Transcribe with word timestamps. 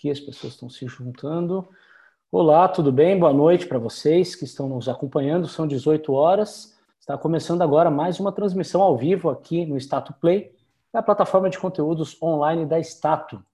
Aqui 0.00 0.10
as 0.10 0.18
pessoas 0.18 0.54
estão 0.54 0.70
se 0.70 0.86
juntando. 0.86 1.68
Olá, 2.32 2.66
tudo 2.66 2.90
bem? 2.90 3.18
Boa 3.18 3.34
noite 3.34 3.66
para 3.66 3.78
vocês 3.78 4.34
que 4.34 4.46
estão 4.46 4.66
nos 4.66 4.88
acompanhando. 4.88 5.46
São 5.46 5.66
18 5.66 6.10
horas. 6.14 6.74
Está 6.98 7.18
começando 7.18 7.60
agora 7.60 7.90
mais 7.90 8.18
uma 8.18 8.32
transmissão 8.32 8.80
ao 8.80 8.96
vivo 8.96 9.28
aqui 9.28 9.66
no 9.66 9.78
Stato 9.78 10.14
Play, 10.14 10.56
a 10.90 11.02
plataforma 11.02 11.50
de 11.50 11.58
conteúdos 11.58 12.16
online 12.22 12.64
da 12.64 12.80
Stato. 12.80 13.44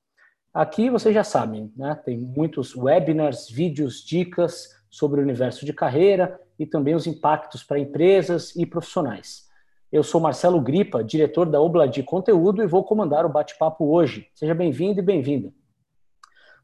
Aqui 0.55 0.89
vocês 0.89 1.13
já 1.13 1.25
sabem, 1.25 1.73
né? 1.77 1.97
Tem 1.97 2.17
muitos 2.17 2.77
webinars, 2.77 3.51
vídeos, 3.51 4.05
dicas 4.05 4.69
sobre 4.89 5.19
o 5.19 5.25
universo 5.25 5.67
de 5.67 5.73
carreira 5.73 6.41
e 6.57 6.65
também 6.65 6.95
os 6.95 7.09
impactos 7.09 7.65
para 7.65 7.81
empresas 7.81 8.55
e 8.55 8.65
profissionais. 8.65 9.49
Eu 9.91 10.05
sou 10.05 10.21
Marcelo 10.21 10.61
Gripa, 10.61 11.03
diretor 11.03 11.47
da 11.47 11.61
Obladi 11.61 12.05
Conteúdo 12.05 12.63
e 12.63 12.69
vou 12.69 12.85
comandar 12.85 13.27
o 13.27 13.33
bate-papo 13.33 13.85
hoje. 13.87 14.29
Seja 14.33 14.55
bem-vindo 14.55 15.01
e 15.01 15.03
bem-vinda. 15.03 15.53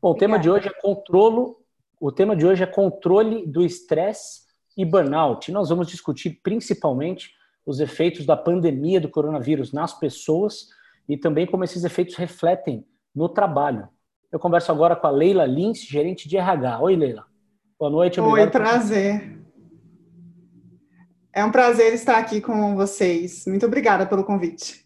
Bom, 0.03 0.11
o 0.11 0.15
tema 0.17 0.37
de 0.37 0.51
hoje 0.51 0.67
é 0.67 0.73
controlo, 0.73 1.59
o 2.01 2.11
tema 2.11 2.35
de 2.35 2.45
hoje 2.45 2.65
é 2.65 2.67
controle 2.67 3.47
do 3.47 3.65
estresse 3.65 4.41
e 4.77 4.85
burnout. 4.85 5.49
E 5.49 5.55
nós 5.55 5.69
vamos 5.69 5.87
discutir 5.87 6.41
principalmente 6.43 7.31
os 7.65 7.79
efeitos 7.79 8.27
da 8.27 8.37
pandemia 8.37 9.01
do 9.01 9.09
coronavírus 9.09 9.73
nas 9.73 9.97
pessoas 9.97 10.67
e 11.09 11.17
também 11.17 11.47
como 11.47 11.63
esses 11.63 11.85
efeitos 11.85 12.17
refletem 12.17 12.85
no 13.15 13.29
trabalho. 13.29 13.89
Eu 14.33 14.41
converso 14.41 14.73
agora 14.73 14.97
com 14.97 15.07
a 15.07 15.11
Leila 15.11 15.47
Lins, 15.47 15.79
gerente 15.85 16.29
de 16.29 16.37
RH. 16.37 16.81
Oi, 16.81 16.97
Leila. 16.97 17.25
Boa 17.79 17.91
noite. 17.91 18.21
Oi, 18.21 18.51
prazer. 18.51 19.41
É 21.33 21.45
um 21.45 21.53
prazer 21.53 21.95
estar 21.95 22.19
aqui 22.19 22.41
com 22.41 22.75
vocês. 22.75 23.45
Muito 23.47 23.67
obrigada 23.67 24.05
pelo 24.05 24.25
convite. 24.25 24.82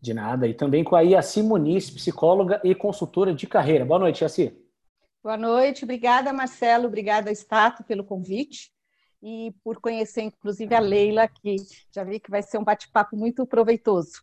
De 0.00 0.14
nada. 0.14 0.46
E 0.46 0.54
também 0.54 0.84
com 0.84 0.94
a 0.94 1.02
Iaci 1.02 1.42
Muniz, 1.42 1.90
psicóloga 1.90 2.60
e 2.62 2.74
consultora 2.74 3.34
de 3.34 3.46
carreira. 3.46 3.84
Boa 3.84 3.98
noite, 3.98 4.22
Iaci. 4.22 4.56
Boa 5.22 5.36
noite. 5.36 5.84
Obrigada, 5.84 6.32
Marcelo. 6.32 6.86
Obrigada, 6.86 7.32
Stato, 7.32 7.82
pelo 7.84 8.04
convite 8.04 8.70
e 9.22 9.52
por 9.64 9.80
conhecer, 9.80 10.22
inclusive, 10.22 10.74
a 10.74 10.78
Leila, 10.78 11.26
que 11.26 11.56
já 11.92 12.04
vi 12.04 12.20
que 12.20 12.30
vai 12.30 12.42
ser 12.42 12.58
um 12.58 12.64
bate-papo 12.64 13.16
muito 13.16 13.44
proveitoso. 13.46 14.22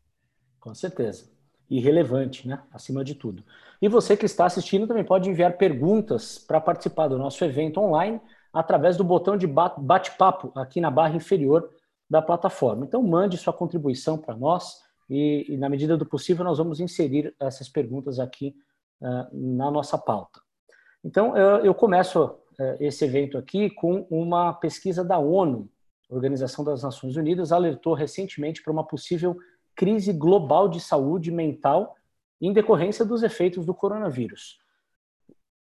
Com 0.60 0.74
certeza. 0.74 1.30
E 1.70 1.80
relevante, 1.80 2.48
né? 2.48 2.62
Acima 2.72 3.04
de 3.04 3.16
tudo. 3.16 3.44
E 3.82 3.90
você 3.90 4.16
que 4.16 4.26
está 4.26 4.46
assistindo 4.46 4.88
também 4.88 5.04
pode 5.04 5.30
enviar 5.30 5.58
perguntas 5.58 6.38
para 6.38 6.62
participar 6.62 7.08
do 7.08 7.18
nosso 7.18 7.44
evento 7.44 7.82
online 7.82 8.22
através 8.54 8.96
do 8.96 9.04
botão 9.04 9.36
de 9.36 9.48
bate-papo 9.48 10.52
aqui 10.56 10.80
na 10.80 10.92
barra 10.92 11.16
inferior 11.16 11.70
da 12.10 12.22
plataforma. 12.22 12.86
Então, 12.86 13.02
mande 13.02 13.38
sua 13.38 13.52
contribuição 13.52 14.18
para 14.18 14.38
nós 14.38 14.84
e, 15.14 15.46
e, 15.54 15.58
na 15.58 15.70
medida 15.70 15.96
do 15.96 16.08
possível, 16.08 16.44
nós 16.44 16.58
vamos 16.58 16.80
inserir 16.80 17.36
essas 17.40 17.70
perguntas 17.70 18.20
aqui 18.20 18.56
uh, 19.00 19.28
na 19.32 19.70
nossa 19.70 19.96
pauta. 19.96 20.42
Então, 21.04 21.38
eu, 21.38 21.66
eu 21.66 21.76
começo 21.76 22.24
uh, 22.24 22.40
esse 22.80 23.06
evento 23.06 23.38
aqui 23.38 23.70
com 23.70 24.08
uma 24.10 24.54
pesquisa 24.54 25.04
da 25.04 25.20
ONU, 25.20 25.70
Organização 26.10 26.66
das 26.66 26.82
Nações 26.82 27.16
Unidas, 27.16 27.52
alertou 27.52 27.94
recentemente 27.94 28.64
para 28.64 28.74
uma 28.74 28.84
possível 28.84 29.38
crise 29.76 30.12
global 30.12 30.68
de 30.68 30.80
saúde 30.80 31.30
mental 31.32 31.96
em 32.42 32.52
decorrência 32.52 33.06
dos 33.06 33.22
efeitos 33.22 33.68
do 33.68 33.74
coronavírus. 33.74 34.58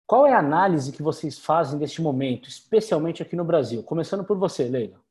Qual 0.07 0.27
é 0.27 0.33
a 0.33 0.39
análise 0.39 0.93
que 0.93 1.03
vocês 1.03 1.39
fazem 1.39 1.79
deste 1.79 2.01
momento, 2.01 2.49
especialmente 2.49 3.23
aqui 3.23 3.37
no 3.37 3.45
Brasil? 3.45 3.83
Começando 3.83 4.25
por 4.25 4.39
você, 4.39 4.65
Leila. 4.65 5.02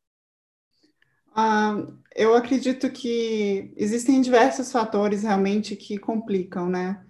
Ah, 1.33 1.87
eu 2.15 2.35
acredito 2.35 2.89
que 2.89 3.73
existem 3.77 4.21
diversos 4.21 4.71
fatores 4.71 5.23
realmente 5.23 5.75
que 5.75 5.97
complicam, 5.97 6.69
né? 6.69 7.03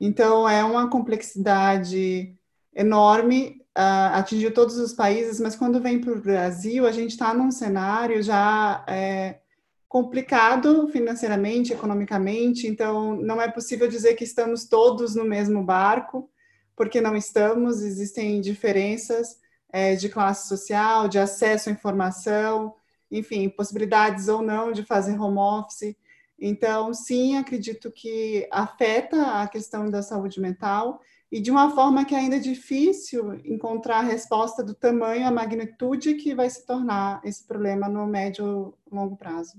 Então, 0.00 0.48
é 0.48 0.64
uma 0.64 0.88
complexidade 0.90 2.34
enorme, 2.74 3.62
uh, 3.76 4.12
atingiu 4.14 4.52
todos 4.52 4.76
os 4.76 4.92
países, 4.92 5.40
mas 5.40 5.56
quando 5.56 5.80
vem 5.80 6.00
para 6.00 6.12
o 6.12 6.20
Brasil, 6.20 6.86
a 6.86 6.92
gente 6.92 7.12
está 7.12 7.32
num 7.32 7.50
cenário 7.50 8.22
já 8.22 8.84
é, 8.86 9.40
complicado 9.88 10.88
financeiramente, 10.88 11.72
economicamente, 11.72 12.66
então 12.66 13.16
não 13.16 13.40
é 13.40 13.50
possível 13.50 13.88
dizer 13.88 14.14
que 14.14 14.24
estamos 14.24 14.66
todos 14.66 15.14
no 15.14 15.24
mesmo 15.24 15.62
barco, 15.62 16.30
porque 16.76 17.00
não 17.00 17.16
estamos, 17.16 17.80
existem 17.80 18.40
diferenças 18.40 19.38
é, 19.72 19.94
de 19.96 20.10
classe 20.10 20.48
social, 20.48 21.08
de 21.08 21.18
acesso 21.18 21.70
à 21.70 21.72
informação, 21.72 22.74
enfim, 23.10 23.48
possibilidades 23.48 24.28
ou 24.28 24.42
não 24.42 24.72
de 24.72 24.84
fazer 24.84 25.18
home 25.18 25.38
office. 25.38 25.96
Então, 26.38 26.92
sim, 26.92 27.36
acredito 27.36 27.90
que 27.90 28.46
afeta 28.50 29.40
a 29.40 29.48
questão 29.48 29.88
da 29.90 30.02
saúde 30.02 30.40
mental 30.40 31.00
e 31.30 31.40
de 31.40 31.50
uma 31.50 31.74
forma 31.74 32.04
que 32.04 32.14
ainda 32.14 32.36
é 32.36 32.40
difícil 32.40 33.34
encontrar 33.44 33.98
a 33.98 34.02
resposta 34.02 34.62
do 34.62 34.74
tamanho, 34.74 35.26
a 35.26 35.30
magnitude 35.30 36.14
que 36.14 36.34
vai 36.34 36.48
se 36.48 36.64
tornar 36.64 37.20
esse 37.24 37.44
problema 37.46 37.88
no 37.88 38.06
médio 38.06 38.74
e 38.90 38.94
longo 38.94 39.16
prazo. 39.16 39.58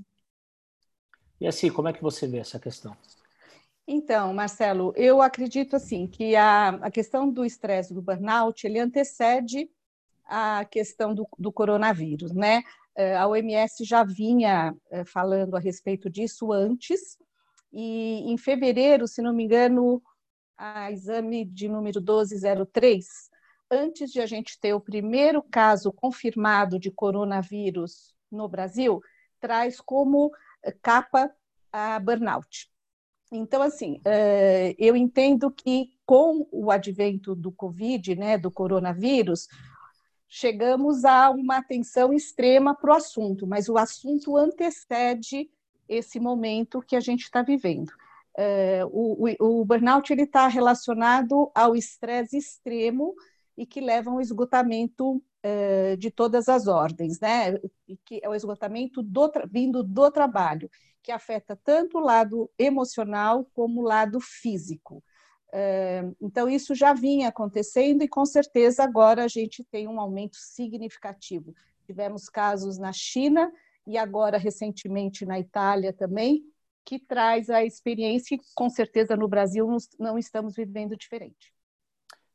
E 1.40 1.48
assim, 1.48 1.70
como 1.70 1.88
é 1.88 1.94
que 1.94 2.02
você 2.02 2.28
vê 2.28 2.38
essa 2.38 2.60
questão? 2.60 2.96
Então, 3.88 4.34
Marcelo, 4.34 4.94
eu 4.96 5.22
acredito 5.22 5.76
assim 5.76 6.08
que 6.08 6.36
a, 6.36 6.70
a 6.70 6.92
questão 6.92 7.30
do 7.30 7.46
estresse 7.46 7.94
do 7.94 8.02
burnout 8.02 8.66
ele 8.66 8.80
antecede 8.80 9.70
a 10.26 10.66
questão 10.66 11.14
do, 11.16 11.26
do 11.40 11.52
coronavírus, 11.52 12.34
né? 12.34 12.64
Eh, 12.98 13.16
a 13.16 13.28
OMS 13.28 13.86
já 13.86 14.04
vinha 14.04 14.76
eh, 14.90 15.06
falando 15.06 15.56
a 15.56 15.60
respeito 15.60 16.10
disso 16.10 16.52
antes, 16.52 17.16
e 17.72 18.24
em 18.26 18.36
fevereiro, 18.38 19.08
se 19.08 19.22
não 19.22 19.32
me 19.32 19.44
engano, 19.44 20.02
a 20.58 20.92
exame 20.92 21.46
de 21.46 21.70
número 21.70 22.00
1203, 22.00 23.06
antes 23.70 24.12
de 24.12 24.20
a 24.20 24.26
gente 24.26 24.60
ter 24.60 24.74
o 24.74 24.82
primeiro 24.82 25.44
caso 25.44 25.94
confirmado 25.94 26.80
de 26.80 26.90
coronavírus 26.90 28.16
no 28.32 28.50
Brasil, 28.50 29.00
traz 29.40 29.80
como 29.80 30.32
eh, 30.64 30.76
capa 30.82 31.30
a 31.72 32.00
burnout. 32.00 32.68
Então, 33.32 33.62
assim, 33.62 34.00
eu 34.78 34.96
entendo 34.96 35.52
que 35.52 35.90
com 36.06 36.48
o 36.50 36.72
advento 36.72 37.36
do 37.36 37.52
Covid, 37.52 38.16
né, 38.16 38.38
do 38.38 38.50
coronavírus, 38.50 39.50
chegamos 40.28 41.06
a 41.06 41.30
uma 41.30 41.58
atenção 41.58 42.14
extrema 42.14 42.76
para 42.76 42.92
o 42.92 42.96
assunto, 42.96 43.48
mas 43.48 43.70
o 43.70 43.78
assunto 43.78 44.36
antecede 44.36 45.50
esse 45.88 46.20
momento 46.20 46.82
que 46.82 46.96
a 46.96 47.00
gente 47.00 47.24
está 47.24 47.42
vivendo. 47.42 47.92
É, 48.36 48.86
o, 48.86 49.28
o, 49.40 49.62
o, 49.62 49.66
burnout 49.66 50.12
ele 50.12 50.24
está 50.24 50.48
relacionado 50.48 51.50
ao 51.56 51.76
estresse 51.76 52.38
extremo 52.38 53.16
e 53.58 53.66
que 53.66 53.82
leva 53.82 54.12
ao 54.12 54.22
esgotamento 54.22 55.24
é, 55.42 55.96
de 55.96 56.12
todas 56.12 56.48
as 56.48 56.68
ordens, 56.68 57.20
né? 57.20 57.56
E 57.88 57.98
que 57.98 58.20
é 58.22 58.30
o 58.30 58.36
esgotamento 58.36 59.02
do, 59.02 59.32
vindo 59.50 59.82
do 59.82 60.12
trabalho, 60.12 60.70
que 61.02 61.12
afeta 61.12 61.56
tanto 61.64 61.98
o 61.98 62.02
lado 62.02 62.52
emocional 62.60 63.50
como 63.54 63.82
o 63.82 63.84
lado 63.84 64.20
físico. 64.20 65.04
É, 65.54 66.04
então, 66.22 66.50
isso 66.50 66.76
já 66.76 66.94
vinha 66.94 67.30
acontecendo 67.30 68.04
e, 68.04 68.08
com 68.08 68.26
certeza, 68.26 68.84
agora 68.84 69.24
a 69.24 69.28
gente 69.28 69.64
tem 69.64 69.88
um 69.88 70.00
aumento 70.00 70.38
significativo. 70.38 71.54
Tivemos 71.86 72.28
casos 72.28 72.78
na 72.78 72.92
China 72.92 73.52
e 73.86 73.98
agora, 73.98 74.38
recentemente, 74.38 75.26
na 75.26 75.40
Itália 75.40 75.94
também, 75.94 76.44
que 76.84 77.00
traz 77.00 77.50
a 77.50 77.64
experiência 77.64 78.36
e, 78.36 78.40
com 78.54 78.70
certeza, 78.70 79.16
no 79.16 79.28
Brasil 79.28 79.68
não 80.00 80.18
estamos 80.18 80.56
vivendo 80.56 80.96
diferente. 80.98 81.54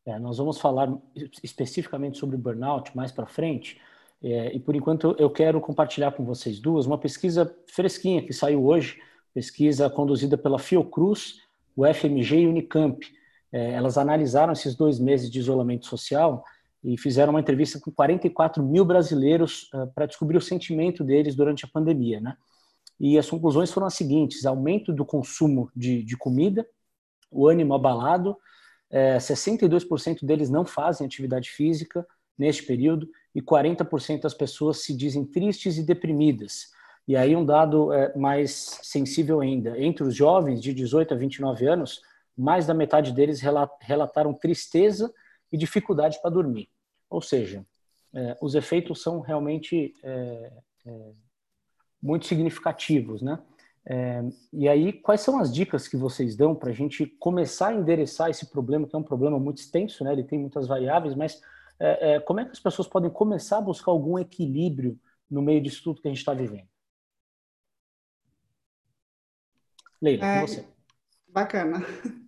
É, 0.05 0.19
nós 0.19 0.39
vamos 0.39 0.59
falar 0.59 0.93
especificamente 1.43 2.19
sobre 2.19 2.37
burnout 2.37 2.97
mais 2.97 3.13
para 3.13 3.27
frente, 3.27 3.81
é, 4.23 4.55
e 4.55 4.59
por 4.61 4.75
enquanto 4.75 5.17
eu 5.19 5.31
quero 5.31 5.61
compartilhar 5.61 6.13
com 6.13 6.25
vocês 6.25 6.61
duas 6.61 6.87
uma 6.87 6.99
pesquisa 6.99 7.57
fresquinha 7.67 8.25
que 8.25 8.33
saiu 8.33 8.65
hoje, 8.65 9.01
pesquisa 9.35 9.91
conduzida 9.91 10.39
pela 10.39 10.59
Fiocruz, 10.59 11.42
o 11.77 11.85
FMG 11.87 12.41
e 12.41 12.47
Unicamp. 12.47 13.05
É, 13.51 13.73
elas 13.73 13.99
analisaram 13.99 14.53
esses 14.53 14.75
dois 14.75 14.99
meses 14.99 15.31
de 15.31 15.39
isolamento 15.39 15.87
social 15.87 16.45
e 16.83 16.99
fizeram 16.99 17.33
uma 17.33 17.41
entrevista 17.41 17.79
com 17.79 17.91
44 17.91 18.63
mil 18.63 18.85
brasileiros 18.85 19.71
uh, 19.75 19.87
para 19.95 20.07
descobrir 20.07 20.37
o 20.37 20.41
sentimento 20.41 21.05
deles 21.05 21.35
durante 21.35 21.65
a 21.65 21.69
pandemia, 21.69 22.21
né? 22.21 22.37
E 22.99 23.19
as 23.19 23.29
conclusões 23.29 23.71
foram 23.71 23.87
as 23.87 23.95
seguintes: 23.95 24.47
aumento 24.47 24.93
do 24.93 25.05
consumo 25.05 25.71
de, 25.77 26.03
de 26.03 26.17
comida, 26.17 26.67
o 27.31 27.49
ânimo 27.49 27.75
abalado, 27.75 28.37
é, 28.91 29.17
62% 29.17 30.25
deles 30.25 30.51
não 30.51 30.65
fazem 30.65 31.07
atividade 31.07 31.51
física 31.51 32.07
neste 32.37 32.63
período 32.65 33.09
e 33.35 33.41
40% 33.41 34.21
das 34.21 34.35
pessoas 34.35 34.79
se 34.85 34.95
dizem 34.95 35.25
tristes 35.25 35.79
e 35.79 35.83
deprimidas. 35.83 36.71
E 37.07 37.17
aí 37.17 37.35
um 37.35 37.45
dado 37.45 37.93
é, 37.93 38.17
mais 38.17 38.79
sensível 38.83 39.41
ainda, 39.41 39.79
entre 39.81 40.05
os 40.05 40.15
jovens 40.15 40.61
de 40.63 40.73
18 40.73 41.15
a 41.15 41.17
29 41.17 41.67
anos, 41.67 42.01
mais 42.37 42.67
da 42.67 42.75
metade 42.75 43.13
deles 43.13 43.41
relataram 43.81 44.33
tristeza 44.33 45.13
e 45.51 45.59
dificuldade 45.59 46.21
para 46.21 46.31
dormir. 46.31 46.69
Ou 47.11 47.21
seja, 47.21 47.67
é, 48.15 48.37
os 48.41 48.55
efeitos 48.55 49.03
são 49.03 49.21
realmente 49.21 49.95
é, 50.03 50.53
é, 50.87 51.13
muito 52.03 52.27
significativos, 52.27 53.21
né? 53.21 53.39
É, 53.85 54.23
e 54.53 54.69
aí, 54.69 54.93
quais 54.93 55.23
são 55.23 55.41
as 55.41 55.53
dicas 55.53 55.89
que 55.89 55.97
vocês 55.97 56.37
dão 56.37 56.55
para 56.55 56.71
a 56.71 56.73
gente 56.73 57.05
começar 57.19 57.69
a 57.69 57.75
endereçar 57.75 58.31
esse 58.31 58.47
problema, 58.47 58.87
que 58.87 58.95
é 58.95 58.99
um 58.99 59.03
problema 59.03 59.41
muito 59.41 59.59
extenso, 59.59 60.05
né? 60.05 60.13
ele 60.13 60.23
tem 60.23 60.39
muitas 60.39 60.69
variáveis, 60.69 61.17
mas 61.17 61.43
é, 61.81 62.21
como 62.21 62.39
é 62.39 62.45
que 62.45 62.53
as 62.53 62.61
pessoas 62.61 62.87
podem 62.87 63.11
começar 63.11 63.59
a 63.59 63.61
buscar 63.61 63.91
algum 63.91 64.17
equilíbrio 64.17 64.97
no 65.29 65.43
meio 65.43 65.61
disso 65.61 65.83
tudo 65.83 66.01
que 66.01 66.07
a 66.07 66.11
gente 66.13 66.21
está 66.21 66.33
vivendo? 66.33 66.72
Leila, 70.03 70.27
é, 70.27 70.41
com 70.41 70.47
você. 70.47 70.65
Bacana. 71.29 71.85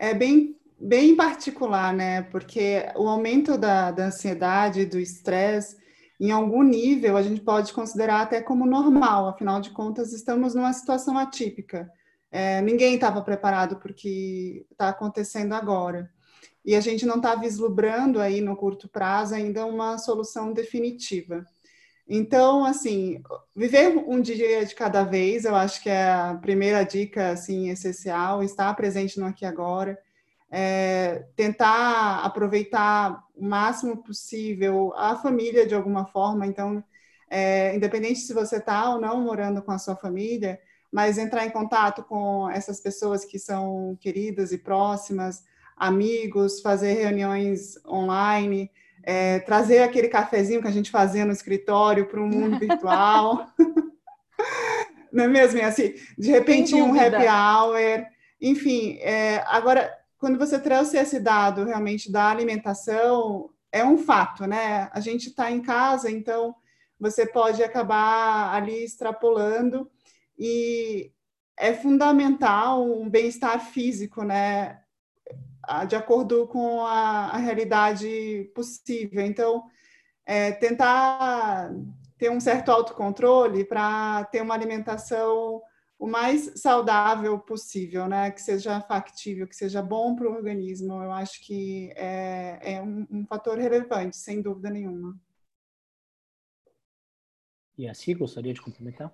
É 0.00 0.14
bem, 0.14 0.56
bem 0.78 1.16
particular, 1.16 1.92
né? 1.92 2.22
Porque 2.22 2.86
o 2.94 3.08
aumento 3.08 3.58
da, 3.58 3.90
da 3.90 4.06
ansiedade, 4.06 4.86
do 4.86 4.96
estresse, 5.00 5.76
em 6.20 6.30
algum 6.30 6.62
nível, 6.62 7.16
a 7.16 7.22
gente 7.22 7.40
pode 7.40 7.72
considerar 7.72 8.22
até 8.22 8.40
como 8.40 8.64
normal, 8.64 9.26
afinal 9.26 9.60
de 9.60 9.70
contas, 9.70 10.12
estamos 10.12 10.54
numa 10.54 10.72
situação 10.72 11.18
atípica. 11.18 11.90
É, 12.30 12.60
ninguém 12.60 12.94
estava 12.94 13.20
preparado 13.22 13.74
para 13.74 13.90
o 13.90 13.94
que 13.94 14.64
está 14.70 14.90
acontecendo 14.90 15.52
agora. 15.52 16.08
E 16.64 16.76
a 16.76 16.80
gente 16.80 17.04
não 17.04 17.16
está 17.16 17.34
vislumbrando 17.34 18.20
aí 18.20 18.40
no 18.40 18.56
curto 18.56 18.88
prazo 18.88 19.34
ainda 19.34 19.66
uma 19.66 19.98
solução 19.98 20.52
definitiva. 20.52 21.44
Então, 22.08 22.64
assim, 22.64 23.22
viver 23.54 23.88
um 24.08 24.20
dia 24.20 24.64
de 24.64 24.74
cada 24.74 25.04
vez, 25.04 25.44
eu 25.44 25.54
acho 25.54 25.82
que 25.82 25.90
é 25.90 26.10
a 26.10 26.38
primeira 26.40 26.82
dica, 26.82 27.30
assim, 27.30 27.68
essencial, 27.68 28.42
estar 28.42 28.72
presente 28.74 29.20
no 29.20 29.26
aqui 29.26 29.44
e 29.44 29.48
agora, 29.48 29.98
é, 30.50 31.26
tentar 31.36 32.20
aproveitar 32.24 33.22
o 33.36 33.44
máximo 33.44 34.02
possível 34.02 34.94
a 34.96 35.16
família 35.16 35.66
de 35.66 35.74
alguma 35.74 36.06
forma. 36.06 36.46
Então, 36.46 36.82
é, 37.28 37.76
independente 37.76 38.20
se 38.20 38.32
você 38.32 38.56
está 38.56 38.90
ou 38.90 39.00
não 39.00 39.20
morando 39.20 39.60
com 39.62 39.70
a 39.72 39.78
sua 39.78 39.94
família, 39.94 40.58
mas 40.90 41.18
entrar 41.18 41.44
em 41.44 41.50
contato 41.50 42.02
com 42.02 42.48
essas 42.50 42.80
pessoas 42.80 43.24
que 43.26 43.38
são 43.38 43.98
queridas 44.00 44.50
e 44.50 44.56
próximas, 44.56 45.44
amigos, 45.76 46.62
fazer 46.62 46.94
reuniões 46.94 47.76
online, 47.86 48.70
é, 49.02 49.40
trazer 49.40 49.82
aquele 49.82 50.08
cafezinho 50.08 50.60
que 50.60 50.68
a 50.68 50.72
gente 50.72 50.90
fazia 50.90 51.24
no 51.24 51.32
escritório 51.32 52.06
para 52.06 52.20
o 52.20 52.26
mundo 52.28 52.58
virtual. 52.58 53.46
não 55.12 55.24
é 55.24 55.28
mesmo? 55.28 55.62
Assim, 55.62 55.94
de 56.16 56.30
repente, 56.30 56.74
um 56.74 56.98
happy 56.98 57.26
hour. 57.26 58.06
Enfim, 58.40 58.98
é, 59.00 59.42
agora, 59.46 59.92
quando 60.18 60.38
você 60.38 60.58
trouxe 60.58 60.96
esse 60.96 61.20
dado 61.20 61.64
realmente 61.64 62.10
da 62.10 62.30
alimentação, 62.30 63.50
é 63.72 63.84
um 63.84 63.98
fato, 63.98 64.46
né? 64.46 64.88
A 64.92 65.00
gente 65.00 65.28
está 65.28 65.50
em 65.50 65.60
casa, 65.60 66.10
então 66.10 66.54
você 66.98 67.26
pode 67.26 67.62
acabar 67.62 68.54
ali 68.54 68.84
extrapolando 68.84 69.90
e 70.38 71.12
é 71.56 71.72
fundamental 71.72 72.84
um 72.84 73.08
bem-estar 73.08 73.60
físico, 73.60 74.22
né? 74.22 74.80
De 75.88 75.96
acordo 75.96 76.46
com 76.46 76.84
a, 76.84 77.30
a 77.30 77.36
realidade 77.36 78.50
possível. 78.54 79.24
Então, 79.24 79.64
é, 80.26 80.52
tentar 80.52 81.70
ter 82.16 82.30
um 82.30 82.40
certo 82.40 82.70
autocontrole 82.70 83.64
para 83.64 84.24
ter 84.26 84.42
uma 84.42 84.54
alimentação 84.54 85.62
o 85.98 86.06
mais 86.06 86.52
saudável 86.60 87.38
possível, 87.40 88.06
né? 88.06 88.30
Que 88.30 88.40
seja 88.40 88.80
factível, 88.80 89.48
que 89.48 89.56
seja 89.56 89.82
bom 89.82 90.14
para 90.14 90.28
o 90.28 90.32
organismo. 90.32 91.02
Eu 91.02 91.10
acho 91.10 91.44
que 91.44 91.90
é, 91.96 92.76
é 92.76 92.82
um, 92.82 93.06
um, 93.10 93.26
fator 93.26 93.58
relevante, 93.58 94.16
sem 94.16 94.40
dúvida 94.40 94.70
nenhuma. 94.70 95.18
E 97.76 97.88
assim, 97.88 98.16
gostaria 98.16 98.54
de 98.54 98.62
complementar? 98.62 99.12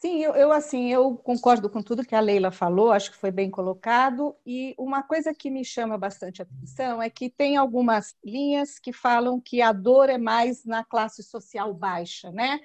Sim, 0.00 0.22
eu, 0.22 0.32
eu, 0.36 0.52
assim, 0.52 0.92
eu 0.92 1.16
concordo 1.16 1.68
com 1.68 1.82
tudo 1.82 2.04
que 2.06 2.14
a 2.14 2.20
Leila 2.20 2.52
falou, 2.52 2.92
acho 2.92 3.10
que 3.10 3.16
foi 3.16 3.32
bem 3.32 3.50
colocado. 3.50 4.36
E 4.46 4.72
uma 4.78 5.02
coisa 5.02 5.34
que 5.34 5.50
me 5.50 5.64
chama 5.64 5.98
bastante 5.98 6.40
atenção 6.40 7.02
é 7.02 7.10
que 7.10 7.28
tem 7.28 7.56
algumas 7.56 8.14
linhas 8.24 8.78
que 8.78 8.92
falam 8.92 9.40
que 9.40 9.60
a 9.60 9.72
dor 9.72 10.08
é 10.08 10.16
mais 10.16 10.64
na 10.64 10.84
classe 10.84 11.20
social 11.24 11.74
baixa, 11.74 12.30
né? 12.30 12.60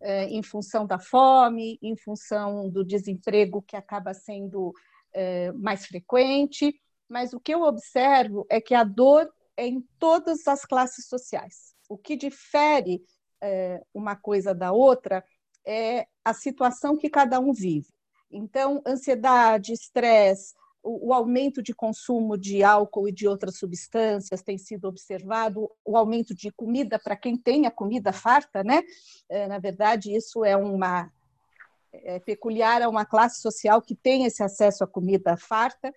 Eh, 0.00 0.26
em 0.28 0.42
função 0.42 0.86
da 0.86 0.98
fome, 0.98 1.78
em 1.82 1.96
função 1.96 2.68
do 2.68 2.84
desemprego 2.84 3.62
que 3.62 3.76
acaba 3.76 4.12
sendo 4.12 4.72
eh, 5.14 5.52
mais 5.52 5.86
frequente, 5.86 6.74
mas 7.08 7.32
o 7.32 7.40
que 7.40 7.54
eu 7.54 7.62
observo 7.62 8.46
é 8.50 8.60
que 8.60 8.74
a 8.74 8.84
dor 8.84 9.30
é 9.56 9.66
em 9.66 9.80
todas 9.98 10.46
as 10.46 10.66
classes 10.66 11.06
sociais. 11.08 11.74
O 11.88 11.96
que 11.96 12.14
difere 12.16 13.02
eh, 13.40 13.80
uma 13.94 14.16
coisa 14.16 14.54
da 14.54 14.72
outra 14.72 15.24
é 15.66 16.06
a 16.24 16.32
situação 16.34 16.96
que 16.96 17.08
cada 17.08 17.40
um 17.40 17.52
vive. 17.52 17.88
Então, 18.30 18.82
ansiedade, 18.86 19.72
estresse, 19.72 20.54
o, 20.84 21.14
aumento 21.14 21.62
de 21.62 21.74
consumo 21.74 22.36
de 22.36 22.62
álcool 22.62 23.08
e 23.08 23.12
de 23.12 23.26
outras 23.26 23.56
substâncias 23.56 24.42
tem 24.42 24.58
sido 24.58 24.86
observado, 24.86 25.70
o 25.84 25.96
aumento 25.96 26.34
de 26.34 26.50
comida 26.50 26.98
para 26.98 27.16
quem 27.16 27.36
tem 27.36 27.66
a 27.66 27.70
comida 27.70 28.12
farta, 28.12 28.62
né? 28.62 28.82
É, 29.28 29.48
na 29.48 29.58
verdade, 29.58 30.14
isso 30.14 30.44
é 30.44 30.56
uma 30.56 31.10
é 31.92 32.18
peculiar 32.18 32.82
a 32.82 32.88
uma 32.88 33.04
classe 33.06 33.40
social 33.40 33.80
que 33.80 33.94
tem 33.94 34.24
esse 34.24 34.42
acesso 34.42 34.82
à 34.82 34.86
comida 34.86 35.36
farta, 35.36 35.94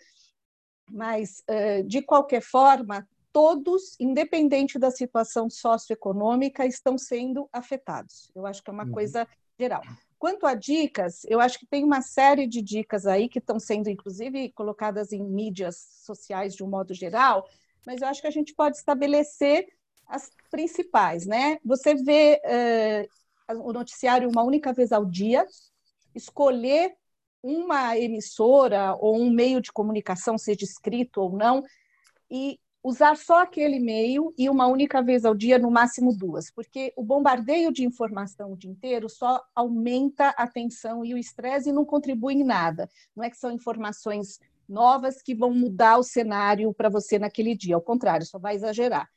mas 0.89 1.43
é, 1.47 1.81
de 1.81 2.03
qualquer 2.03 2.41
forma, 2.41 3.07
todos, 3.33 3.95
independente 3.99 4.77
da 4.77 4.91
situação 4.91 5.49
socioeconômica, 5.49 6.65
estão 6.65 6.97
sendo 6.97 7.49
afetados. 7.51 8.31
Eu 8.35 8.45
acho 8.45 8.63
que 8.63 8.69
é 8.69 8.73
uma 8.73 8.85
uhum. 8.85 8.91
coisa 8.91 9.27
geral. 9.59 9.81
Quanto 10.19 10.45
a 10.47 10.55
dicas, 10.55 11.23
eu 11.25 11.39
acho 11.39 11.59
que 11.59 11.65
tem 11.65 11.83
uma 11.83 12.01
série 12.01 12.47
de 12.47 12.61
dicas 12.61 13.05
aí 13.05 13.29
que 13.29 13.39
estão 13.39 13.59
sendo, 13.59 13.89
inclusive, 13.89 14.51
colocadas 14.51 15.11
em 15.11 15.23
mídias 15.23 15.75
sociais 16.03 16.55
de 16.55 16.63
um 16.63 16.69
modo 16.69 16.93
geral, 16.93 17.47
mas 17.85 18.01
eu 18.01 18.07
acho 18.07 18.21
que 18.21 18.27
a 18.27 18.31
gente 18.31 18.53
pode 18.53 18.77
estabelecer 18.77 19.67
as 20.07 20.29
principais, 20.49 21.25
né? 21.25 21.59
Você 21.63 21.93
vê 21.93 22.41
uh, 23.49 23.61
o 23.61 23.73
noticiário 23.73 24.29
uma 24.29 24.43
única 24.43 24.73
vez 24.73 24.91
ao 24.91 25.05
dia, 25.05 25.45
escolher 26.15 26.95
uma 27.43 27.97
emissora 27.97 28.95
ou 28.95 29.21
um 29.21 29.29
meio 29.29 29.61
de 29.61 29.71
comunicação, 29.71 30.37
seja 30.37 30.63
escrito 30.63 31.21
ou 31.21 31.31
não, 31.31 31.63
e 32.29 32.59
usar 32.83 33.17
só 33.17 33.41
aquele 33.41 33.77
e-mail 33.77 34.33
e 34.37 34.49
uma 34.49 34.67
única 34.67 35.01
vez 35.01 35.25
ao 35.25 35.35
dia, 35.35 35.59
no 35.59 35.69
máximo 35.69 36.15
duas, 36.15 36.49
porque 36.51 36.93
o 36.95 37.03
bombardeio 37.03 37.71
de 37.71 37.83
informação 37.83 38.53
o 38.53 38.57
dia 38.57 38.71
inteiro 38.71 39.09
só 39.09 39.43
aumenta 39.53 40.29
a 40.29 40.47
tensão 40.47 41.03
e 41.03 41.13
o 41.13 41.17
estresse 41.17 41.69
e 41.69 41.73
não 41.73 41.85
contribui 41.85 42.35
em 42.35 42.43
nada. 42.43 42.89
Não 43.15 43.23
é 43.23 43.29
que 43.29 43.37
são 43.37 43.51
informações 43.51 44.39
novas 44.67 45.21
que 45.21 45.33
vão 45.33 45.53
mudar 45.53 45.97
o 45.97 46.03
cenário 46.03 46.73
para 46.73 46.89
você 46.89 47.17
naquele 47.17 47.55
dia, 47.55 47.75
ao 47.75 47.81
contrário, 47.81 48.25
só 48.25 48.37
vai 48.37 48.55
exagerar. 48.55 49.09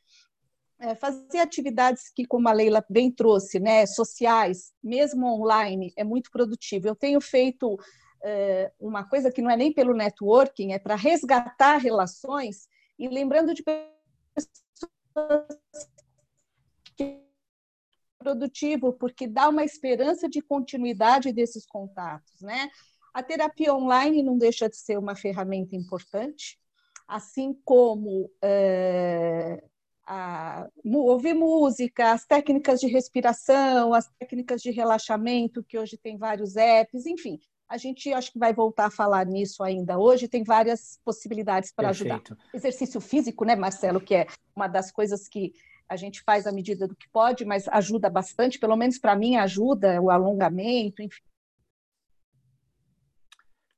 É, 0.79 0.95
fazer 0.95 1.39
atividades 1.39 2.09
que, 2.09 2.25
como 2.25 2.49
a 2.49 2.53
Leila 2.53 2.83
bem 2.89 3.11
trouxe, 3.11 3.59
né, 3.59 3.85
sociais, 3.85 4.73
mesmo 4.83 5.27
online, 5.27 5.93
é 5.95 6.03
muito 6.03 6.31
produtivo. 6.31 6.87
Eu 6.87 6.95
tenho 6.95 7.21
feito 7.21 7.77
é, 8.23 8.71
uma 8.79 9.03
coisa 9.03 9.31
que 9.31 9.41
não 9.41 9.51
é 9.51 9.55
nem 9.55 9.71
pelo 9.71 9.93
networking, 9.93 10.71
é 10.71 10.79
para 10.79 10.95
resgatar 10.95 11.77
relações 11.77 12.67
e 13.01 13.07
lembrando 13.07 13.51
de 13.55 13.63
pessoas 13.63 13.87
que 16.95 17.19
produtivo, 18.19 18.93
porque 18.93 19.27
dá 19.27 19.49
uma 19.49 19.63
esperança 19.63 20.29
de 20.29 20.39
continuidade 20.39 21.33
desses 21.33 21.65
contatos, 21.65 22.39
né? 22.41 22.69
A 23.11 23.23
terapia 23.23 23.73
online 23.73 24.21
não 24.21 24.37
deixa 24.37 24.69
de 24.69 24.77
ser 24.77 24.99
uma 24.99 25.15
ferramenta 25.15 25.75
importante, 25.75 26.59
assim 27.07 27.59
como 27.65 28.29
é, 28.39 29.63
a, 30.05 30.67
ouvir 30.85 31.33
música, 31.33 32.11
as 32.11 32.23
técnicas 32.23 32.79
de 32.79 32.87
respiração, 32.87 33.95
as 33.95 34.07
técnicas 34.19 34.61
de 34.61 34.69
relaxamento, 34.69 35.63
que 35.63 35.79
hoje 35.79 35.97
tem 35.97 36.19
vários 36.19 36.55
apps, 36.55 37.07
enfim, 37.07 37.39
a 37.71 37.77
gente 37.77 38.11
acho 38.11 38.33
que 38.33 38.37
vai 38.37 38.53
voltar 38.53 38.87
a 38.87 38.91
falar 38.91 39.25
nisso 39.25 39.63
ainda 39.63 39.97
hoje, 39.97 40.27
tem 40.27 40.43
várias 40.43 40.99
possibilidades 41.05 41.71
para 41.71 41.87
ajudar. 41.87 42.21
Exercício 42.53 42.99
físico, 42.99 43.45
né, 43.45 43.55
Marcelo, 43.55 44.01
que 44.01 44.13
é 44.13 44.27
uma 44.53 44.67
das 44.67 44.91
coisas 44.91 45.25
que 45.29 45.53
a 45.87 45.95
gente 45.95 46.21
faz 46.21 46.45
à 46.45 46.51
medida 46.51 46.85
do 46.85 46.93
que 46.93 47.07
pode, 47.09 47.45
mas 47.45 47.69
ajuda 47.69 48.09
bastante, 48.09 48.59
pelo 48.59 48.75
menos 48.75 48.97
para 48.97 49.15
mim 49.15 49.37
ajuda, 49.37 50.01
o 50.01 50.09
alongamento, 50.09 51.01
enfim. 51.01 51.21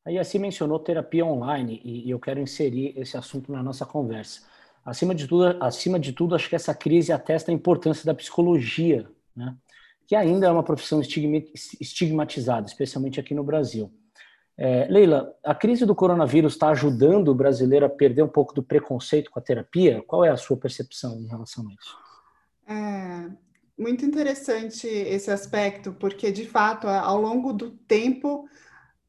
Aí 0.04 0.18
assim 0.18 0.40
mencionou 0.40 0.80
terapia 0.80 1.24
online 1.24 1.80
e 1.84 2.10
eu 2.10 2.20
quero 2.20 2.40
inserir 2.40 2.98
esse 2.98 3.16
assunto 3.16 3.52
na 3.52 3.62
nossa 3.62 3.86
conversa. 3.86 4.42
Acima 4.84 5.14
de 5.14 5.28
tudo, 5.28 5.64
acima 5.64 6.00
de 6.00 6.14
tudo, 6.14 6.34
acho 6.34 6.50
que 6.50 6.56
essa 6.56 6.74
crise 6.74 7.14
atesta 7.14 7.52
a 7.52 7.54
importância 7.54 8.04
da 8.04 8.16
psicologia, 8.16 9.08
né? 9.36 9.56
Que 10.06 10.16
ainda 10.16 10.48
é 10.48 10.52
uma 10.52 10.64
profissão 10.64 11.02
estigmatizada, 11.02 12.68
especialmente 12.68 13.20
aqui 13.20 13.34
no 13.34 13.44
Brasil. 13.44 13.92
É, 14.58 14.86
Leila, 14.88 15.34
a 15.44 15.56
crise 15.56 15.86
do 15.86 15.96
coronavírus 15.96 16.54
está 16.54 16.70
ajudando 16.70 17.30
o 17.30 17.36
brasileiro 17.36 17.86
a 17.86 17.90
perder 17.90 18.24
um 18.24 18.28
pouco 18.28 18.54
do 18.54 18.62
preconceito 18.62 19.32
com 19.32 19.40
a 19.40 19.42
terapia? 19.42 20.04
Qual 20.06 20.24
é 20.24 20.30
a 20.30 20.38
sua 20.38 20.58
percepção 20.58 21.20
em 21.20 21.28
relação 21.28 21.68
a 21.68 21.74
isso? 21.74 21.98
É 22.68 23.44
muito 23.78 24.06
interessante 24.06 24.88
esse 24.88 25.32
aspecto, 25.32 25.94
porque 25.94 26.32
de 26.32 26.46
fato, 26.46 26.88
ao 26.88 27.20
longo 27.20 27.52
do 27.52 27.72
tempo, 27.72 28.48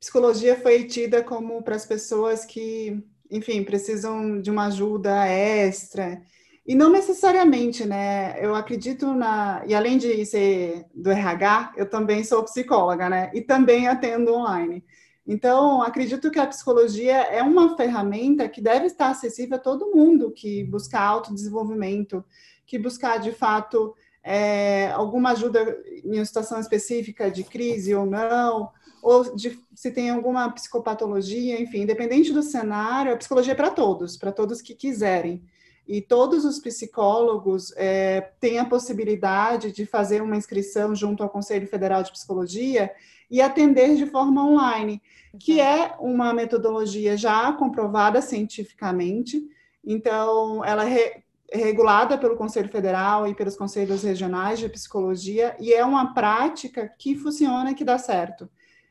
psicologia 0.00 0.58
foi 0.58 0.84
tida 0.84 1.22
como 1.22 1.62
para 1.62 1.76
as 1.76 1.84
pessoas 1.84 2.44
que, 2.46 3.04
enfim, 3.30 3.62
precisam 3.62 4.40
de 4.40 4.50
uma 4.50 4.66
ajuda 4.66 5.26
extra. 5.26 6.22
E 6.66 6.74
não 6.74 6.90
necessariamente, 6.90 7.84
né? 7.84 8.42
Eu 8.42 8.54
acredito 8.54 9.12
na. 9.12 9.62
E 9.66 9.74
além 9.74 9.98
de 9.98 10.24
ser 10.24 10.86
do 10.94 11.10
RH, 11.10 11.74
eu 11.76 11.88
também 11.88 12.24
sou 12.24 12.42
psicóloga, 12.42 13.08
né? 13.08 13.30
E 13.34 13.42
também 13.42 13.86
atendo 13.86 14.34
online. 14.34 14.82
Então, 15.26 15.82
acredito 15.82 16.30
que 16.30 16.38
a 16.38 16.46
psicologia 16.46 17.16
é 17.22 17.42
uma 17.42 17.76
ferramenta 17.76 18.48
que 18.48 18.60
deve 18.60 18.86
estar 18.86 19.08
acessível 19.08 19.56
a 19.56 19.60
todo 19.60 19.90
mundo 19.94 20.30
que 20.30 20.64
busca 20.64 20.98
autodesenvolvimento, 21.00 22.24
que 22.66 22.78
buscar, 22.78 23.18
de 23.18 23.32
fato, 23.32 23.94
é, 24.22 24.90
alguma 24.92 25.32
ajuda 25.32 25.78
em 26.02 26.16
uma 26.16 26.24
situação 26.24 26.60
específica 26.60 27.30
de 27.30 27.44
crise 27.44 27.94
ou 27.94 28.04
não, 28.04 28.70
ou 29.02 29.36
de, 29.36 29.58
se 29.74 29.90
tem 29.90 30.08
alguma 30.10 30.50
psicopatologia, 30.50 31.60
enfim, 31.60 31.82
independente 31.82 32.32
do 32.32 32.42
cenário, 32.42 33.12
a 33.12 33.16
psicologia 33.16 33.52
é 33.52 33.56
para 33.56 33.70
todos, 33.70 34.16
para 34.16 34.32
todos 34.32 34.62
que 34.62 34.74
quiserem. 34.74 35.42
E 35.86 36.00
todos 36.00 36.44
os 36.44 36.58
psicólogos 36.58 37.72
é, 37.76 38.20
têm 38.40 38.58
a 38.58 38.64
possibilidade 38.64 39.70
de 39.70 39.84
fazer 39.84 40.22
uma 40.22 40.36
inscrição 40.36 40.94
junto 40.94 41.22
ao 41.22 41.28
Conselho 41.28 41.66
Federal 41.66 42.02
de 42.02 42.12
Psicologia 42.12 42.90
e 43.30 43.40
atender 43.40 43.96
de 43.96 44.06
forma 44.06 44.44
online, 44.44 45.02
que 45.38 45.60
é 45.60 45.94
uma 45.98 46.32
metodologia 46.32 47.16
já 47.16 47.52
comprovada 47.52 48.22
cientificamente. 48.22 49.42
Então, 49.84 50.64
ela 50.64 50.88
é 50.88 51.22
regulada 51.52 52.16
pelo 52.16 52.36
Conselho 52.36 52.68
Federal 52.68 53.28
e 53.28 53.34
pelos 53.34 53.56
conselhos 53.56 54.02
regionais 54.02 54.58
de 54.58 54.68
psicologia, 54.68 55.54
e 55.60 55.72
é 55.72 55.84
uma 55.84 56.14
prática 56.14 56.90
que 56.98 57.14
funciona 57.14 57.70
e 57.70 57.74
que 57.74 57.84
dá 57.84 57.98
certo. 57.98 58.48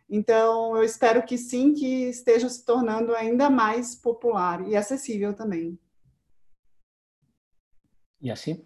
Então, 0.09 0.75
eu 0.77 0.83
espero 0.83 1.23
que 1.23 1.37
sim, 1.37 1.73
que 1.73 2.09
esteja 2.09 2.47
se 2.47 2.63
tornando 2.63 3.15
ainda 3.15 3.49
mais 3.49 3.95
popular 3.95 4.67
e 4.67 4.75
acessível 4.75 5.33
também. 5.33 5.79
E 8.23 8.31
assim? 8.31 8.65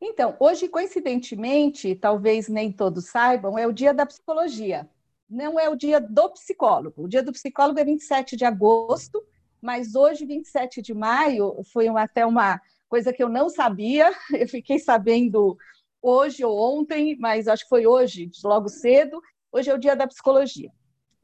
Então, 0.00 0.36
hoje, 0.40 0.66
coincidentemente, 0.66 1.94
talvez 1.94 2.48
nem 2.48 2.72
todos 2.72 3.06
saibam, 3.06 3.56
é 3.56 3.64
o 3.64 3.72
dia 3.72 3.94
da 3.94 4.04
psicologia. 4.04 4.90
Não 5.30 5.58
é 5.58 5.68
o 5.68 5.76
dia 5.76 6.00
do 6.00 6.28
psicólogo. 6.30 7.04
O 7.04 7.08
dia 7.08 7.22
do 7.22 7.32
psicólogo 7.32 7.78
é 7.78 7.84
27 7.84 8.36
de 8.36 8.44
agosto, 8.44 9.24
mas 9.60 9.94
hoje, 9.94 10.26
27 10.26 10.82
de 10.82 10.92
maio, 10.92 11.62
foi 11.72 11.86
até 11.86 12.26
uma 12.26 12.60
coisa 12.88 13.12
que 13.12 13.22
eu 13.22 13.28
não 13.28 13.48
sabia. 13.48 14.12
Eu 14.34 14.48
fiquei 14.48 14.80
sabendo 14.80 15.56
hoje 16.02 16.44
ou 16.44 16.58
ontem, 16.58 17.16
mas 17.20 17.46
acho 17.46 17.62
que 17.62 17.68
foi 17.68 17.86
hoje, 17.86 18.28
logo 18.42 18.68
cedo. 18.68 19.22
Hoje 19.52 19.70
é 19.70 19.74
o 19.74 19.78
dia 19.78 19.94
da 19.94 20.08
psicologia. 20.08 20.72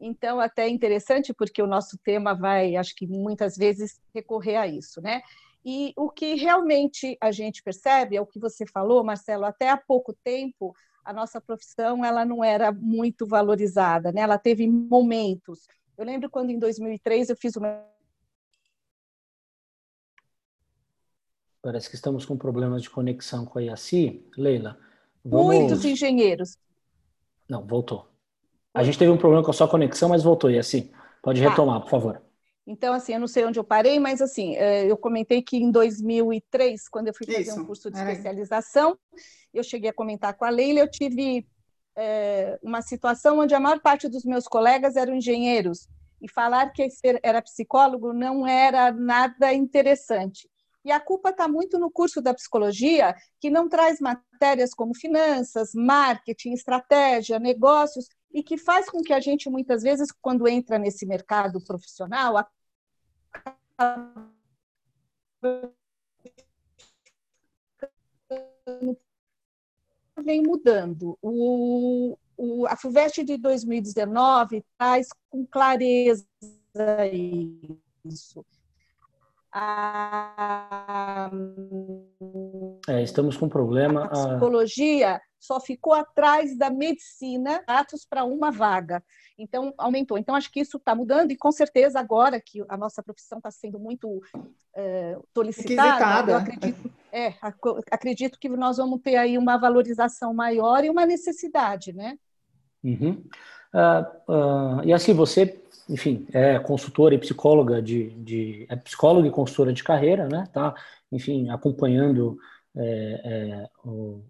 Então, 0.01 0.39
até 0.39 0.69
interessante, 0.69 1.35
porque 1.35 1.61
o 1.61 1.67
nosso 1.67 1.99
tema 1.99 2.33
vai, 2.33 2.77
acho 2.77 2.95
que 2.95 3.09
muitas 3.09 3.57
vezes, 3.57 4.01
recorrer 4.15 4.55
a 4.55 4.69
isso, 4.69 5.01
né? 5.03 5.23
E 5.65 5.93
o 5.97 6.09
que 6.09 6.35
realmente 6.35 7.17
a 7.21 7.31
gente 7.31 7.63
percebe 7.63 8.17
é 8.17 8.21
o 8.21 8.27
que 8.27 8.39
você 8.39 8.65
falou, 8.67 9.05
Marcelo, 9.05 9.45
até 9.45 9.71
há 9.71 9.77
pouco 9.77 10.15
tempo 10.25 10.75
a 11.05 11.13
nossa 11.13 11.41
profissão 11.41 12.05
ela 12.05 12.25
não 12.25 12.45
era 12.45 12.71
muito 12.71 13.27
valorizada, 13.27 14.13
né? 14.13 14.21
Ela 14.21 14.39
teve 14.39 14.67
momentos. 14.67 15.67
Eu 15.97 16.05
lembro 16.05 16.29
quando 16.29 16.51
em 16.51 16.59
2003 16.59 17.31
eu 17.31 17.37
fiz 17.37 17.57
uma 17.57 17.83
Parece 21.61 21.89
que 21.89 21.97
estamos 21.97 22.25
com 22.25 22.37
problemas 22.37 22.83
de 22.83 22.91
conexão 22.91 23.45
com 23.45 23.59
a 23.59 23.63
IACI. 23.63 24.25
Leila, 24.37 24.79
vamos... 25.25 25.55
Muitos 25.55 25.85
engenheiros. 25.85 26.57
Não, 27.49 27.67
voltou. 27.67 28.09
A 28.73 28.85
gente 28.85 28.99
teve 28.99 29.11
um 29.11 29.17
problema 29.17 29.43
com 29.43 29.51
a 29.51 29.55
sua 29.55 29.67
conexão, 29.67 30.09
mas 30.09 30.23
voltou, 30.23 30.51
IACI. 30.51 30.93
Pode 31.23 31.43
tá. 31.43 31.49
retomar, 31.49 31.81
por 31.81 31.91
favor. 31.91 32.23
Então, 32.71 32.93
assim, 32.93 33.15
eu 33.15 33.21
não 33.21 33.27
sei 33.27 33.47
onde 33.47 33.59
eu 33.59 33.65
parei, 33.65 33.99
mas, 33.99 34.21
assim, 34.21 34.55
é, 34.57 34.85
eu 34.85 34.97
comentei 34.99 35.41
que 35.41 35.57
em 35.57 35.71
2003, 35.71 36.87
quando 36.91 37.09
eu 37.09 37.15
fui 37.15 37.27
fazer 37.27 37.41
Isso. 37.41 37.59
um 37.59 37.65
curso 37.65 37.91
de 37.91 37.97
especialização, 37.97 38.99
eu 39.55 39.65
cheguei 39.65 39.89
a 39.89 39.93
comentar 39.95 40.35
com 40.35 40.45
a 40.45 40.51
Leila, 40.51 40.81
eu 40.81 40.91
tive 40.91 41.47
é, 41.97 42.59
uma 42.63 42.83
situação 42.83 43.39
onde 43.39 43.55
a 43.55 43.61
maior 43.61 43.81
parte 43.81 44.07
dos 44.07 44.23
meus 44.23 44.47
colegas 44.47 44.97
eram 44.97 45.15
engenheiros, 45.15 45.89
e 46.21 46.31
falar 46.31 46.71
que 46.71 46.87
era 47.23 47.41
psicólogo 47.41 48.13
não 48.13 48.47
era 48.47 48.93
nada 48.93 49.51
interessante. 49.55 50.47
E 50.85 50.93
a 50.93 51.01
culpa 51.01 51.31
está 51.31 51.49
muito 51.49 51.79
no 51.79 51.91
curso 51.91 52.21
da 52.21 52.35
psicologia, 52.35 53.15
que 53.41 53.49
não 53.49 53.67
traz 53.67 53.99
matérias 53.99 54.75
como 54.75 54.95
finanças, 54.95 55.71
marketing, 55.75 56.53
estratégia, 56.53 57.39
negócios, 57.39 58.09
e 58.31 58.43
que 58.43 58.59
faz 58.59 58.91
com 58.91 59.01
que 59.01 59.13
a 59.15 59.21
gente, 59.21 59.49
muitas 59.49 59.83
vezes, 59.83 60.09
quando 60.21 60.47
entra 60.47 60.79
nesse 60.79 61.07
mercado 61.07 61.65
profissional, 61.65 62.37
vem 70.23 70.43
mudando. 70.43 71.17
O, 71.23 72.17
o, 72.37 72.67
a 72.67 72.77
FUVEST 72.77 73.25
de 73.25 73.39
2019 73.39 74.65
traz 74.77 75.09
com 75.31 75.47
clareza 75.47 76.27
isso. 78.05 78.45
A... 79.53 81.31
É, 82.89 83.03
estamos 83.03 83.37
com 83.37 83.47
um 83.47 83.49
problema. 83.49 84.05
A 84.05 84.09
psicologia 84.09 85.21
só 85.39 85.61
ficou 85.61 85.95
atrás 85.95 86.57
da 86.57 86.71
medicina, 86.71 87.63
atos 87.67 88.05
para 88.05 88.25
uma 88.25 88.51
vaga. 88.51 89.03
Então, 89.39 89.73
aumentou. 89.79 90.19
Então, 90.19 90.35
acho 90.35 90.51
que 90.51 90.61
isso 90.61 90.79
está 90.79 90.95
mudando 90.95 91.31
e, 91.31 91.37
com 91.37 91.53
certeza, 91.53 92.01
agora 92.01 92.41
que 92.41 92.65
a 92.69 92.77
nossa 92.77 93.03
profissão 93.03 93.39
está 93.39 93.51
sendo 93.51 93.79
muito 93.79 94.21
é, 94.75 95.17
solicitada, 95.33 96.33
eu 96.33 96.37
acredito, 96.37 96.91
é, 97.13 97.35
acredito 97.91 98.39
que 98.39 98.49
nós 98.49 98.79
vamos 98.79 99.01
ter 99.01 99.17
aí 99.17 99.39
uma 99.39 99.57
valorização 99.57 100.35
maior 100.35 100.85
e 100.85 100.91
uma 100.91 101.07
necessidade, 101.07 101.93
né? 101.93 102.19
Uhum. 102.83 103.23
Uh, 103.75 104.33
uh, 104.33 104.85
e 104.85 104.93
assim, 104.93 105.13
você, 105.13 105.61
enfim, 105.89 106.27
é 106.33 106.59
consultora 106.59 107.15
e 107.15 107.19
psicóloga 107.19 107.83
de, 107.83 108.11
de 108.11 108.67
é 108.69 108.77
psicóloga 108.77 109.29
e 109.29 109.33
consultora 109.33 109.73
de 109.73 109.85
carreira, 109.85 110.27
né? 110.29 110.45
Tá, 110.53 110.75
enfim, 111.13 111.51
acompanhando 111.51 112.39
é, 112.77 113.21
é, 113.25 113.69
o, 113.85 114.23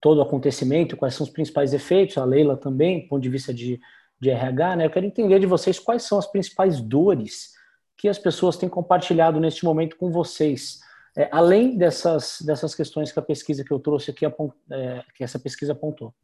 todo 0.00 0.18
o 0.18 0.22
acontecimento, 0.22 0.96
quais 0.96 1.14
são 1.14 1.24
os 1.24 1.32
principais 1.32 1.74
efeitos, 1.74 2.16
a 2.16 2.24
Leila 2.24 2.56
também, 2.56 3.02
do 3.02 3.08
ponto 3.08 3.22
de 3.22 3.28
vista 3.28 3.52
de, 3.52 3.80
de 4.18 4.30
RH, 4.30 4.76
né? 4.76 4.86
Eu 4.86 4.90
quero 4.90 5.06
entender 5.06 5.38
de 5.38 5.46
vocês 5.46 5.78
quais 5.78 6.02
são 6.02 6.18
as 6.18 6.26
principais 6.26 6.80
dores 6.80 7.52
que 7.96 8.08
as 8.08 8.18
pessoas 8.18 8.56
têm 8.56 8.68
compartilhado 8.68 9.38
neste 9.38 9.64
momento 9.64 9.96
com 9.96 10.10
vocês, 10.10 10.80
é, 11.16 11.28
além 11.30 11.76
dessas, 11.76 12.38
dessas 12.40 12.74
questões 12.74 13.12
que 13.12 13.18
a 13.18 13.22
pesquisa 13.22 13.62
que 13.62 13.70
eu 13.70 13.78
trouxe 13.78 14.10
aqui, 14.10 14.24
é, 14.24 15.04
que 15.14 15.22
essa 15.22 15.38
pesquisa 15.38 15.72
apontou. 15.72 16.14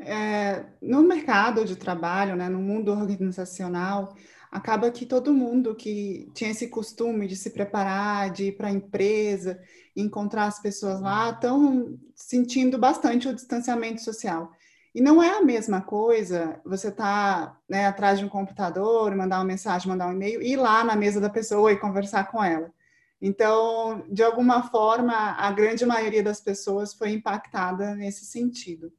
É, 0.00 0.64
no 0.80 1.02
mercado 1.02 1.64
de 1.64 1.76
trabalho, 1.76 2.34
né, 2.34 2.48
no 2.48 2.60
mundo 2.60 2.90
organizacional, 2.90 4.14
acaba 4.50 4.90
que 4.90 5.06
todo 5.06 5.34
mundo 5.34 5.74
que 5.74 6.30
tinha 6.34 6.50
esse 6.50 6.68
costume 6.68 7.26
de 7.26 7.36
se 7.36 7.50
preparar, 7.50 8.30
de 8.30 8.44
ir 8.44 8.52
para 8.56 8.68
a 8.68 8.72
empresa, 8.72 9.60
encontrar 9.94 10.46
as 10.46 10.60
pessoas 10.60 11.00
lá, 11.00 11.30
estão 11.30 11.98
sentindo 12.14 12.78
bastante 12.78 13.28
o 13.28 13.34
distanciamento 13.34 14.00
social. 14.00 14.52
E 14.94 15.00
não 15.00 15.22
é 15.22 15.38
a 15.38 15.44
mesma 15.44 15.80
coisa 15.82 16.60
você 16.64 16.88
estar 16.88 17.46
tá, 17.46 17.58
né, 17.68 17.86
atrás 17.86 18.18
de 18.18 18.24
um 18.24 18.28
computador, 18.28 19.14
mandar 19.14 19.38
uma 19.38 19.44
mensagem, 19.44 19.88
mandar 19.88 20.08
um 20.08 20.12
e-mail, 20.12 20.42
ir 20.42 20.56
lá 20.56 20.82
na 20.82 20.96
mesa 20.96 21.20
da 21.20 21.28
pessoa 21.28 21.70
e 21.72 21.78
conversar 21.78 22.30
com 22.30 22.42
ela. 22.42 22.72
Então, 23.20 24.04
de 24.10 24.22
alguma 24.22 24.62
forma, 24.70 25.12
a 25.12 25.50
grande 25.52 25.84
maioria 25.84 26.22
das 26.22 26.40
pessoas 26.40 26.94
foi 26.94 27.10
impactada 27.10 27.94
nesse 27.94 28.24
sentido. 28.24 28.92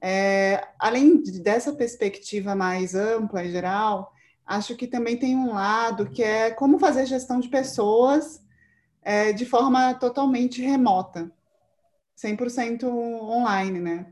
É, 0.00 0.68
além 0.78 1.20
dessa 1.42 1.72
perspectiva 1.72 2.54
mais 2.54 2.94
ampla 2.94 3.44
e 3.44 3.50
geral, 3.50 4.12
acho 4.48 4.74
que 4.74 4.86
também 4.86 5.16
tem 5.16 5.36
um 5.36 5.52
lado 5.52 6.08
que 6.08 6.22
é 6.22 6.50
como 6.50 6.78
fazer 6.78 7.04
gestão 7.04 7.38
de 7.38 7.48
pessoas 7.48 8.42
é, 9.02 9.32
de 9.32 9.44
forma 9.44 9.94
totalmente 9.94 10.62
remota, 10.62 11.30
100% 12.16 12.84
online, 12.84 13.78
né? 13.78 14.06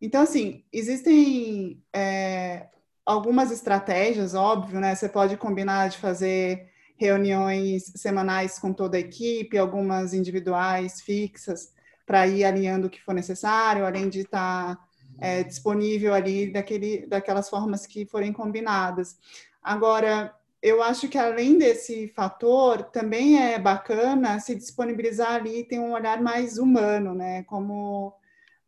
Então, 0.00 0.22
assim, 0.22 0.64
existem 0.72 1.82
é, 1.92 2.68
algumas 3.04 3.50
estratégias, 3.50 4.34
óbvio, 4.34 4.80
né? 4.80 4.94
Você 4.94 5.08
pode 5.08 5.36
combinar 5.36 5.88
de 5.88 5.98
fazer 5.98 6.70
reuniões 6.96 7.92
semanais 7.96 8.58
com 8.58 8.72
toda 8.72 8.96
a 8.96 9.00
equipe, 9.00 9.58
algumas 9.58 10.14
individuais, 10.14 11.00
fixas, 11.00 11.72
para 12.06 12.26
ir 12.26 12.44
alinhando 12.44 12.86
o 12.86 12.90
que 12.90 13.02
for 13.02 13.14
necessário, 13.14 13.84
além 13.84 14.08
de 14.08 14.20
estar 14.20 14.76
tá, 14.76 14.84
é, 15.18 15.42
disponível 15.42 16.14
ali 16.14 16.50
daquele, 16.52 17.06
daquelas 17.06 17.48
formas 17.48 17.86
que 17.86 18.06
forem 18.06 18.32
combinadas. 18.32 19.16
Agora, 19.62 20.34
eu 20.62 20.82
acho 20.82 21.08
que 21.08 21.18
além 21.18 21.58
desse 21.58 22.08
fator, 22.08 22.82
também 22.84 23.40
é 23.42 23.58
bacana 23.58 24.38
se 24.40 24.54
disponibilizar 24.54 25.34
ali, 25.34 25.64
tem 25.64 25.78
um 25.78 25.92
olhar 25.92 26.20
mais 26.22 26.58
humano, 26.58 27.14
né? 27.14 27.42
Como 27.44 28.14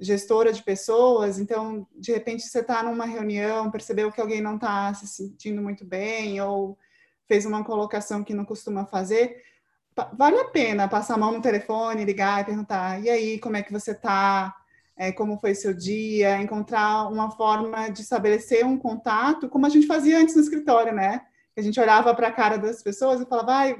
gestora 0.00 0.52
de 0.52 0.62
pessoas, 0.62 1.38
então, 1.38 1.86
de 1.94 2.12
repente, 2.12 2.42
você 2.42 2.60
está 2.60 2.82
numa 2.82 3.04
reunião, 3.06 3.70
percebeu 3.70 4.10
que 4.10 4.20
alguém 4.20 4.40
não 4.40 4.56
está 4.56 4.92
se 4.94 5.06
sentindo 5.06 5.62
muito 5.62 5.84
bem 5.84 6.40
ou 6.40 6.78
fez 7.28 7.46
uma 7.46 7.64
colocação 7.64 8.24
que 8.24 8.34
não 8.34 8.44
costuma 8.44 8.84
fazer, 8.84 9.42
vale 10.14 10.38
a 10.38 10.44
pena 10.46 10.88
passar 10.88 11.14
a 11.14 11.18
mão 11.18 11.32
no 11.32 11.42
telefone, 11.42 12.04
ligar 12.04 12.40
e 12.42 12.44
perguntar: 12.44 13.02
e 13.02 13.10
aí, 13.10 13.38
como 13.38 13.56
é 13.56 13.62
que 13.62 13.72
você 13.72 13.92
está? 13.92 14.54
É, 14.96 15.10
como 15.10 15.38
foi 15.38 15.54
seu 15.54 15.72
dia? 15.72 16.40
Encontrar 16.40 17.08
uma 17.08 17.30
forma 17.30 17.88
de 17.88 18.02
estabelecer 18.02 18.64
um 18.64 18.78
contato, 18.78 19.48
como 19.48 19.66
a 19.66 19.68
gente 19.68 19.86
fazia 19.86 20.18
antes 20.18 20.34
no 20.36 20.42
escritório, 20.42 20.92
né? 20.94 21.26
A 21.56 21.60
gente 21.62 21.80
olhava 21.80 22.14
para 22.14 22.28
a 22.28 22.32
cara 22.32 22.56
das 22.56 22.82
pessoas 22.82 23.20
e 23.20 23.26
falava: 23.26 23.76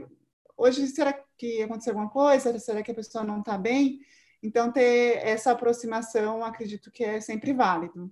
hoje 0.57 0.87
será 0.88 1.12
que 1.37 1.62
aconteceu 1.62 1.92
alguma 1.92 2.11
coisa? 2.11 2.59
Será 2.59 2.83
que 2.83 2.90
a 2.90 2.95
pessoa 2.95 3.25
não 3.25 3.40
está 3.40 3.59
bem? 3.59 4.00
Então, 4.42 4.73
ter 4.73 5.19
essa 5.25 5.52
aproximação, 5.52 6.45
acredito 6.45 6.90
que 6.90 7.04
é 7.04 7.21
sempre 7.21 7.52
válido. 7.52 8.11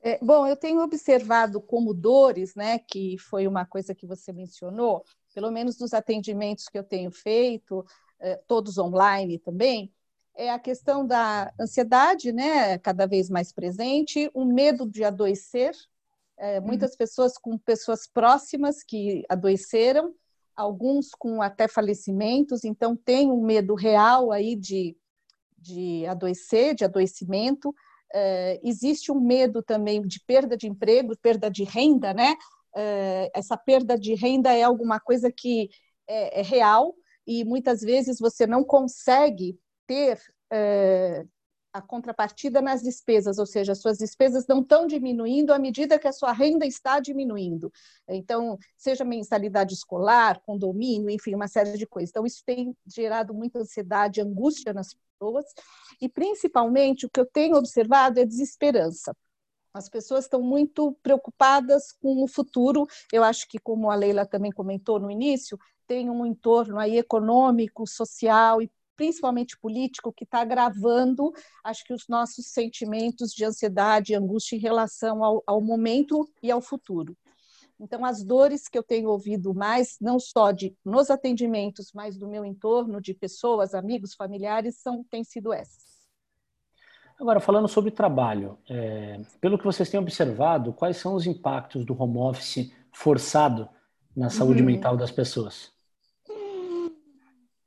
É, 0.00 0.18
bom, 0.22 0.46
eu 0.46 0.56
tenho 0.56 0.80
observado 0.80 1.60
como 1.60 1.92
dores, 1.92 2.54
né, 2.54 2.78
que 2.78 3.18
foi 3.18 3.48
uma 3.48 3.66
coisa 3.66 3.94
que 3.94 4.06
você 4.06 4.32
mencionou, 4.32 5.04
pelo 5.34 5.50
menos 5.50 5.78
nos 5.78 5.92
atendimentos 5.92 6.68
que 6.68 6.78
eu 6.78 6.84
tenho 6.84 7.10
feito, 7.10 7.84
é, 8.20 8.36
todos 8.46 8.78
online 8.78 9.38
também, 9.38 9.92
é 10.38 10.50
a 10.50 10.58
questão 10.58 11.04
da 11.04 11.52
ansiedade, 11.60 12.32
né, 12.32 12.78
cada 12.78 13.06
vez 13.06 13.28
mais 13.28 13.52
presente, 13.52 14.30
o 14.32 14.44
medo 14.44 14.88
de 14.88 15.02
adoecer, 15.02 15.72
é, 16.38 16.60
muitas 16.60 16.92
uhum. 16.92 16.96
pessoas 16.96 17.36
com 17.36 17.58
pessoas 17.58 18.06
próximas 18.06 18.84
que 18.84 19.24
adoeceram, 19.28 20.14
alguns 20.54 21.10
com 21.10 21.42
até 21.42 21.66
falecimentos, 21.66 22.64
então 22.64 22.94
tem 22.94 23.32
um 23.32 23.42
medo 23.42 23.74
real 23.74 24.30
aí 24.30 24.54
de, 24.54 24.96
de 25.58 26.06
adoecer, 26.06 26.74
de 26.74 26.84
adoecimento. 26.84 27.74
É, 28.14 28.60
existe 28.62 29.10
um 29.10 29.20
medo 29.20 29.60
também 29.60 30.00
de 30.02 30.20
perda 30.24 30.56
de 30.56 30.68
emprego, 30.68 31.16
perda 31.20 31.50
de 31.50 31.64
renda, 31.64 32.14
né? 32.14 32.36
É, 32.76 33.30
essa 33.34 33.56
perda 33.56 33.98
de 33.98 34.14
renda 34.14 34.52
é 34.52 34.62
alguma 34.62 35.00
coisa 35.00 35.32
que 35.32 35.68
é, 36.06 36.40
é 36.40 36.42
real 36.42 36.94
e 37.26 37.44
muitas 37.44 37.80
vezes 37.80 38.18
você 38.20 38.46
não 38.46 38.64
consegue 38.64 39.58
ter 39.88 40.20
é, 40.52 41.24
a 41.72 41.80
contrapartida 41.80 42.60
nas 42.60 42.82
despesas, 42.82 43.38
ou 43.38 43.46
seja, 43.46 43.74
suas 43.74 43.98
despesas 43.98 44.46
não 44.46 44.60
estão 44.60 44.86
diminuindo 44.86 45.52
à 45.52 45.58
medida 45.58 45.98
que 45.98 46.06
a 46.06 46.12
sua 46.12 46.32
renda 46.32 46.66
está 46.66 47.00
diminuindo. 47.00 47.72
Então, 48.08 48.58
seja 48.76 49.04
mensalidade 49.04 49.74
escolar, 49.74 50.40
condomínio, 50.44 51.10
enfim, 51.10 51.34
uma 51.34 51.48
série 51.48 51.76
de 51.76 51.86
coisas. 51.86 52.10
Então, 52.10 52.26
isso 52.26 52.42
tem 52.44 52.76
gerado 52.86 53.32
muita 53.32 53.60
ansiedade, 53.60 54.20
angústia 54.20 54.72
nas 54.72 54.94
pessoas, 54.94 55.46
e 56.00 56.08
principalmente 56.08 57.06
o 57.06 57.10
que 57.10 57.20
eu 57.20 57.26
tenho 57.26 57.56
observado 57.56 58.20
é 58.20 58.26
desesperança. 58.26 59.16
As 59.72 59.88
pessoas 59.88 60.24
estão 60.24 60.42
muito 60.42 60.96
preocupadas 61.02 61.92
com 61.92 62.22
o 62.22 62.28
futuro. 62.28 62.86
Eu 63.12 63.22
acho 63.22 63.46
que, 63.48 63.58
como 63.58 63.90
a 63.90 63.94
Leila 63.94 64.26
também 64.26 64.50
comentou 64.50 64.98
no 64.98 65.10
início, 65.10 65.58
tem 65.86 66.10
um 66.10 66.26
entorno 66.26 66.78
aí 66.78 66.98
econômico, 66.98 67.86
social 67.86 68.60
e 68.60 68.70
principalmente 68.98 69.56
político, 69.56 70.12
que 70.12 70.24
está 70.24 70.40
agravando, 70.40 71.32
acho 71.64 71.84
que 71.84 71.94
os 71.94 72.06
nossos 72.08 72.46
sentimentos 72.48 73.30
de 73.30 73.44
ansiedade 73.44 74.12
e 74.12 74.16
angústia 74.16 74.56
em 74.56 74.58
relação 74.58 75.22
ao, 75.24 75.42
ao 75.46 75.60
momento 75.60 76.28
e 76.42 76.50
ao 76.50 76.60
futuro. 76.60 77.16
Então, 77.80 78.04
as 78.04 78.24
dores 78.24 78.66
que 78.66 78.76
eu 78.76 78.82
tenho 78.82 79.08
ouvido 79.08 79.54
mais, 79.54 79.96
não 80.00 80.18
só 80.18 80.50
de 80.50 80.76
nos 80.84 81.10
atendimentos, 81.10 81.92
mas 81.94 82.18
do 82.18 82.26
meu 82.26 82.44
entorno, 82.44 83.00
de 83.00 83.14
pessoas, 83.14 83.72
amigos, 83.72 84.14
familiares, 84.14 84.80
são, 84.80 85.04
têm 85.04 85.22
sido 85.22 85.52
essas. 85.52 85.86
Agora, 87.20 87.38
falando 87.38 87.68
sobre 87.68 87.92
trabalho, 87.92 88.58
é, 88.68 89.20
pelo 89.40 89.56
que 89.56 89.64
vocês 89.64 89.88
têm 89.88 90.00
observado, 90.00 90.72
quais 90.72 90.96
são 90.96 91.14
os 91.14 91.24
impactos 91.24 91.84
do 91.84 92.00
home 92.00 92.18
office 92.18 92.72
forçado 92.92 93.68
na 94.14 94.28
saúde 94.28 94.60
uhum. 94.60 94.66
mental 94.66 94.96
das 94.96 95.12
pessoas? 95.12 95.77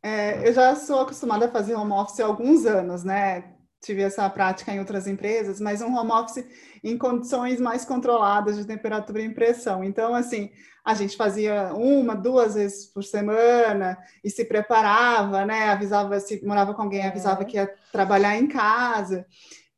É, 0.04 0.48
eu 0.48 0.54
já 0.54 0.76
sou 0.76 1.02
acostumada 1.02 1.46
a 1.46 1.52
fazer 1.52 1.76
home 1.76 1.92
office 1.92 2.20
há 2.20 2.26
alguns 2.26 2.66
anos, 2.66 3.04
né? 3.04 3.54
Tive 3.82 4.02
essa 4.02 4.30
prática 4.30 4.72
em 4.72 4.80
outras 4.80 5.08
empresas, 5.08 5.60
mas 5.60 5.82
um 5.82 5.96
home 5.96 6.12
office 6.12 6.46
em 6.84 6.98
condições 6.98 7.60
mais 7.60 7.86
controladas 7.86 8.58
de 8.58 8.66
temperatura 8.66 9.22
e 9.22 9.34
pressão. 9.34 9.84
Então, 9.84 10.16
assim, 10.16 10.52
a 10.84 10.94
gente 10.96 11.16
fazia 11.16 11.74
uma, 11.74 12.16
duas 12.16 12.56
vezes 12.56 12.88
por 12.88 13.04
semana 13.04 13.98
e 14.24 14.30
se 14.30 14.46
preparava, 14.46 15.46
né? 15.46 15.70
Avisava 15.70 16.20
se 16.20 16.44
morava 16.44 16.74
com 16.74 16.82
alguém, 16.82 17.06
avisava 17.06 17.44
é. 17.44 17.46
que 17.46 17.58
ia 17.58 17.72
trabalhar 17.92 18.36
em 18.36 18.48
casa 18.48 19.26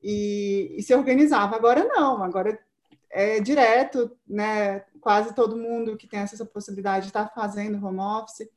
e, 0.02 0.76
e 0.78 0.84
se 0.84 0.96
organizava. 0.96 1.56
Agora 1.56 1.84
não, 1.86 2.24
agora 2.24 2.58
é 3.12 3.40
direto, 3.42 4.12
né? 4.28 4.84
Quase 5.02 5.36
todo 5.36 5.58
mundo 5.58 5.98
que 5.98 6.08
tem 6.08 6.22
essa 6.22 6.46
possibilidade 6.46 7.08
está 7.08 7.28
fazendo 7.28 7.86
home 7.86 8.00
office. 8.00 8.48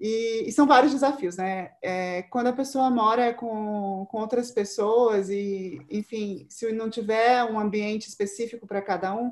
E, 0.00 0.48
e, 0.48 0.52
são 0.52 0.66
vários 0.66 0.92
desafios, 0.92 1.36
né? 1.36 1.72
É, 1.82 2.22
quando 2.22 2.46
a 2.46 2.54
pessoa 2.54 2.88
mora 2.88 3.34
com, 3.34 4.06
com 4.10 4.18
outras 4.18 4.50
pessoas 4.50 5.28
e, 5.28 5.78
enfim, 5.90 6.46
se 6.48 6.72
não 6.72 6.88
tiver 6.88 7.44
um 7.44 7.60
ambiente 7.60 8.08
específico 8.08 8.66
para 8.66 8.80
cada 8.80 9.14
um, 9.14 9.30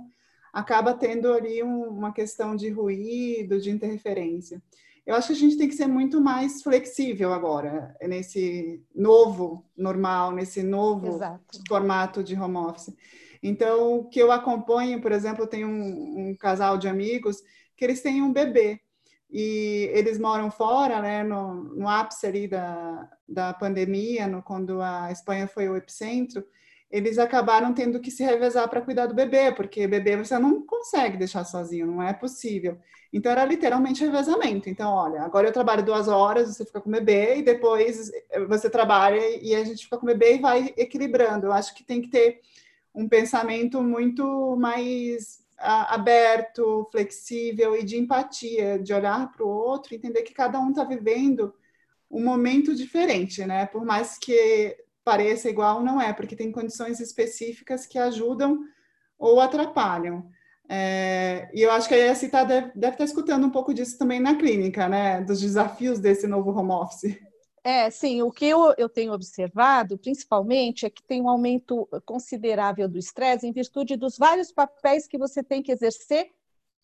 acaba 0.53 0.93
tendo 0.93 1.33
ali 1.33 1.63
um, 1.63 1.85
uma 1.85 2.13
questão 2.13 2.55
de 2.55 2.69
ruído, 2.69 3.59
de 3.59 3.71
interferência. 3.71 4.63
Eu 5.07 5.15
acho 5.15 5.29
que 5.29 5.33
a 5.33 5.37
gente 5.37 5.57
tem 5.57 5.69
que 5.69 5.75
ser 5.75 5.87
muito 5.87 6.21
mais 6.21 6.63
flexível 6.63 7.33
agora, 7.33 7.97
nesse 8.03 8.85
novo 8.95 9.65
normal, 9.75 10.33
nesse 10.33 10.63
novo 10.63 11.15
Exato. 11.15 11.63
formato 11.67 12.23
de 12.23 12.39
home 12.39 12.59
office. 12.59 12.95
Então, 13.43 14.01
o 14.01 14.05
que 14.05 14.21
eu 14.21 14.31
acompanho, 14.31 15.01
por 15.01 15.13
exemplo, 15.13 15.47
tenho 15.47 15.67
um, 15.67 16.29
um 16.29 16.37
casal 16.37 16.77
de 16.77 16.89
amigos 16.89 17.43
que 17.75 17.87
eles 17.87 18.03
têm 18.03 18.21
um 18.21 18.31
bebê 18.31 18.83
e 19.31 19.91
eles 19.93 20.19
moram 20.19 20.51
fora, 20.51 21.03
né, 21.03 21.23
no, 21.23 21.55
no 21.55 21.89
ápice 21.89 22.27
ali 22.27 22.49
da, 22.49 23.09
da 23.29 23.53
pandemia, 23.53 24.27
no, 24.27 24.43
quando 24.43 24.81
a 24.81 25.13
Espanha 25.13 25.47
foi 25.47 25.69
o 25.69 25.77
epicentro, 25.77 26.45
eles 26.91 27.19
acabaram 27.19 27.75
tendo 27.75 28.01
que 28.01 28.11
se 28.11 28.25
revezar 28.25 28.67
para 28.69 28.81
cuidar 28.81 29.07
do 29.07 29.15
bebê, 29.15 29.53
porque 29.53 29.87
bebê 29.87 30.17
você 30.17 30.39
não 30.39 30.63
consegue 30.63 31.19
deixar 31.19 31.45
sozinho, 31.45 31.87
não 31.87 32.03
é 32.03 32.15
possível. 32.15 32.79
Então 33.13 33.31
era 33.31 33.45
literalmente 33.45 34.05
revezamento. 34.05 34.71
Então, 34.71 34.91
olha, 34.93 35.23
agora 35.23 35.49
eu 35.49 35.53
trabalho 35.53 35.85
duas 35.85 36.09
horas, 36.09 36.49
você 36.49 36.65
fica 36.65 36.81
com 36.81 36.89
o 36.89 36.93
bebê, 36.93 37.37
e 37.39 37.43
depois 37.43 38.11
você 38.49 38.71
trabalha 38.71 39.21
e 39.43 39.55
a 39.55 39.65
gente 39.65 39.85
fica 39.85 39.99
com 39.99 40.05
o 40.05 40.09
bebê 40.09 40.37
e 40.37 40.41
vai 40.41 40.73
equilibrando. 40.79 41.47
Eu 41.47 41.53
acho 41.53 41.75
que 41.75 41.85
tem 41.85 42.01
que 42.01 42.09
ter 42.09 42.41
um 42.95 43.07
pensamento 43.07 43.83
muito 43.83 44.57
mais 44.57 45.47
aberto, 45.59 46.89
flexível 46.91 47.77
e 47.77 47.83
de 47.83 47.99
empatia, 47.99 48.79
de 48.79 48.95
olhar 48.95 49.33
para 49.33 49.45
o 49.45 49.49
outro, 49.49 49.95
entender 49.95 50.23
que 50.23 50.33
cada 50.33 50.61
um 50.61 50.71
está 50.71 50.85
vivendo 50.85 51.53
um 52.11 52.23
momento 52.25 52.75
diferente, 52.75 53.45
né? 53.45 53.67
Por 53.67 53.85
mais 53.85 54.17
que 54.17 54.77
pareça 55.05 55.49
igual, 55.49 55.83
não 55.83 56.01
é, 56.01 56.13
porque 56.13 56.37
tem 56.37 56.53
condições 56.53 57.01
específicas 57.01 57.87
que 57.87 57.99
ajudam 57.99 58.61
ou 59.19 59.41
atrapalham. 59.41 60.31
É, 60.69 61.49
e 61.55 61.63
eu 61.63 61.73
acho 61.73 61.89
que 61.89 61.95
a 61.95 62.13
ESTA 62.13 62.45
deve, 62.45 62.73
deve 62.75 62.95
estar 62.95 63.05
escutando 63.05 63.47
um 63.47 63.51
pouco 63.51 63.73
disso 63.73 63.99
também 63.99 64.21
na 64.21 64.37
clínica, 64.37 64.89
né? 64.89 65.23
Dos 65.23 65.41
desafios 65.41 65.99
desse 65.99 66.27
novo 66.27 66.51
home 66.51 66.73
office. 66.73 67.19
É, 67.65 67.91
sim, 67.91 68.23
o 68.23 68.31
que 68.31 68.47
eu, 68.47 68.75
eu 68.79 68.89
tenho 68.89 69.13
observado, 69.13 69.99
principalmente, 69.99 70.87
é 70.87 70.91
que 70.91 71.03
tem 71.03 71.21
um 71.21 71.29
aumento 71.29 71.87
considerável 72.05 72.89
do 72.89 72.99
estresse 72.99 73.47
em 73.47 73.53
virtude 73.53 73.97
dos 73.97 74.17
vários 74.17 74.53
papéis 74.53 75.07
que 75.07 75.19
você 75.19 75.43
tem 75.43 75.63
que 75.63 75.73
exercer 75.73 76.31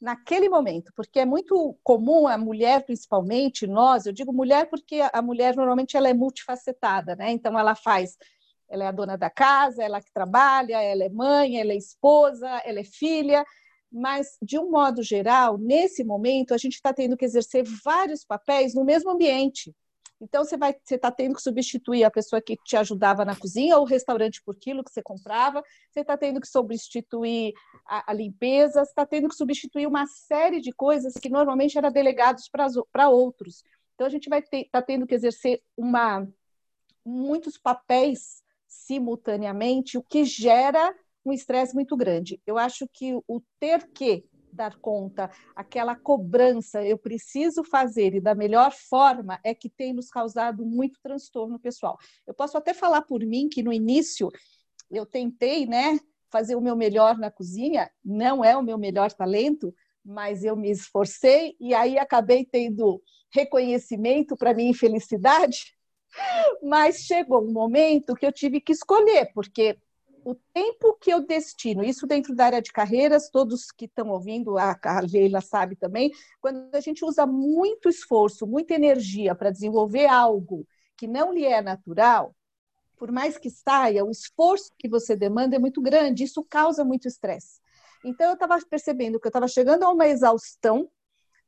naquele 0.00 0.48
momento, 0.48 0.92
porque 0.94 1.20
é 1.20 1.24
muito 1.24 1.78
comum 1.82 2.28
a 2.28 2.36
mulher, 2.36 2.84
principalmente 2.84 3.66
nós, 3.66 4.04
eu 4.04 4.12
digo 4.12 4.32
mulher 4.32 4.68
porque 4.68 5.00
a 5.12 5.22
mulher 5.22 5.56
normalmente 5.56 5.96
ela 5.96 6.08
é 6.08 6.14
multifacetada, 6.14 7.16
né? 7.16 7.30
Então 7.30 7.58
ela 7.58 7.74
faz, 7.74 8.16
ela 8.68 8.84
é 8.84 8.86
a 8.88 8.92
dona 8.92 9.16
da 9.16 9.30
casa, 9.30 9.82
ela 9.82 10.02
que 10.02 10.12
trabalha, 10.12 10.82
ela 10.82 11.04
é 11.04 11.08
mãe, 11.08 11.58
ela 11.58 11.72
é 11.72 11.76
esposa, 11.76 12.48
ela 12.66 12.80
é 12.80 12.84
filha, 12.84 13.44
mas 13.90 14.36
de 14.42 14.58
um 14.58 14.70
modo 14.70 15.02
geral, 15.02 15.56
nesse 15.56 16.04
momento 16.04 16.52
a 16.52 16.58
gente 16.58 16.74
está 16.74 16.92
tendo 16.92 17.16
que 17.16 17.24
exercer 17.24 17.64
vários 17.82 18.24
papéis 18.24 18.74
no 18.74 18.84
mesmo 18.84 19.10
ambiente. 19.10 19.74
Então, 20.20 20.44
você 20.44 20.56
vai, 20.56 20.74
você 20.82 20.94
está 20.94 21.10
tendo 21.10 21.34
que 21.34 21.42
substituir 21.42 22.04
a 22.04 22.10
pessoa 22.10 22.40
que 22.40 22.56
te 22.64 22.76
ajudava 22.76 23.24
na 23.24 23.36
cozinha 23.36 23.76
ou 23.76 23.82
o 23.82 23.86
restaurante 23.86 24.42
por 24.42 24.56
quilo 24.56 24.82
que 24.84 24.90
você 24.90 25.02
comprava, 25.02 25.62
você 25.90 26.00
está 26.00 26.16
tendo 26.16 26.40
que 26.40 26.48
substituir 26.48 27.52
a, 27.86 28.10
a 28.10 28.14
limpeza, 28.14 28.84
você 28.84 28.90
está 28.90 29.04
tendo 29.04 29.28
que 29.28 29.34
substituir 29.34 29.86
uma 29.86 30.06
série 30.06 30.60
de 30.60 30.72
coisas 30.72 31.14
que 31.14 31.28
normalmente 31.28 31.76
eram 31.76 31.90
delegados 31.90 32.48
para 32.90 33.08
outros. 33.08 33.62
Então, 33.94 34.06
a 34.06 34.10
gente 34.10 34.28
vai 34.28 34.40
estar 34.40 34.64
tá 34.70 34.82
tendo 34.82 35.06
que 35.06 35.14
exercer 35.14 35.62
uma, 35.76 36.26
muitos 37.04 37.58
papéis 37.58 38.42
simultaneamente, 38.66 39.98
o 39.98 40.02
que 40.02 40.24
gera 40.24 40.94
um 41.24 41.32
estresse 41.32 41.74
muito 41.74 41.96
grande. 41.96 42.40
Eu 42.46 42.58
acho 42.58 42.88
que 42.92 43.14
o 43.26 43.40
ter 43.58 43.88
que 43.92 44.24
dar 44.54 44.76
conta, 44.76 45.30
aquela 45.54 45.96
cobrança, 45.96 46.84
eu 46.84 46.96
preciso 46.96 47.64
fazer 47.64 48.14
e 48.14 48.20
da 48.20 48.34
melhor 48.34 48.72
forma, 48.72 49.40
é 49.42 49.54
que 49.54 49.68
tem 49.68 49.92
nos 49.92 50.08
causado 50.08 50.64
muito 50.64 50.98
transtorno 51.02 51.58
pessoal. 51.58 51.98
Eu 52.26 52.34
posso 52.34 52.56
até 52.56 52.72
falar 52.72 53.02
por 53.02 53.20
mim 53.24 53.48
que 53.48 53.62
no 53.62 53.72
início 53.72 54.30
eu 54.90 55.04
tentei, 55.04 55.66
né, 55.66 55.98
fazer 56.30 56.56
o 56.56 56.60
meu 56.60 56.76
melhor 56.76 57.18
na 57.18 57.30
cozinha, 57.30 57.90
não 58.04 58.44
é 58.44 58.56
o 58.56 58.62
meu 58.62 58.78
melhor 58.78 59.12
talento, 59.12 59.74
mas 60.04 60.44
eu 60.44 60.56
me 60.56 60.70
esforcei 60.70 61.56
e 61.58 61.74
aí 61.74 61.98
acabei 61.98 62.44
tendo 62.44 63.02
reconhecimento 63.32 64.36
para 64.36 64.54
minha 64.54 64.70
infelicidade. 64.70 65.74
Mas 66.62 66.98
chegou 66.98 67.42
um 67.42 67.52
momento 67.52 68.14
que 68.14 68.26
eu 68.26 68.32
tive 68.32 68.60
que 68.60 68.72
escolher, 68.72 69.32
porque 69.34 69.76
o 70.24 70.34
tempo 70.52 70.96
que 71.00 71.12
eu 71.12 71.20
destino, 71.24 71.84
isso 71.84 72.06
dentro 72.06 72.34
da 72.34 72.46
área 72.46 72.62
de 72.62 72.72
carreiras, 72.72 73.28
todos 73.28 73.70
que 73.70 73.84
estão 73.84 74.08
ouvindo, 74.08 74.56
a, 74.56 74.76
Leila 75.10 75.40
sabe 75.40 75.76
também, 75.76 76.10
quando 76.40 76.74
a 76.74 76.80
gente 76.80 77.04
usa 77.04 77.26
muito 77.26 77.88
esforço, 77.88 78.46
muita 78.46 78.74
energia 78.74 79.34
para 79.34 79.50
desenvolver 79.50 80.06
algo 80.06 80.66
que 80.96 81.06
não 81.06 81.32
lhe 81.32 81.44
é 81.44 81.60
natural, 81.60 82.34
por 82.96 83.12
mais 83.12 83.36
que 83.36 83.50
saia, 83.50 84.04
o 84.04 84.10
esforço 84.10 84.72
que 84.78 84.88
você 84.88 85.14
demanda 85.14 85.56
é 85.56 85.58
muito 85.58 85.82
grande, 85.82 86.24
isso 86.24 86.42
causa 86.44 86.84
muito 86.84 87.06
estresse. 87.06 87.60
Então, 88.04 88.28
eu 88.28 88.34
estava 88.34 88.58
percebendo 88.64 89.18
que 89.20 89.26
eu 89.26 89.30
estava 89.30 89.48
chegando 89.48 89.82
a 89.82 89.90
uma 89.90 90.06
exaustão, 90.06 90.88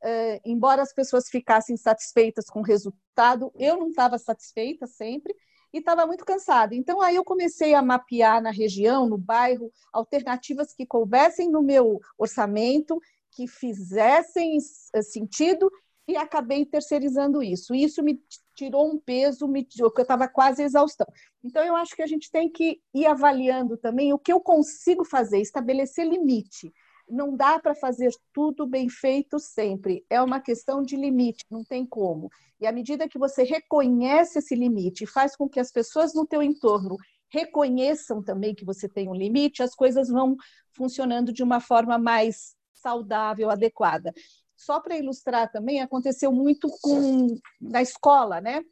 eh, 0.03 0.41
embora 0.45 0.83
as 0.83 0.93
pessoas 0.93 1.29
ficassem 1.29 1.77
satisfeitas 1.77 2.47
com 2.47 2.61
o 2.61 2.65
resultado, 2.65 3.53
eu 3.55 3.77
não 3.77 3.89
estava 3.89 4.19
satisfeita 4.19 4.87
sempre, 4.87 5.35
e 5.77 5.81
estava 5.81 6.07
muito 6.07 6.25
cansada. 6.25 6.75
Então, 6.75 7.03
aí 7.03 7.17
eu 7.17 7.25
comecei 7.25 7.75
a 7.75 7.83
mapear 7.83 8.43
na 8.43 8.51
região, 8.51 9.07
no 9.07 9.19
bairro, 9.19 9.71
alternativas 9.93 10.73
que 10.73 10.87
coubessem 10.87 11.51
no 11.51 11.63
meu 11.63 12.01
orçamento, 12.17 12.99
que 13.31 13.47
fizessem 13.47 14.57
eh, 14.95 15.03
sentido, 15.03 15.71
e 16.09 16.17
acabei 16.17 16.65
terceirizando 16.65 17.43
isso. 17.43 17.75
Isso 17.75 18.03
me 18.03 18.19
tirou 18.55 18.91
um 18.91 18.99
peso, 18.99 19.47
me 19.47 19.67
eu 19.79 19.93
estava 19.99 20.27
quase 20.27 20.63
exaustão. 20.63 21.07
Então, 21.45 21.63
eu 21.63 21.77
acho 21.77 21.95
que 21.95 22.03
a 22.03 22.07
gente 22.07 22.31
tem 22.31 22.51
que 22.51 22.81
ir 22.95 23.05
avaliando 23.05 23.77
também 23.77 24.15
o 24.15 24.19
que 24.19 24.33
eu 24.33 24.41
consigo 24.41 25.05
fazer, 25.05 25.41
estabelecer 25.41 26.09
limite 26.09 26.73
não 27.09 27.37
dá 27.37 27.59
para 27.59 27.75
fazer 27.75 28.11
tudo 28.33 28.67
bem 28.67 28.89
feito 28.89 29.39
sempre. 29.39 30.05
É 30.11 30.21
uma 30.21 30.41
questão 30.41 30.83
de 30.83 30.97
limite, 30.97 31.45
não 31.51 31.65
tem 31.65 31.87
como. 31.87 32.31
E 32.61 32.67
à 32.67 32.73
medida 32.73 33.09
que 33.09 33.19
você 33.19 33.43
reconhece 33.43 34.39
esse 34.39 34.55
limite 34.55 35.07
faz 35.07 35.37
com 35.37 35.49
que 35.49 35.61
as 35.61 35.71
pessoas 35.71 36.15
no 36.15 36.27
teu 36.27 36.43
entorno 36.43 36.97
reconheçam 37.29 38.23
também 38.23 38.55
que 38.55 38.65
você 38.65 38.89
tem 38.89 39.09
um 39.09 39.15
limite, 39.15 39.63
as 39.63 39.75
coisas 39.75 40.09
vão 40.09 40.37
funcionando 40.73 41.33
de 41.33 41.43
uma 41.43 41.61
forma 41.61 41.99
mais 41.99 42.55
saudável, 42.75 43.51
adequada. 43.51 44.13
Só 44.57 44.81
para 44.81 44.97
ilustrar 44.97 45.51
também, 45.51 45.83
aconteceu 45.83 46.33
muito 46.33 46.69
com 46.81 47.27
na 47.61 47.83
escola, 47.83 48.41
né? 48.41 48.63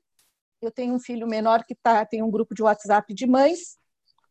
Eu 0.61 0.71
tenho 0.71 0.95
um 0.95 0.99
filho 0.99 1.27
menor 1.27 1.65
que 1.65 1.75
tá, 1.75 2.07
tem 2.07 2.23
um 2.23 2.31
grupo 2.31 2.55
de 2.55 2.63
WhatsApp 2.63 3.13
de 3.13 3.27
mães, 3.27 3.77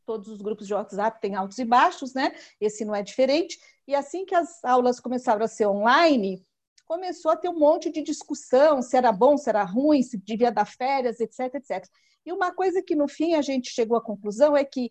todos 0.06 0.28
os 0.30 0.42
grupos 0.42 0.68
de 0.68 0.74
WhatsApp 0.74 1.20
têm 1.22 1.36
altos 1.36 1.58
e 1.58 1.66
baixos, 1.66 2.14
né? 2.14 2.34
Esse 2.60 2.86
não 2.86 2.96
é 2.96 3.02
diferente. 3.02 3.58
E 3.88 3.96
assim 3.96 4.26
que 4.26 4.36
as 4.36 4.64
aulas 4.64 5.00
começaram 5.00 5.44
a 5.44 5.48
ser 5.48 5.68
online, 5.68 6.46
começou 6.86 7.32
a 7.32 7.36
ter 7.36 7.50
um 7.50 7.60
monte 7.60 7.92
de 7.92 8.02
discussão 8.02 8.82
se 8.82 8.96
era 8.96 9.12
bom, 9.12 9.38
se 9.38 9.50
era 9.50 9.64
ruim, 9.64 10.02
se 10.02 10.18
devia 10.18 10.52
dar 10.52 10.66
férias, 10.66 11.20
etc, 11.20 11.56
etc. 11.56 11.86
E 12.26 12.32
uma 12.32 12.54
coisa 12.54 12.82
que 12.82 12.96
no 12.96 13.08
fim 13.08 13.36
a 13.36 13.42
gente 13.42 13.72
chegou 13.72 13.98
à 13.98 14.02
conclusão 14.02 14.56
é 14.56 14.64
que 14.64 14.90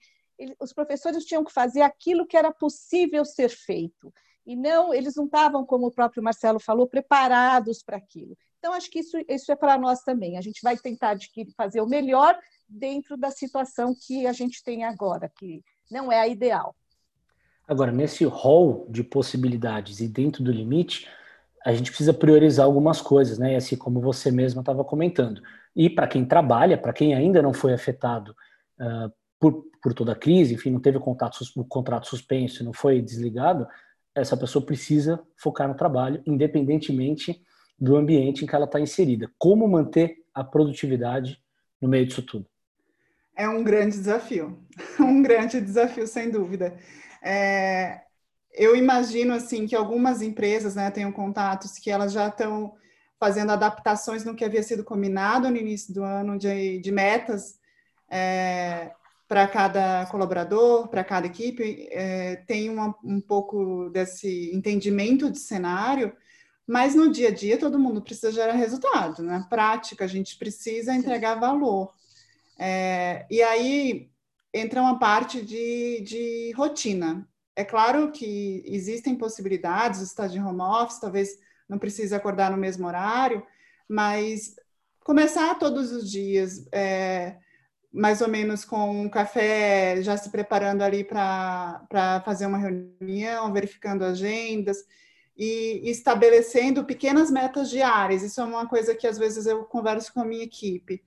os 0.58 0.72
professores 0.72 1.24
tinham 1.24 1.44
que 1.44 1.52
fazer 1.52 1.82
aquilo 1.82 2.26
que 2.26 2.36
era 2.36 2.52
possível 2.52 3.24
ser 3.24 3.48
feito. 3.48 4.12
E 4.44 4.56
não, 4.56 4.92
eles 4.92 5.14
não 5.14 5.26
estavam, 5.26 5.64
como 5.64 5.86
o 5.86 5.92
próprio 5.92 6.22
Marcelo 6.22 6.58
falou, 6.58 6.88
preparados 6.88 7.82
para 7.82 7.96
aquilo. 7.96 8.36
Então, 8.58 8.72
acho 8.72 8.90
que 8.90 9.00
isso, 9.00 9.16
isso 9.28 9.52
é 9.52 9.56
para 9.56 9.78
nós 9.78 10.02
também. 10.02 10.36
A 10.36 10.40
gente 10.40 10.60
vai 10.62 10.76
tentar 10.76 11.16
fazer 11.56 11.80
o 11.80 11.86
melhor 11.86 12.38
dentro 12.68 13.16
da 13.16 13.30
situação 13.30 13.94
que 13.94 14.26
a 14.26 14.32
gente 14.32 14.62
tem 14.62 14.84
agora, 14.84 15.30
que 15.36 15.62
não 15.90 16.10
é 16.10 16.20
a 16.20 16.28
ideal. 16.28 16.74
Agora, 17.66 17.92
nesse 17.92 18.24
rol 18.24 18.86
de 18.90 19.02
possibilidades 19.02 20.00
e 20.00 20.08
dentro 20.08 20.42
do 20.42 20.50
limite, 20.50 21.08
a 21.64 21.72
gente 21.72 21.90
precisa 21.90 22.12
priorizar 22.12 22.66
algumas 22.66 23.00
coisas, 23.00 23.38
né? 23.38 23.56
Assim 23.56 23.76
como 23.76 24.00
você 24.00 24.30
mesma 24.30 24.60
estava 24.60 24.84
comentando. 24.84 25.40
E 25.74 25.88
para 25.88 26.06
quem 26.06 26.24
trabalha, 26.24 26.76
para 26.76 26.92
quem 26.92 27.14
ainda 27.14 27.40
não 27.40 27.52
foi 27.52 27.72
afetado 27.72 28.34
uh, 28.80 29.12
por, 29.38 29.64
por 29.82 29.94
toda 29.94 30.12
a 30.12 30.16
crise, 30.16 30.54
enfim, 30.54 30.70
não 30.70 30.80
teve 30.80 30.98
contato, 30.98 31.38
o 31.56 31.64
contrato 31.64 32.08
suspenso, 32.08 32.64
não 32.64 32.72
foi 32.72 33.00
desligado, 33.00 33.66
essa 34.14 34.36
pessoa 34.36 34.64
precisa 34.64 35.22
focar 35.36 35.68
no 35.68 35.74
trabalho, 35.74 36.22
independentemente 36.26 37.42
do 37.78 37.96
ambiente 37.96 38.44
em 38.44 38.46
que 38.46 38.54
ela 38.54 38.66
está 38.66 38.78
inserida. 38.78 39.30
Como 39.38 39.66
manter 39.66 40.18
a 40.34 40.44
produtividade 40.44 41.40
no 41.80 41.88
meio 41.88 42.06
disso 42.06 42.22
tudo? 42.22 42.46
É 43.34 43.48
um 43.48 43.64
grande 43.64 43.96
desafio, 43.96 44.58
um 45.00 45.22
grande 45.22 45.60
desafio, 45.60 46.06
sem 46.06 46.30
dúvida. 46.30 46.76
É, 47.22 48.02
eu 48.52 48.76
imagino 48.76 49.32
assim 49.32 49.66
que 49.66 49.76
algumas 49.76 50.20
empresas 50.20 50.74
né, 50.74 50.90
tenham 50.90 51.12
contatos 51.12 51.78
que 51.78 51.90
elas 51.90 52.12
já 52.12 52.28
estão 52.28 52.74
fazendo 53.18 53.52
adaptações 53.52 54.24
no 54.24 54.34
que 54.34 54.44
havia 54.44 54.62
sido 54.62 54.82
combinado 54.82 55.48
no 55.48 55.56
início 55.56 55.94
do 55.94 56.02
ano 56.02 56.36
de, 56.36 56.80
de 56.80 56.90
metas 56.90 57.58
é, 58.10 58.90
para 59.26 59.48
cada 59.48 60.04
colaborador, 60.06 60.88
para 60.88 61.02
cada 61.02 61.26
equipe, 61.26 61.88
é, 61.90 62.36
tem 62.46 62.68
uma, 62.68 62.94
um 63.02 63.20
pouco 63.20 63.88
desse 63.88 64.54
entendimento 64.54 65.30
de 65.30 65.38
cenário, 65.38 66.12
mas 66.66 66.94
no 66.94 67.10
dia 67.10 67.28
a 67.28 67.32
dia 67.32 67.56
todo 67.56 67.78
mundo 67.78 68.02
precisa 68.02 68.30
gerar 68.30 68.52
resultado, 68.52 69.22
na 69.22 69.44
prática 69.44 70.04
a 70.04 70.08
gente 70.08 70.36
precisa 70.36 70.94
entregar 70.94 71.36
valor. 71.36 71.94
É, 72.58 73.24
e 73.30 73.40
aí 73.40 74.11
entra 74.52 74.82
uma 74.82 74.98
parte 74.98 75.42
de, 75.42 76.00
de 76.02 76.52
rotina. 76.52 77.26
É 77.54 77.64
claro 77.64 78.10
que 78.10 78.62
existem 78.66 79.14
possibilidades, 79.14 80.00
estar 80.00 80.26
de 80.26 80.40
home 80.40 80.60
office, 80.60 81.00
talvez 81.00 81.38
não 81.68 81.78
precise 81.78 82.14
acordar 82.14 82.50
no 82.50 82.56
mesmo 82.56 82.86
horário, 82.86 83.46
mas 83.88 84.54
começar 85.04 85.54
todos 85.58 85.92
os 85.92 86.10
dias, 86.10 86.66
é, 86.72 87.36
mais 87.92 88.20
ou 88.20 88.28
menos 88.28 88.64
com 88.64 89.02
um 89.02 89.08
café, 89.08 90.00
já 90.02 90.16
se 90.16 90.30
preparando 90.30 90.82
ali 90.82 91.04
para 91.04 92.22
fazer 92.24 92.46
uma 92.46 92.58
reunião, 92.58 93.52
verificando 93.52 94.04
agendas 94.04 94.78
e 95.36 95.90
estabelecendo 95.90 96.84
pequenas 96.84 97.30
metas 97.30 97.68
diárias. 97.68 98.22
Isso 98.22 98.40
é 98.40 98.44
uma 98.44 98.66
coisa 98.66 98.94
que 98.94 99.06
às 99.06 99.18
vezes 99.18 99.46
eu 99.46 99.64
converso 99.64 100.12
com 100.12 100.20
a 100.20 100.24
minha 100.24 100.44
equipe. 100.44 101.02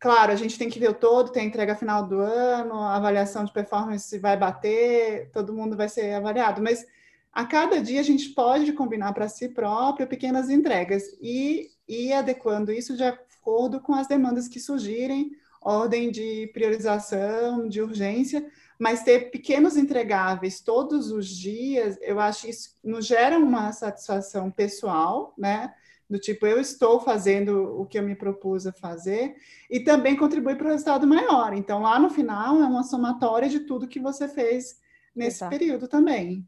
Claro, 0.00 0.32
a 0.32 0.36
gente 0.36 0.58
tem 0.58 0.70
que 0.70 0.78
ver 0.78 0.88
o 0.88 0.94
todo, 0.94 1.30
tem 1.30 1.42
a 1.42 1.46
entrega 1.46 1.76
final 1.76 2.06
do 2.08 2.20
ano, 2.20 2.74
a 2.80 2.96
avaliação 2.96 3.44
de 3.44 3.52
performance 3.52 4.18
vai 4.18 4.34
bater, 4.34 5.30
todo 5.30 5.52
mundo 5.52 5.76
vai 5.76 5.90
ser 5.90 6.14
avaliado, 6.14 6.62
mas 6.62 6.86
a 7.30 7.44
cada 7.44 7.82
dia 7.82 8.00
a 8.00 8.02
gente 8.02 8.30
pode 8.30 8.72
combinar 8.72 9.12
para 9.12 9.28
si 9.28 9.50
próprio 9.50 10.06
pequenas 10.06 10.48
entregas 10.48 11.04
e 11.20 11.70
ir 11.86 12.14
adequando 12.14 12.72
isso 12.72 12.96
de 12.96 13.04
acordo 13.04 13.78
com 13.78 13.92
as 13.94 14.08
demandas 14.08 14.48
que 14.48 14.58
surgirem, 14.58 15.32
ordem 15.60 16.10
de 16.10 16.50
priorização, 16.54 17.68
de 17.68 17.82
urgência, 17.82 18.50
mas 18.78 19.02
ter 19.02 19.30
pequenos 19.30 19.76
entregáveis 19.76 20.62
todos 20.62 21.10
os 21.12 21.28
dias, 21.28 21.98
eu 22.00 22.18
acho 22.18 22.42
que 22.42 22.50
isso 22.50 22.74
nos 22.82 23.04
gera 23.04 23.38
uma 23.38 23.70
satisfação 23.72 24.50
pessoal, 24.50 25.34
né? 25.36 25.74
Do 26.10 26.18
tipo, 26.18 26.44
eu 26.44 26.60
estou 26.60 26.98
fazendo 26.98 27.80
o 27.80 27.86
que 27.86 27.96
eu 27.96 28.02
me 28.02 28.16
propus 28.16 28.66
a 28.66 28.72
fazer, 28.72 29.36
e 29.70 29.78
também 29.78 30.16
contribui 30.16 30.56
para 30.56 30.66
o 30.66 30.70
resultado 30.70 31.06
maior. 31.06 31.54
Então, 31.54 31.82
lá 31.82 32.00
no 32.00 32.10
final, 32.10 32.60
é 32.60 32.66
uma 32.66 32.82
somatória 32.82 33.48
de 33.48 33.60
tudo 33.60 33.86
que 33.86 34.00
você 34.00 34.26
fez 34.26 34.80
nesse 35.14 35.36
Exato. 35.36 35.56
período 35.56 35.86
também. 35.86 36.44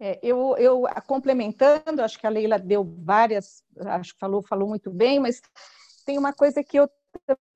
É, 0.00 0.18
eu, 0.22 0.56
eu, 0.56 0.84
complementando, 1.06 2.02
acho 2.02 2.18
que 2.18 2.26
a 2.26 2.30
Leila 2.30 2.58
deu 2.58 2.82
várias, 2.82 3.62
acho 3.78 4.14
que 4.14 4.18
falou, 4.18 4.42
falou 4.42 4.66
muito 4.66 4.90
bem, 4.90 5.20
mas 5.20 5.42
tem 6.06 6.16
uma 6.16 6.32
coisa 6.32 6.64
que 6.64 6.78
eu 6.78 6.88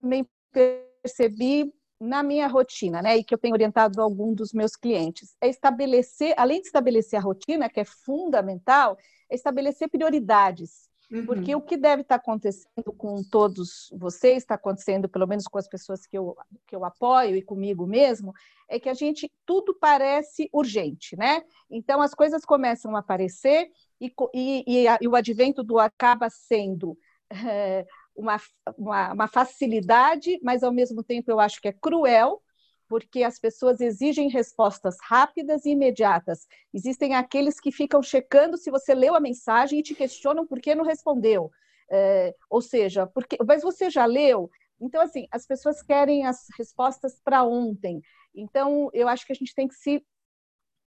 também 0.00 0.28
percebi 0.52 1.72
na 1.98 2.22
minha 2.22 2.46
rotina, 2.46 3.00
né, 3.00 3.16
e 3.16 3.24
que 3.24 3.32
eu 3.32 3.38
tenho 3.38 3.54
orientado 3.54 4.02
algum 4.02 4.34
dos 4.34 4.52
meus 4.52 4.76
clientes, 4.76 5.34
é 5.40 5.48
estabelecer, 5.48 6.34
além 6.36 6.60
de 6.60 6.66
estabelecer 6.66 7.18
a 7.18 7.22
rotina, 7.22 7.70
que 7.70 7.80
é 7.80 7.84
fundamental, 7.84 8.98
é 9.30 9.34
estabelecer 9.34 9.88
prioridades. 9.88 10.88
Uhum. 11.10 11.24
Porque 11.24 11.54
o 11.54 11.60
que 11.60 11.76
deve 11.76 12.02
estar 12.02 12.16
acontecendo 12.16 12.92
com 12.96 13.22
todos 13.22 13.88
vocês, 13.92 14.38
está 14.38 14.56
acontecendo 14.56 15.08
pelo 15.08 15.26
menos 15.26 15.44
com 15.44 15.56
as 15.56 15.68
pessoas 15.68 16.04
que 16.04 16.18
eu, 16.18 16.36
que 16.66 16.74
eu 16.74 16.84
apoio 16.84 17.36
e 17.36 17.42
comigo 17.42 17.86
mesmo, 17.86 18.32
é 18.68 18.80
que 18.80 18.88
a 18.88 18.94
gente 18.94 19.30
tudo 19.44 19.72
parece 19.72 20.48
urgente, 20.52 21.16
né? 21.16 21.42
Então 21.70 22.02
as 22.02 22.12
coisas 22.12 22.44
começam 22.44 22.96
a 22.96 22.98
aparecer 22.98 23.70
e, 24.00 24.12
e, 24.34 24.64
e, 24.66 24.88
a, 24.88 24.98
e 25.00 25.06
o 25.06 25.14
advento 25.14 25.62
do 25.62 25.78
acaba 25.78 26.28
sendo 26.28 26.98
é, 27.30 27.86
uma, 28.16 28.40
uma, 28.76 29.12
uma 29.12 29.28
facilidade, 29.28 30.40
mas 30.42 30.64
ao 30.64 30.72
mesmo 30.72 31.04
tempo 31.04 31.30
eu 31.30 31.38
acho 31.38 31.60
que 31.60 31.68
é 31.68 31.72
cruel, 31.72 32.42
porque 32.88 33.22
as 33.22 33.38
pessoas 33.38 33.80
exigem 33.80 34.28
respostas 34.28 34.96
rápidas 35.02 35.64
e 35.64 35.70
imediatas. 35.70 36.46
Existem 36.72 37.14
aqueles 37.14 37.58
que 37.60 37.72
ficam 37.72 38.02
checando 38.02 38.56
se 38.56 38.70
você 38.70 38.94
leu 38.94 39.14
a 39.14 39.20
mensagem 39.20 39.80
e 39.80 39.82
te 39.82 39.94
questionam 39.94 40.46
por 40.46 40.60
que 40.60 40.74
não 40.74 40.84
respondeu. 40.84 41.50
É, 41.90 42.34
ou 42.50 42.60
seja, 42.60 43.06
porque, 43.06 43.36
mas 43.46 43.62
você 43.62 43.88
já 43.90 44.06
leu? 44.06 44.50
Então, 44.80 45.00
assim, 45.00 45.26
as 45.30 45.46
pessoas 45.46 45.82
querem 45.82 46.26
as 46.26 46.46
respostas 46.58 47.20
para 47.24 47.42
ontem. 47.44 48.02
Então, 48.34 48.90
eu 48.92 49.08
acho 49.08 49.26
que 49.26 49.32
a 49.32 49.36
gente 49.36 49.54
tem 49.54 49.66
que 49.68 49.74
se 49.74 50.04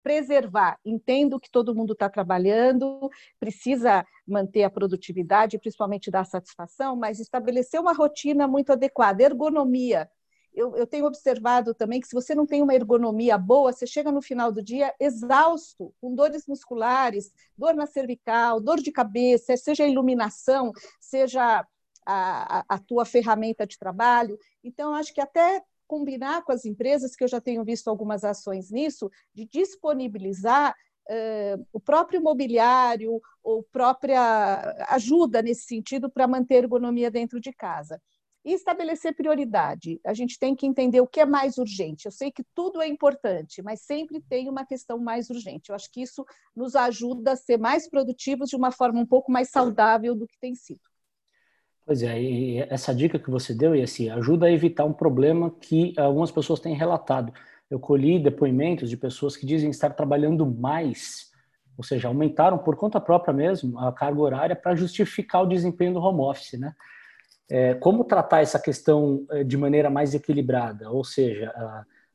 preservar. 0.03 0.77
Entendo 0.85 1.39
que 1.39 1.49
todo 1.49 1.73
mundo 1.73 1.93
está 1.93 2.09
trabalhando, 2.09 3.09
precisa 3.39 4.05
manter 4.27 4.63
a 4.63 4.69
produtividade, 4.69 5.57
principalmente 5.57 6.11
dar 6.11 6.25
satisfação, 6.25 6.95
mas 6.95 7.19
estabelecer 7.19 7.79
uma 7.79 7.93
rotina 7.93 8.47
muito 8.47 8.71
adequada, 8.71 9.23
ergonomia. 9.23 10.09
Eu, 10.53 10.75
eu, 10.75 10.85
tenho 10.85 11.05
observado 11.05 11.73
também 11.73 11.99
que 11.99 12.07
se 12.07 12.13
você 12.13 12.35
não 12.35 12.45
tem 12.45 12.61
uma 12.61 12.75
ergonomia 12.75 13.37
boa, 13.37 13.73
você 13.73 13.87
chega 13.87 14.11
no 14.11 14.21
final 14.21 14.51
do 14.51 14.61
dia 14.61 14.93
exausto, 14.99 15.93
com 15.99 16.13
dores 16.13 16.45
musculares, 16.47 17.31
dor 17.57 17.73
na 17.73 17.87
cervical, 17.87 18.59
dor 18.59 18.79
de 18.79 18.91
cabeça, 18.91 19.57
seja 19.57 19.83
a 19.83 19.87
iluminação, 19.87 20.71
seja 20.99 21.65
a, 22.05 22.65
a, 22.67 22.79
tua 22.79 23.05
ferramenta 23.05 23.65
de 23.65 23.77
trabalho. 23.77 24.37
Então, 24.63 24.93
acho 24.93 25.13
que 25.13 25.21
até 25.21 25.63
combinar 25.87 26.43
com 26.43 26.51
as 26.51 26.65
empresas, 26.65 27.15
que 27.15 27.23
eu 27.23 27.27
já 27.27 27.41
tenho 27.41 27.63
visto 27.63 27.87
algumas 27.87 28.23
ações 28.23 28.71
nisso, 28.71 29.11
de 29.33 29.45
disponibilizar 29.45 30.75
uh, 31.09 31.65
o 31.71 31.79
próprio 31.79 32.21
mobiliário 32.21 33.21
ou 33.43 33.63
própria 33.63 34.75
ajuda 34.89 35.41
nesse 35.41 35.65
sentido 35.65 36.09
para 36.09 36.27
manter 36.27 36.55
a 36.55 36.59
ergonomia 36.59 37.11
dentro 37.11 37.39
de 37.39 37.51
casa. 37.51 38.01
E 38.45 38.53
estabelecer 38.53 39.15
prioridade. 39.15 40.01
A 40.05 40.13
gente 40.13 40.37
tem 40.37 40.53
que 40.55 40.65
entender 40.65 40.99
o 40.99 41.07
que 41.07 41.19
é 41.21 41.25
mais 41.25 41.57
urgente. 41.57 42.05
Eu 42.05 42.11
sei 42.11 42.31
que 42.31 42.43
tudo 42.53 42.81
é 42.81 42.87
importante, 42.87 43.61
mas 43.61 43.81
sempre 43.81 44.19
tem 44.19 44.49
uma 44.49 44.65
questão 44.65 44.97
mais 44.97 45.29
urgente. 45.29 45.69
Eu 45.69 45.75
acho 45.75 45.89
que 45.91 46.01
isso 46.01 46.25
nos 46.55 46.75
ajuda 46.75 47.31
a 47.31 47.35
ser 47.35 47.57
mais 47.57 47.89
produtivos 47.89 48.49
de 48.49 48.55
uma 48.55 48.71
forma 48.71 48.99
um 48.99 49.05
pouco 49.05 49.31
mais 49.31 49.49
saudável 49.49 50.13
do 50.13 50.27
que 50.27 50.37
tem 50.39 50.55
sido. 50.55 50.81
Pois 51.85 52.01
é, 52.01 52.21
e 52.21 52.59
essa 52.69 52.95
dica 52.95 53.19
que 53.19 53.29
você 53.29 53.53
deu, 53.53 53.75
e 53.75 53.81
assim, 53.81 54.09
ajuda 54.09 54.45
a 54.45 54.51
evitar 54.51 54.85
um 54.85 54.93
problema 54.93 55.51
que 55.51 55.93
algumas 55.97 56.31
pessoas 56.31 56.59
têm 56.59 56.75
relatado. 56.75 57.33
Eu 57.69 57.79
colhi 57.79 58.19
depoimentos 58.19 58.89
de 58.89 58.95
pessoas 58.95 59.35
que 59.35 59.45
dizem 59.45 59.69
estar 59.69 59.89
trabalhando 59.89 60.45
mais, 60.45 61.31
ou 61.77 61.83
seja, 61.83 62.07
aumentaram 62.07 62.57
por 62.57 62.77
conta 62.77 63.01
própria 63.01 63.33
mesmo 63.33 63.77
a 63.79 63.91
carga 63.91 64.21
horária 64.21 64.55
para 64.55 64.75
justificar 64.75 65.43
o 65.43 65.47
desempenho 65.47 65.93
do 65.93 65.99
home 65.99 66.21
office, 66.21 66.57
né? 66.57 66.73
É, 67.55 67.75
como 67.75 68.03
tratar 68.03 68.41
essa 68.41 68.59
questão 68.59 69.27
é, 69.29 69.43
de 69.43 69.55
maneira 69.55 69.87
mais 69.87 70.15
equilibrada? 70.15 70.89
Ou 70.89 71.03
seja, 71.03 71.53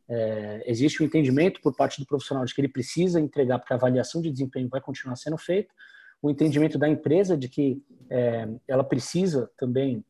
é, 0.09 0.65
existe 0.67 1.01
o 1.01 1.05
um 1.05 1.07
entendimento 1.07 1.61
por 1.61 1.77
parte 1.77 2.01
do 2.01 2.07
profissional 2.07 2.45
de 2.45 2.53
que 2.53 2.61
ele 2.61 2.69
precisa 2.69 3.21
entregar, 3.21 3.61
porque 3.61 3.73
a 3.73 3.77
avaliação 3.77 4.21
de 4.21 4.33
desempenho 4.33 4.69
vai 4.69 4.81
continuar 4.81 5.15
sendo 5.15 5.39
feita, 5.39 5.73
o 6.21 6.29
entendimento 6.29 6.77
da 6.77 6.89
empresa 6.89 7.39
de 7.39 7.49
que 7.49 7.81
é, 8.11 8.49
ela 8.67 8.83
precisa 8.83 9.49
também 9.57 10.05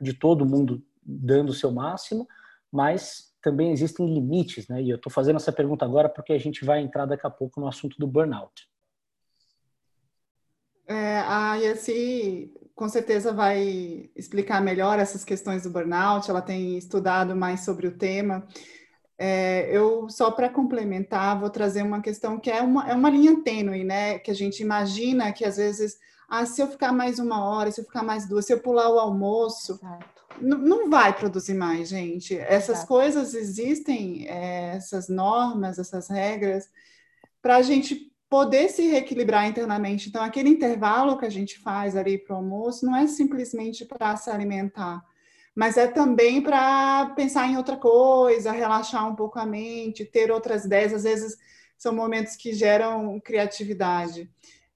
de 0.00 0.14
todo 0.14 0.46
mundo 0.46 0.82
dando 1.02 1.50
o 1.50 1.54
seu 1.54 1.70
máximo, 1.70 2.26
mas 2.72 3.30
também 3.42 3.72
existem 3.72 4.06
limites, 4.06 4.68
né? 4.68 4.80
E 4.80 4.88
eu 4.88 4.96
estou 4.96 5.12
fazendo 5.12 5.36
essa 5.36 5.52
pergunta 5.52 5.84
agora 5.84 6.08
porque 6.08 6.32
a 6.32 6.38
gente 6.38 6.64
vai 6.64 6.80
entrar 6.80 7.04
daqui 7.04 7.26
a 7.26 7.30
pouco 7.30 7.60
no 7.60 7.68
assunto 7.68 7.98
do 7.98 8.06
burnout. 8.06 8.66
É, 10.86 11.18
a 11.18 11.56
Yassi 11.56 12.50
com 12.82 12.88
certeza 12.88 13.32
vai 13.32 14.10
explicar 14.16 14.60
melhor 14.60 14.98
essas 14.98 15.24
questões 15.24 15.62
do 15.62 15.70
burnout, 15.70 16.28
ela 16.28 16.42
tem 16.42 16.76
estudado 16.76 17.36
mais 17.36 17.60
sobre 17.60 17.86
o 17.86 17.96
tema. 17.96 18.44
É, 19.16 19.68
eu, 19.70 20.08
só 20.10 20.32
para 20.32 20.48
complementar, 20.48 21.38
vou 21.38 21.48
trazer 21.48 21.84
uma 21.84 22.00
questão 22.00 22.40
que 22.40 22.50
é 22.50 22.60
uma, 22.60 22.90
é 22.90 22.92
uma 22.92 23.08
linha 23.08 23.40
tênue, 23.40 23.84
né? 23.84 24.18
Que 24.18 24.32
a 24.32 24.34
gente 24.34 24.64
imagina 24.64 25.30
que 25.30 25.44
às 25.44 25.58
vezes, 25.58 25.96
ah, 26.28 26.44
se 26.44 26.60
eu 26.60 26.66
ficar 26.66 26.90
mais 26.90 27.20
uma 27.20 27.44
hora, 27.44 27.70
se 27.70 27.80
eu 27.80 27.84
ficar 27.84 28.02
mais 28.02 28.26
duas, 28.26 28.46
se 28.46 28.52
eu 28.52 28.58
pular 28.58 28.88
o 28.88 28.98
almoço, 28.98 29.78
não 30.40 30.90
vai 30.90 31.16
produzir 31.16 31.54
mais, 31.54 31.88
gente. 31.88 32.36
Essas 32.36 32.78
Exato. 32.78 32.88
coisas 32.88 33.32
existem, 33.32 34.26
é, 34.26 34.74
essas 34.74 35.08
normas, 35.08 35.78
essas 35.78 36.08
regras, 36.08 36.68
para 37.40 37.58
a 37.58 37.62
gente 37.62 38.11
poder 38.32 38.70
se 38.70 38.88
reequilibrar 38.88 39.46
internamente. 39.46 40.08
Então, 40.08 40.22
aquele 40.24 40.48
intervalo 40.48 41.18
que 41.18 41.26
a 41.26 41.30
gente 41.30 41.58
faz 41.58 41.94
ali 41.94 42.16
para 42.16 42.32
o 42.32 42.36
almoço 42.38 42.86
não 42.86 42.96
é 42.96 43.06
simplesmente 43.06 43.84
para 43.84 44.16
se 44.16 44.30
alimentar 44.30 45.04
mas 45.54 45.76
é 45.76 45.86
também 45.86 46.40
para 46.40 47.12
pensar 47.14 47.46
em 47.46 47.58
outra 47.58 47.76
coisa, 47.76 48.52
relaxar 48.52 49.06
um 49.06 49.14
pouco 49.14 49.38
a 49.38 49.44
mente, 49.44 50.04
ter 50.04 50.30
outras 50.30 50.64
ideias. 50.64 50.94
Às 50.94 51.02
vezes 51.02 51.36
são 51.76 51.94
momentos 51.94 52.36
que 52.36 52.54
geram 52.54 53.20
criatividade. 53.20 54.30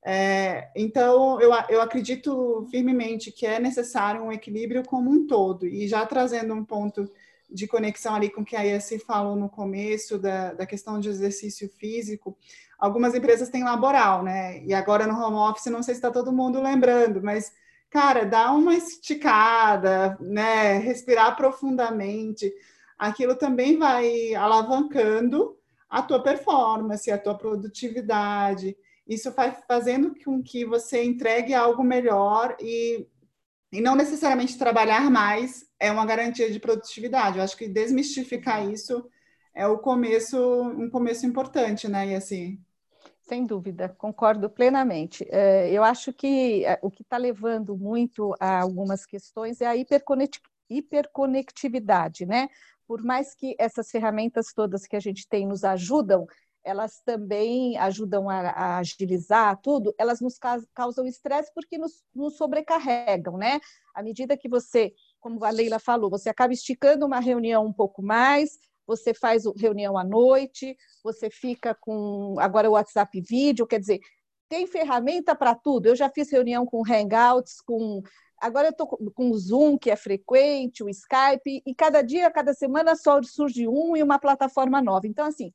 É, 0.05 0.71
então, 0.77 1.41
eu, 1.41 1.51
eu 1.71 1.81
acredito 1.81 2.67
firmemente 2.71 3.33
que 3.33 3.47
é 3.47 3.59
necessário 3.59 4.23
um 4.23 4.31
equilíbrio 4.31 4.85
como 4.85 5.11
um 5.11 5.27
todo. 5.27 5.67
E 5.67 5.89
já 5.89 6.05
trazendo 6.05 6.53
um 6.53 6.65
ponto 6.65 7.11
de 7.51 7.67
conexão 7.67 8.15
ali 8.15 8.31
com 8.31 8.41
o 8.41 8.45
que 8.45 8.57
a 8.57 8.63
Yassi 8.63 8.99
falou 8.99 9.37
no 9.37 9.49
começo, 9.49 10.19
da, 10.19 10.53
da 10.53 10.67
questão 10.67 10.99
de 10.99 11.09
exercício 11.09 11.69
físico, 11.69 12.37
algumas 12.79 13.15
empresas 13.15 13.49
têm 13.49 13.65
laboral, 13.65 14.23
né? 14.23 14.63
E 14.65 14.75
agora 14.75 15.07
no 15.07 15.19
home 15.19 15.37
office, 15.37 15.67
não 15.67 15.83
sei 15.83 15.95
se 15.95 15.99
está 15.99 16.11
todo 16.11 16.33
mundo 16.33 16.61
lembrando, 16.61 17.23
mas 17.23 17.53
cara, 17.91 18.25
dá 18.25 18.53
uma 18.53 18.75
esticada, 18.75 20.19
né? 20.21 20.79
Respirar 20.79 21.37
profundamente. 21.37 22.53
Aquilo 22.99 23.37
também 23.37 23.79
vai 23.79 24.35
alavancando 24.35 25.57
a 25.89 26.03
tua 26.03 26.23
performance, 26.23 27.11
a 27.11 27.19
tua 27.19 27.37
produtividade. 27.37 28.77
Isso 29.07 29.31
vai 29.33 29.57
fazendo 29.69 30.15
com 30.25 30.43
que 30.43 30.65
você 30.65 31.05
entregue 31.05 31.55
algo 31.55 31.85
melhor 31.85 32.57
e, 32.61 33.07
e 33.73 33.81
não 33.81 33.95
necessariamente 33.95 34.59
trabalhar 34.59 35.11
mais 35.11 35.67
é 35.79 35.91
uma 35.91 36.07
garantia 36.07 36.51
de 36.51 36.59
produtividade. 36.59 37.39
Eu 37.39 37.45
acho 37.45 37.57
que 37.57 37.69
desmistificar 37.69 38.69
isso 38.71 39.05
é 39.55 39.67
o 39.67 39.79
começo, 39.79 40.39
um 40.63 40.89
começo 40.91 41.27
importante, 41.27 41.89
né? 41.89 42.09
E 42.09 42.15
assim, 42.15 42.59
sem 43.27 43.45
dúvida, 43.45 43.89
concordo 43.89 44.49
plenamente. 44.49 45.27
É, 45.31 45.69
eu 45.73 45.83
acho 45.83 46.13
que 46.13 46.65
é, 46.65 46.79
o 46.81 46.89
que 46.89 47.03
está 47.03 47.17
levando 47.17 47.77
muito 47.77 48.33
a 48.39 48.61
algumas 48.61 49.05
questões 49.05 49.61
é 49.61 49.67
a 49.67 49.75
hiperconectividade, 50.71 52.25
né? 52.25 52.49
Por 52.87 53.03
mais 53.03 53.35
que 53.35 53.57
essas 53.59 53.91
ferramentas 53.91 54.53
todas 54.55 54.87
que 54.87 54.95
a 54.95 55.01
gente 55.01 55.27
tem 55.29 55.45
nos 55.45 55.65
ajudam, 55.65 56.25
elas 56.67 57.01
também 57.05 57.79
ajudam 57.79 58.29
a, 58.29 58.51
a 58.51 58.79
agilizar 58.79 59.57
tudo, 59.63 59.95
elas 59.97 60.21
nos 60.21 60.37
causam 60.75 61.07
estresse 61.07 61.53
porque 61.55 61.79
nos, 61.79 62.03
nos 62.13 62.37
sobrecarregam, 62.37 63.39
né? 63.39 63.61
À 63.95 64.03
medida 64.03 64.37
que 64.37 64.49
você, 64.49 64.93
como 65.21 65.45
a 65.45 65.51
Leila 65.51 65.79
falou, 65.79 66.11
você 66.11 66.29
acaba 66.29 66.53
esticando 66.53 67.07
uma 67.07 67.21
reunião 67.21 67.65
um 67.65 67.73
pouco 67.73 68.03
mais, 68.03 68.59
você 68.85 69.15
faz 69.15 69.45
reunião 69.57 69.97
à 69.97 70.03
noite, 70.03 70.77
você 71.05 71.31
fica 71.31 71.73
com 71.73 72.35
agora 72.41 72.69
o 72.69 72.73
WhatsApp 72.73 73.21
vídeo, 73.21 73.67
quer 73.67 73.79
dizer, 73.79 74.01
tem 74.49 74.67
ferramenta 74.67 75.37
para 75.37 75.55
tudo. 75.55 75.87
Eu 75.87 75.95
já 75.95 76.11
fiz 76.11 76.31
reunião 76.33 76.67
com 76.67 76.83
Hangouts, 76.85 77.61
com 77.61 78.03
agora 78.41 78.67
eu 78.69 78.73
estou 78.73 78.89
com 78.89 79.31
o 79.31 79.39
Zoom, 79.39 79.79
que 79.79 79.91
é 79.91 79.97
frequente, 79.97 80.83
o 80.83 80.89
Skype, 80.89 81.63
e 81.65 81.75
cada 81.77 82.03
dia, 82.03 82.29
cada 82.31 82.53
semana 82.53 82.97
só 82.97 83.23
surge 83.23 83.69
um 83.69 83.97
e 83.97 84.03
uma 84.03 84.19
plataforma 84.19 84.83
nova. 84.83 85.07
Então, 85.07 85.27
assim, 85.27 85.53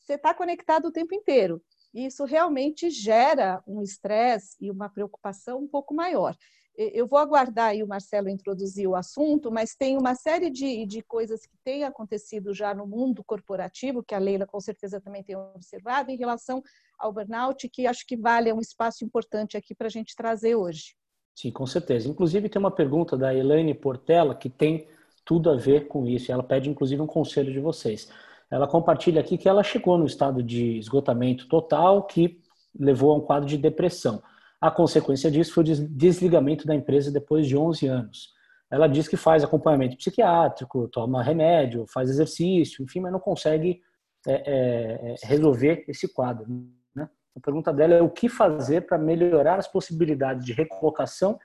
você 0.00 0.14
está 0.14 0.34
conectado 0.34 0.86
o 0.86 0.92
tempo 0.92 1.14
inteiro. 1.14 1.62
E 1.92 2.06
isso 2.06 2.24
realmente 2.24 2.90
gera 2.90 3.62
um 3.66 3.82
estresse 3.82 4.56
e 4.60 4.70
uma 4.70 4.88
preocupação 4.88 5.58
um 5.58 5.68
pouco 5.68 5.94
maior. 5.94 6.36
Eu 6.76 7.06
vou 7.06 7.18
aguardar 7.18 7.70
aí 7.70 7.82
o 7.82 7.86
Marcelo 7.86 8.28
introduzir 8.28 8.88
o 8.88 8.94
assunto, 8.94 9.50
mas 9.50 9.74
tem 9.74 9.98
uma 9.98 10.14
série 10.14 10.48
de, 10.48 10.86
de 10.86 11.02
coisas 11.02 11.44
que 11.44 11.56
têm 11.62 11.84
acontecido 11.84 12.54
já 12.54 12.72
no 12.72 12.86
mundo 12.86 13.22
corporativo, 13.24 14.02
que 14.02 14.14
a 14.14 14.18
Leila 14.18 14.46
com 14.46 14.60
certeza 14.60 15.00
também 15.00 15.22
tem 15.22 15.36
observado, 15.36 16.10
em 16.10 16.16
relação 16.16 16.62
ao 16.98 17.12
burnout, 17.12 17.68
que 17.68 17.86
acho 17.86 18.06
que 18.06 18.16
vale 18.16 18.52
um 18.52 18.60
espaço 18.60 19.04
importante 19.04 19.56
aqui 19.56 19.74
para 19.74 19.88
a 19.88 19.90
gente 19.90 20.14
trazer 20.14 20.54
hoje. 20.54 20.94
Sim, 21.34 21.50
com 21.50 21.66
certeza. 21.66 22.08
Inclusive, 22.08 22.48
tem 22.48 22.60
uma 22.60 22.70
pergunta 22.70 23.16
da 23.16 23.34
Elaine 23.34 23.74
Portela 23.74 24.34
que 24.34 24.48
tem 24.48 24.88
tudo 25.24 25.50
a 25.50 25.56
ver 25.56 25.86
com 25.86 26.06
isso. 26.06 26.32
Ela 26.32 26.42
pede, 26.42 26.70
inclusive, 26.70 27.02
um 27.02 27.06
conselho 27.06 27.52
de 27.52 27.60
vocês. 27.60 28.10
Ela 28.50 28.66
compartilha 28.66 29.20
aqui 29.20 29.38
que 29.38 29.48
ela 29.48 29.62
chegou 29.62 29.96
no 29.96 30.06
estado 30.06 30.42
de 30.42 30.78
esgotamento 30.78 31.46
total 31.48 32.02
que 32.02 32.40
levou 32.78 33.12
a 33.12 33.16
um 33.16 33.20
quadro 33.20 33.48
de 33.48 33.56
depressão. 33.56 34.22
A 34.60 34.70
consequência 34.70 35.30
disso 35.30 35.54
foi 35.54 35.64
o 35.64 35.88
desligamento 35.88 36.66
da 36.66 36.74
empresa 36.74 37.10
depois 37.10 37.46
de 37.46 37.56
11 37.56 37.86
anos. 37.86 38.28
Ela 38.70 38.86
diz 38.86 39.08
que 39.08 39.16
faz 39.16 39.42
acompanhamento 39.42 39.96
psiquiátrico, 39.96 40.88
toma 40.88 41.22
remédio, 41.22 41.86
faz 41.88 42.10
exercício, 42.10 42.84
enfim, 42.84 43.00
mas 43.00 43.12
não 43.12 43.18
consegue 43.18 43.80
é, 44.26 44.32
é, 44.32 45.12
é 45.12 45.26
resolver 45.26 45.84
esse 45.88 46.12
quadro. 46.12 46.46
Né? 46.94 47.08
A 47.36 47.40
pergunta 47.40 47.72
dela 47.72 47.94
é 47.94 48.02
o 48.02 48.10
que 48.10 48.28
fazer 48.28 48.82
para 48.82 48.98
melhorar 48.98 49.58
as 49.58 49.66
possibilidades 49.66 50.44
de 50.44 50.52
recolocação 50.52 51.38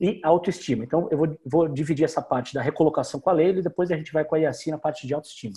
e 0.00 0.20
autoestima. 0.24 0.82
Então, 0.82 1.06
eu 1.10 1.18
vou, 1.18 1.38
vou, 1.46 1.68
dividir 1.68 2.04
essa 2.04 2.20
parte 2.20 2.54
da 2.54 2.62
recolocação 2.62 3.20
com 3.20 3.30
a 3.30 3.32
Leila 3.32 3.60
e 3.60 3.62
depois 3.62 3.90
a 3.90 3.96
gente 3.96 4.12
vai 4.12 4.24
com 4.24 4.34
a 4.34 4.38
Yassi 4.38 4.70
na 4.70 4.78
parte 4.78 5.06
de 5.06 5.14
autoestima. 5.14 5.54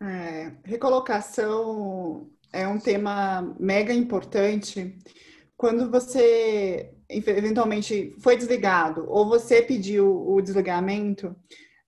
É, 0.00 0.52
recolocação 0.64 2.30
é 2.52 2.66
um 2.68 2.78
tema 2.78 3.54
mega 3.58 3.92
importante. 3.92 4.96
Quando 5.56 5.90
você 5.90 6.92
eventualmente 7.08 8.14
foi 8.18 8.36
desligado 8.36 9.06
ou 9.08 9.28
você 9.28 9.62
pediu 9.62 10.28
o 10.28 10.40
desligamento, 10.40 11.34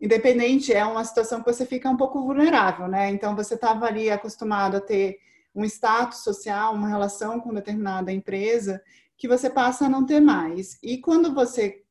independente, 0.00 0.72
é 0.72 0.84
uma 0.84 1.04
situação 1.04 1.42
que 1.42 1.52
você 1.52 1.66
fica 1.66 1.90
um 1.90 1.96
pouco 1.96 2.22
vulnerável, 2.22 2.88
né? 2.88 3.10
Então 3.10 3.34
você 3.34 3.54
estava 3.54 3.86
ali 3.86 4.10
acostumado 4.10 4.76
a 4.76 4.80
ter 4.80 5.18
um 5.54 5.64
status 5.64 6.22
social, 6.22 6.74
uma 6.74 6.88
relação 6.88 7.40
com 7.40 7.52
determinada 7.52 8.12
empresa 8.12 8.80
que 9.16 9.26
você 9.26 9.50
passa 9.50 9.86
a 9.86 9.88
não 9.88 10.06
ter 10.06 10.20
mais. 10.20 10.78
E 10.82 10.98
quando 10.98 11.34
você 11.34 11.82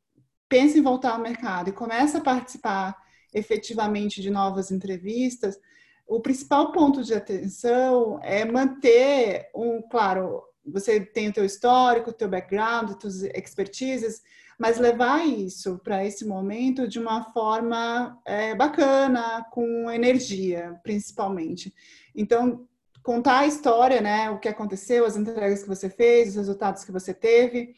pensa 0.48 0.78
em 0.78 0.82
voltar 0.82 1.12
ao 1.12 1.20
mercado 1.20 1.70
e 1.70 1.74
começa 1.74 2.20
a 2.20 2.22
participar 2.22 2.96
efetivamente 3.34 4.22
de 4.22 4.30
novas 4.30 4.72
entrevistas, 4.72 5.60
o 6.08 6.22
principal 6.22 6.72
ponto 6.72 7.04
de 7.04 7.14
atenção 7.14 8.20
é 8.24 8.46
manter 8.46 9.50
um, 9.54 9.82
claro, 9.82 10.42
você 10.66 11.02
tem 11.02 11.28
o 11.28 11.34
teu 11.34 11.44
histórico, 11.44 12.10
o 12.10 12.14
teu 12.14 12.30
background, 12.30 12.90
as 12.90 12.96
tuas 12.96 13.24
expertises, 13.24 14.22
mas 14.58 14.80
levar 14.80 15.26
isso 15.28 15.80
para 15.84 16.04
esse 16.06 16.26
momento 16.26 16.88
de 16.88 16.98
uma 16.98 17.32
forma 17.32 18.18
é, 18.26 18.56
bacana, 18.56 19.46
com 19.52 19.92
energia, 19.92 20.80
principalmente. 20.82 21.74
Então, 22.16 22.66
contar 23.04 23.40
a 23.40 23.48
história, 23.48 24.02
né, 24.02 24.30
o 24.30 24.40
que 24.40 24.48
aconteceu, 24.50 25.06
as 25.06 25.16
entregas 25.16 25.62
que 25.62 25.70
você 25.70 25.90
fez, 25.90 26.30
os 26.30 26.36
resultados 26.36 26.84
que 26.84 26.92
você 26.92 27.14
teve, 27.14 27.76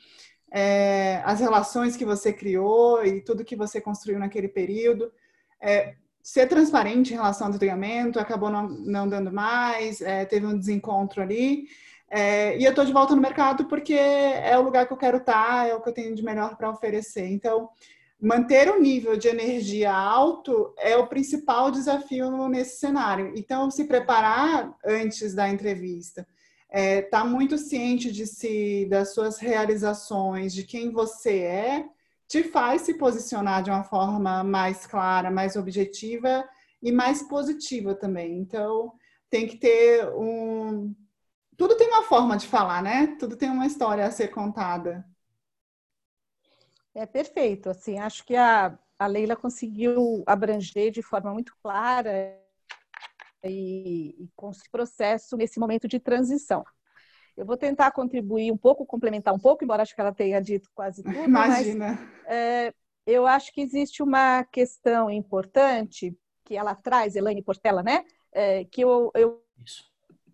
é, 0.52 1.22
as 1.26 1.40
relações 1.40 1.98
que 1.98 2.06
você 2.06 2.32
criou 2.32 3.04
e 3.04 3.22
tudo 3.22 3.46
que 3.46 3.56
você 3.56 3.82
construiu 3.82 4.20
naquele 4.20 4.48
período. 4.48 5.12
É, 5.62 5.96
ser 6.22 6.48
transparente 6.48 7.14
em 7.14 7.16
relação 7.16 7.48
ao 7.48 7.52
desligamento, 7.52 8.20
acabou 8.20 8.50
não, 8.50 8.68
não 8.68 9.08
dando 9.08 9.32
mais, 9.32 10.02
é, 10.02 10.26
teve 10.26 10.46
um 10.46 10.58
desencontro 10.58 11.22
ali. 11.22 11.66
É, 12.12 12.58
e 12.58 12.64
eu 12.64 12.72
estou 12.72 12.86
de 12.86 12.92
volta 12.92 13.16
no 13.16 13.22
mercado 13.22 13.66
porque 13.66 13.94
é 13.94 14.58
o 14.58 14.64
lugar 14.64 14.88
que 14.88 14.94
eu 14.94 14.98
quero 14.98 15.18
estar, 15.18 15.68
é 15.68 15.76
o 15.76 15.82
que 15.82 15.90
eu 15.90 15.94
tenho 15.94 16.16
de 16.16 16.24
melhor 16.24 16.56
para 16.58 16.70
oferecer. 16.70 17.28
Então, 17.28 17.70
manter 18.20 18.70
o 18.70 18.80
nível 18.80 19.16
de 19.16 19.28
energia 19.28 19.94
alto 19.94 20.74
é 20.78 20.98
o 20.98 21.08
principal 21.08 21.72
desafio 21.72 22.50
nesse 22.50 22.80
cenário. 22.80 23.32
Então, 23.36 23.70
se 23.70 23.86
preparar 23.86 24.76
antes 24.84 25.34
da 25.34 25.48
entrevista, 25.48 26.28
é, 26.70 27.02
tá 27.02 27.24
muito 27.24 27.58
ciente 27.58 28.12
de 28.12 28.28
si, 28.28 28.88
das 28.90 29.14
suas 29.14 29.40
realizações, 29.40 30.54
de 30.54 30.64
quem 30.64 30.92
você 30.92 31.40
é, 31.40 31.86
te 32.30 32.44
faz 32.44 32.84
se 32.84 32.94
posicionar 32.94 33.64
de 33.64 33.72
uma 33.72 33.84
forma 33.84 34.44
mais 34.44 34.86
clara, 34.86 35.32
mais 35.32 35.56
objetiva 35.56 36.48
e 36.82 36.92
mais 36.92 37.24
positiva 37.24 37.96
também. 37.96 38.38
Então, 38.38 38.94
tem 39.32 39.48
que 39.48 39.58
ter 39.58 40.08
um. 40.14 40.96
Tudo 41.58 41.76
tem 41.76 41.88
uma 41.88 42.04
forma 42.04 42.38
de 42.38 42.48
falar, 42.48 42.84
né? 42.84 43.18
Tudo 43.20 43.36
tem 43.36 43.50
uma 43.50 43.66
história 43.66 44.06
a 44.06 44.12
ser 44.12 44.28
contada. 44.28 45.04
É 46.94 47.06
perfeito. 47.08 47.68
Assim, 47.68 47.98
acho 47.98 48.24
que 48.24 48.36
a, 48.36 48.78
a 49.00 49.08
Leila 49.08 49.36
conseguiu 49.36 50.24
abranger 50.28 50.92
de 50.92 51.02
forma 51.02 51.34
muito 51.34 51.56
clara 51.64 52.40
e, 53.44 54.24
e 54.24 54.30
com 54.36 54.52
esse 54.52 54.70
processo 54.70 55.36
nesse 55.36 55.60
momento 55.60 55.88
de 55.88 56.00
transição. 56.00 56.64
Eu 57.40 57.46
vou 57.46 57.56
tentar 57.56 57.92
contribuir 57.92 58.52
um 58.52 58.58
pouco, 58.58 58.86
complementar 58.86 59.34
um 59.34 59.40
pouco, 59.40 59.64
embora 59.64 59.82
acho 59.82 59.96
que 59.96 60.02
ela 60.02 60.14
tenha 60.14 60.42
dito 60.42 60.70
quase 60.76 61.02
tudo. 61.02 61.24
Imagina. 61.24 61.98
Mas, 61.98 62.28
é, 62.28 62.74
eu 63.08 63.26
acho 63.26 63.54
que 63.54 63.62
existe 63.62 64.04
uma 64.04 64.44
questão 64.44 65.10
importante 65.10 66.14
que 66.44 66.58
ela 66.58 66.76
traz, 66.76 67.16
Elaine 67.16 67.42
Portela, 67.42 67.82
né? 67.82 68.04
É, 68.34 68.66
que 68.66 68.82
eu, 68.82 69.10
eu 69.16 69.42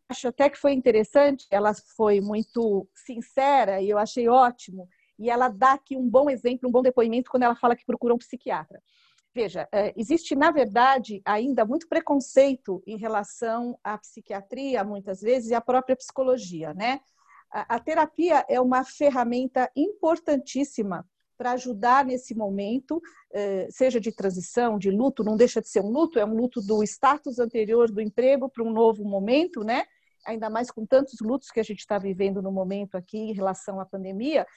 acho 0.09 0.27
até 0.29 0.49
que 0.49 0.57
foi 0.57 0.73
interessante, 0.73 1.45
ela 1.51 1.75
foi 1.95 2.19
muito 2.19 2.87
sincera 2.95 3.79
e 3.79 3.87
eu 3.87 3.99
achei 3.99 4.27
ótimo. 4.27 4.89
E 5.19 5.29
ela 5.29 5.47
dá 5.47 5.73
aqui 5.73 5.95
um 5.95 6.09
bom 6.09 6.27
exemplo, 6.27 6.67
um 6.67 6.71
bom 6.71 6.81
depoimento 6.81 7.29
quando 7.29 7.43
ela 7.43 7.55
fala 7.55 7.75
que 7.75 7.85
procura 7.85 8.15
um 8.15 8.17
psiquiatra. 8.17 8.81
Veja, 9.35 9.67
é, 9.69 9.93
existe, 9.97 10.33
na 10.33 10.49
verdade, 10.49 11.21
ainda 11.25 11.65
muito 11.65 11.89
preconceito 11.89 12.81
em 12.87 12.95
relação 12.95 13.77
à 13.83 13.97
psiquiatria, 13.97 14.81
muitas 14.81 15.19
vezes, 15.19 15.49
e 15.49 15.53
à 15.53 15.59
própria 15.59 15.93
psicologia, 15.93 16.73
né? 16.73 17.01
A, 17.51 17.77
terapia 17.77 18.45
é 18.49 18.61
uma 18.61 18.85
ferramenta 18.85 19.69
importantíssima 19.75 21.05
para 21.37 21.51
ajudar 21.51 22.05
nesse 22.05 22.33
momento, 22.33 23.01
é, 23.33 23.67
seja 23.69 23.99
de 23.99 24.09
transição, 24.13 24.79
de 24.79 24.89
luto, 24.89 25.21
não 25.21 25.35
deixa 25.35 25.61
de 25.61 25.67
ser 25.67 25.81
um 25.81 25.89
luto, 25.89 26.17
é 26.17 26.25
um 26.25 26.33
luto 26.33 26.61
do 26.61 26.81
status 26.83 27.37
anterior 27.37 27.91
do 27.91 27.99
emprego 27.99 28.49
para 28.49 28.63
um 28.63 28.71
novo 28.71 29.03
momento, 29.03 29.65
né? 29.65 29.83
Ainda 30.25 30.49
mais 30.49 30.71
com 30.71 30.85
tantos 30.85 31.19
lutos 31.19 31.51
que 31.51 31.59
a 31.59 31.63
gente 31.63 31.79
está 31.79 31.97
vivendo 31.97 32.41
no 32.41 32.53
momento 32.53 32.95
aqui 32.95 33.17
em 33.17 33.33
relação 33.33 33.81
à 33.81 33.85
pandemia 33.85 34.47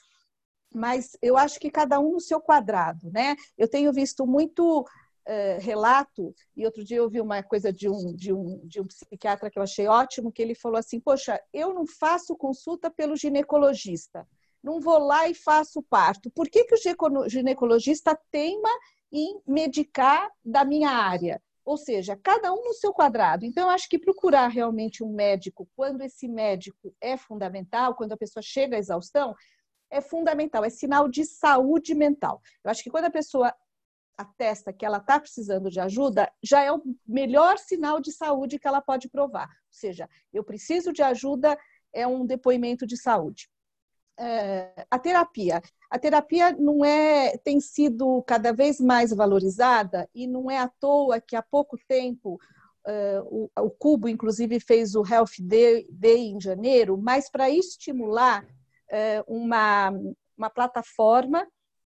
mas 0.73 1.17
eu 1.23 1.37
acho 1.37 1.59
que 1.59 1.71
cada 1.71 1.99
um 1.99 2.13
no 2.13 2.21
seu 2.21 2.41
quadrado, 2.41 3.11
né? 3.11 3.37
Eu 3.57 3.69
tenho 3.69 3.93
visto 3.93 4.27
muito 4.27 4.81
uh, 4.81 5.61
relato, 5.61 6.35
e 6.57 6.65
outro 6.65 6.85
dia 6.85 6.99
eu 6.99 7.05
ouvi 7.05 7.21
uma 7.21 7.43
coisa 7.43 7.73
de 7.73 7.89
um, 7.89 8.15
de, 8.15 8.33
um, 8.33 8.61
de 8.65 8.81
um 8.81 8.87
psiquiatra 8.87 9.51
que 9.51 9.59
eu 9.59 9.63
achei 9.63 9.87
ótimo, 9.87 10.33
que 10.33 10.43
ele 10.43 10.55
falou 10.55 10.79
assim, 10.79 11.01
poxa, 11.01 11.41
eu 11.53 11.75
não 11.75 11.87
faço 11.87 12.37
consulta 12.37 12.91
pelo 12.91 13.17
ginecologista, 13.17 14.27
não 14.63 14.81
vou 14.81 14.99
lá 14.99 15.29
e 15.29 15.35
faço 15.35 15.83
parto. 15.83 16.31
Por 16.31 16.49
que, 16.49 16.65
que 16.65 16.75
o 16.75 17.29
ginecologista 17.29 18.19
teima 18.31 18.69
em 19.13 19.41
medicar 19.47 20.29
da 20.45 20.65
minha 20.65 20.91
área? 20.91 21.41
Ou 21.65 21.77
seja, 21.77 22.17
cada 22.17 22.53
um 22.53 22.65
no 22.65 22.73
seu 22.73 22.93
quadrado. 22.95 23.45
Então, 23.45 23.65
eu 23.65 23.71
acho 23.71 23.89
que 23.89 23.99
procurar 23.99 24.49
realmente 24.49 25.05
um 25.05 25.13
médico, 25.13 25.69
quando 25.77 26.01
esse 26.01 26.27
médico 26.27 26.95
é 27.01 27.17
fundamental, 27.17 27.95
quando 27.95 28.13
a 28.13 28.17
pessoa 28.17 28.43
chega 28.43 28.77
à 28.77 28.79
exaustão, 28.79 29.35
é 29.91 30.01
fundamental, 30.01 30.65
é 30.65 30.71
sinal 30.71 31.09
de 31.09 31.25
saúde 31.25 31.95
mental. 31.95 32.41
Eu 32.65 32.71
acho 32.71 32.83
que 32.83 32.91
quando 32.91 33.07
a 33.07 33.11
pessoa 33.11 33.55
atesta 34.17 34.73
que 34.73 34.85
ela 34.85 34.99
está 34.99 35.21
precisando 35.21 35.71
de 35.71 35.79
ajuda, 35.79 36.31
já 36.43 36.63
é 36.63 36.73
o 36.73 36.83
melhor 37.07 37.57
sinal 37.57 38.01
de 38.01 38.11
saúde 38.11 38.59
que 38.59 38.67
ela 38.67 38.81
pode 38.81 39.09
provar. 39.09 39.47
Ou 39.47 39.73
seja, 39.73 40.09
eu 40.33 40.43
preciso 40.43 40.93
de 40.93 41.03
ajuda 41.03 41.57
é 41.93 42.07
um 42.07 42.27
depoimento 42.27 42.87
de 42.87 42.97
saúde. 42.97 43.49
É, 44.19 44.85
a 44.91 44.99
terapia. 44.99 45.63
A 45.89 45.99
terapia 45.99 46.53
não 46.53 46.85
é 46.85 47.39
tem 47.39 47.61
sido 47.61 48.21
cada 48.25 48.53
vez 48.53 48.81
mais 48.81 49.13
valorizada 49.13 50.11
e 50.13 50.27
não 50.27 50.51
é 50.51 50.59
à 50.59 50.69
toa 50.69 51.21
que 51.21 51.37
há 51.37 51.43
pouco 51.43 51.79
tempo 51.87 52.39
Uh, 52.87 53.51
o, 53.55 53.65
o, 53.67 53.71
Cubo, 53.71 54.09
inclusive, 54.09 54.59
fez 54.61 54.95
o 54.95 55.05
Health 55.05 55.41
Day, 55.41 55.87
Day 55.91 56.31
em 56.31 56.41
janeiro, 56.41 56.97
mas 56.97 57.29
para 57.29 57.51
estimular 57.51 58.47
uma, 59.27 59.91
uma 60.37 60.51
plataforma 60.51 61.47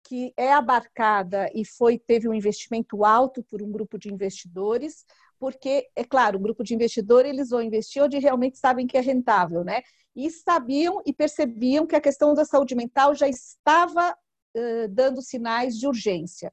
que 0.09 0.33
é 0.37 0.53
abarcada 0.53 1.51
e 1.55 1.67
foi 1.67 1.99
teve 1.99 2.29
um 2.29 2.35
investimento 2.35 3.05
alto 3.05 3.43
por 3.43 3.63
um 3.63 3.71
grupo 3.71 3.99
de 3.99 4.13
investidores, 4.13 5.05
porque 5.39 5.89
é 5.95 6.03
claro, 6.03 6.39
o 6.39 6.41
grupo 6.41 6.65
de 6.65 6.75
investidores 6.75 7.31
eles 7.31 7.51
vão 7.51 7.61
investir 7.63 8.03
onde 8.03 8.19
realmente 8.19 8.59
sabem 8.59 8.87
que 8.87 8.97
é 8.97 9.01
rentável, 9.01 9.63
né? 9.63 9.83
E 10.17 10.31
sabiam 10.31 11.03
e 11.05 11.13
percebiam 11.13 11.87
que 11.87 11.95
a 11.95 12.01
questão 12.01 12.33
da 12.35 12.45
saúde 12.45 12.75
mental 12.75 13.15
já 13.15 13.29
estava 13.29 14.13
uh, 14.13 14.89
dando 14.89 15.23
sinais 15.23 15.77
de 15.79 15.87
urgência. 15.87 16.51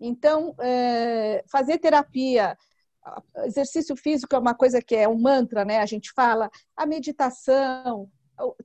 Então, 0.00 0.50
uh, 0.50 1.50
fazer 1.50 1.78
terapia, 1.78 2.56
exercício 3.44 3.94
físico 3.96 4.34
é 4.34 4.38
uma 4.38 4.54
coisa 4.54 4.80
que 4.80 4.96
é 4.96 5.06
um 5.06 5.20
mantra, 5.20 5.64
né? 5.64 5.78
A 5.78 5.86
gente 5.86 6.10
fala 6.12 6.50
a 6.74 6.86
meditação, 6.86 8.10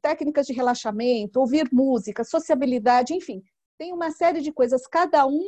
técnicas 0.02 0.46
de 0.48 0.54
relaxamento, 0.54 1.40
ouvir 1.40 1.70
música, 1.72 2.24
sociabilidade, 2.24 3.14
enfim, 3.14 3.42
tem 3.78 3.94
uma 3.94 4.12
série 4.12 4.42
de 4.42 4.52
coisas. 4.52 4.86
Cada 4.88 5.26
um 5.26 5.44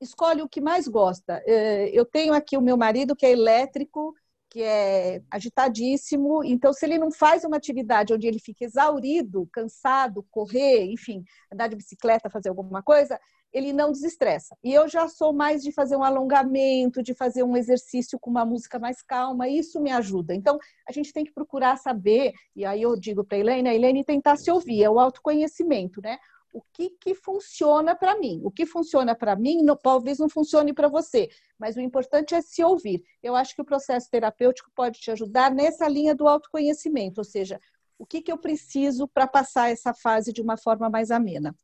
escolhe 0.00 0.42
o 0.42 0.48
que 0.48 0.60
mais 0.60 0.88
gosta. 0.88 1.42
É, 1.46 1.88
eu 1.90 2.04
tenho 2.04 2.32
aqui 2.32 2.56
o 2.56 2.62
meu 2.62 2.76
marido 2.76 3.14
que 3.14 3.26
é 3.26 3.32
elétrico, 3.32 4.14
que 4.50 4.62
é 4.62 5.22
agitadíssimo, 5.30 6.42
então 6.42 6.72
se 6.72 6.84
ele 6.84 6.98
não 6.98 7.12
faz 7.12 7.44
uma 7.44 7.56
atividade 7.56 8.12
onde 8.12 8.26
ele 8.26 8.40
fica 8.40 8.64
exaurido, 8.64 9.48
cansado, 9.52 10.26
correr, 10.28 10.86
enfim, 10.86 11.22
andar 11.52 11.68
de 11.68 11.76
bicicleta, 11.76 12.28
fazer 12.28 12.48
alguma 12.48 12.82
coisa, 12.82 13.18
ele 13.52 13.72
não 13.72 13.90
desestressa. 13.90 14.56
E 14.62 14.72
eu 14.72 14.88
já 14.88 15.08
sou 15.08 15.32
mais 15.32 15.62
de 15.62 15.72
fazer 15.72 15.96
um 15.96 16.04
alongamento, 16.04 17.02
de 17.02 17.14
fazer 17.14 17.42
um 17.42 17.56
exercício 17.56 18.18
com 18.18 18.30
uma 18.30 18.44
música 18.44 18.78
mais 18.78 19.02
calma, 19.02 19.48
isso 19.48 19.80
me 19.80 19.90
ajuda. 19.90 20.34
Então, 20.34 20.58
a 20.88 20.92
gente 20.92 21.12
tem 21.12 21.24
que 21.24 21.32
procurar 21.32 21.76
saber, 21.76 22.32
e 22.54 22.64
aí 22.64 22.82
eu 22.82 22.96
digo 22.96 23.24
para 23.24 23.36
a 23.36 23.40
Helene, 23.40 23.68
a 23.68 23.74
Helene 23.74 24.04
tentar 24.04 24.36
se 24.36 24.50
ouvir, 24.50 24.82
é 24.82 24.90
o 24.90 24.98
autoconhecimento, 24.98 26.00
né? 26.00 26.18
O 26.52 26.62
que, 26.72 26.90
que 27.00 27.14
funciona 27.14 27.94
para 27.94 28.18
mim? 28.18 28.40
O 28.42 28.50
que 28.50 28.66
funciona 28.66 29.14
para 29.14 29.36
mim 29.36 29.62
não, 29.62 29.76
talvez 29.76 30.18
não 30.18 30.28
funcione 30.28 30.72
para 30.72 30.88
você, 30.88 31.28
mas 31.56 31.76
o 31.76 31.80
importante 31.80 32.34
é 32.34 32.42
se 32.42 32.62
ouvir. 32.64 33.04
Eu 33.22 33.36
acho 33.36 33.54
que 33.54 33.62
o 33.62 33.64
processo 33.64 34.10
terapêutico 34.10 34.70
pode 34.74 34.98
te 34.98 35.12
ajudar 35.12 35.54
nessa 35.54 35.86
linha 35.88 36.14
do 36.14 36.26
autoconhecimento, 36.26 37.20
ou 37.20 37.24
seja, 37.24 37.60
o 37.96 38.06
que, 38.06 38.20
que 38.20 38.32
eu 38.32 38.38
preciso 38.38 39.06
para 39.06 39.28
passar 39.28 39.70
essa 39.70 39.94
fase 39.94 40.32
de 40.32 40.42
uma 40.42 40.56
forma 40.56 40.88
mais 40.88 41.10
amena. 41.10 41.54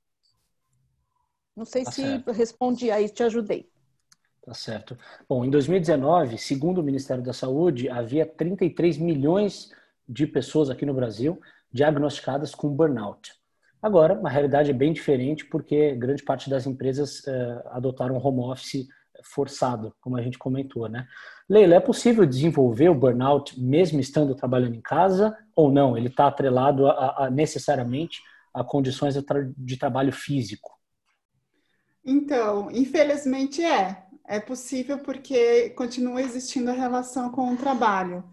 Não 1.56 1.64
sei 1.64 1.84
tá 1.84 1.90
se 1.90 2.02
certo. 2.02 2.32
respondi 2.32 2.90
aí, 2.90 3.08
te 3.08 3.22
ajudei. 3.22 3.68
Tá 4.44 4.54
certo. 4.54 4.96
Bom, 5.28 5.44
em 5.44 5.50
2019, 5.50 6.38
segundo 6.38 6.78
o 6.78 6.84
Ministério 6.84 7.22
da 7.22 7.32
Saúde, 7.32 7.88
havia 7.88 8.26
33 8.26 8.98
milhões 8.98 9.72
de 10.08 10.26
pessoas 10.26 10.70
aqui 10.70 10.86
no 10.86 10.94
Brasil 10.94 11.40
diagnosticadas 11.72 12.54
com 12.54 12.68
burnout. 12.68 13.32
Agora, 13.82 14.20
a 14.24 14.28
realidade 14.28 14.70
é 14.70 14.74
bem 14.74 14.92
diferente 14.92 15.44
porque 15.44 15.94
grande 15.94 16.22
parte 16.22 16.48
das 16.48 16.66
empresas 16.66 17.26
eh, 17.26 17.62
adotaram 17.66 18.16
home 18.16 18.40
office 18.40 18.86
forçado, 19.22 19.94
como 20.00 20.16
a 20.16 20.22
gente 20.22 20.38
comentou, 20.38 20.88
né? 20.88 21.06
Leila, 21.48 21.76
é 21.76 21.80
possível 21.80 22.26
desenvolver 22.26 22.88
o 22.88 22.94
burnout 22.94 23.60
mesmo 23.60 24.00
estando 24.00 24.34
trabalhando 24.34 24.74
em 24.74 24.80
casa 24.80 25.36
ou 25.54 25.70
não? 25.70 25.96
Ele 25.96 26.08
está 26.08 26.26
atrelado 26.26 26.86
a, 26.86 27.26
a, 27.26 27.30
necessariamente 27.30 28.20
a 28.52 28.64
condições 28.64 29.14
de, 29.14 29.22
tra 29.22 29.48
de 29.56 29.76
trabalho 29.76 30.12
físico? 30.12 30.75
Então, 32.06 32.70
infelizmente 32.70 33.62
é. 33.62 34.04
É 34.28 34.40
possível 34.40 34.98
porque 34.98 35.70
continua 35.70 36.20
existindo 36.22 36.70
a 36.70 36.74
relação 36.74 37.30
com 37.30 37.52
o 37.52 37.56
trabalho. 37.56 38.24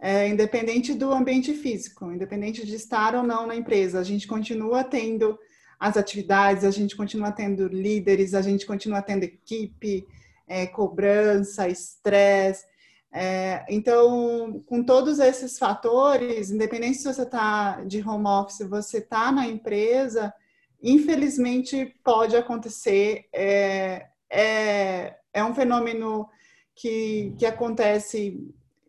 É, 0.00 0.28
independente 0.28 0.94
do 0.94 1.12
ambiente 1.12 1.52
físico, 1.54 2.10
independente 2.12 2.64
de 2.64 2.74
estar 2.74 3.14
ou 3.14 3.22
não 3.22 3.46
na 3.46 3.56
empresa, 3.56 3.98
a 3.98 4.04
gente 4.04 4.26
continua 4.28 4.84
tendo 4.84 5.38
as 5.78 5.96
atividades, 5.96 6.64
a 6.64 6.70
gente 6.70 6.96
continua 6.96 7.32
tendo 7.32 7.66
líderes, 7.66 8.34
a 8.34 8.42
gente 8.42 8.64
continua 8.66 9.02
tendo 9.02 9.24
equipe, 9.24 10.06
é, 10.46 10.66
cobrança, 10.66 11.68
estresse. 11.68 12.64
É, 13.10 13.64
então, 13.68 14.62
com 14.66 14.82
todos 14.84 15.18
esses 15.18 15.58
fatores, 15.58 16.50
independente 16.50 16.98
se 16.98 17.12
você 17.12 17.22
está 17.22 17.82
de 17.84 18.06
home 18.06 18.26
office, 18.26 18.68
você 18.68 18.98
está 18.98 19.32
na 19.32 19.46
empresa, 19.46 20.32
infelizmente 20.82 21.94
pode 22.04 22.36
acontecer. 22.36 23.26
É, 23.32 24.06
é, 24.30 25.16
é 25.32 25.44
um 25.44 25.54
fenômeno 25.54 26.28
que, 26.74 27.34
que 27.38 27.46
acontece, 27.46 28.38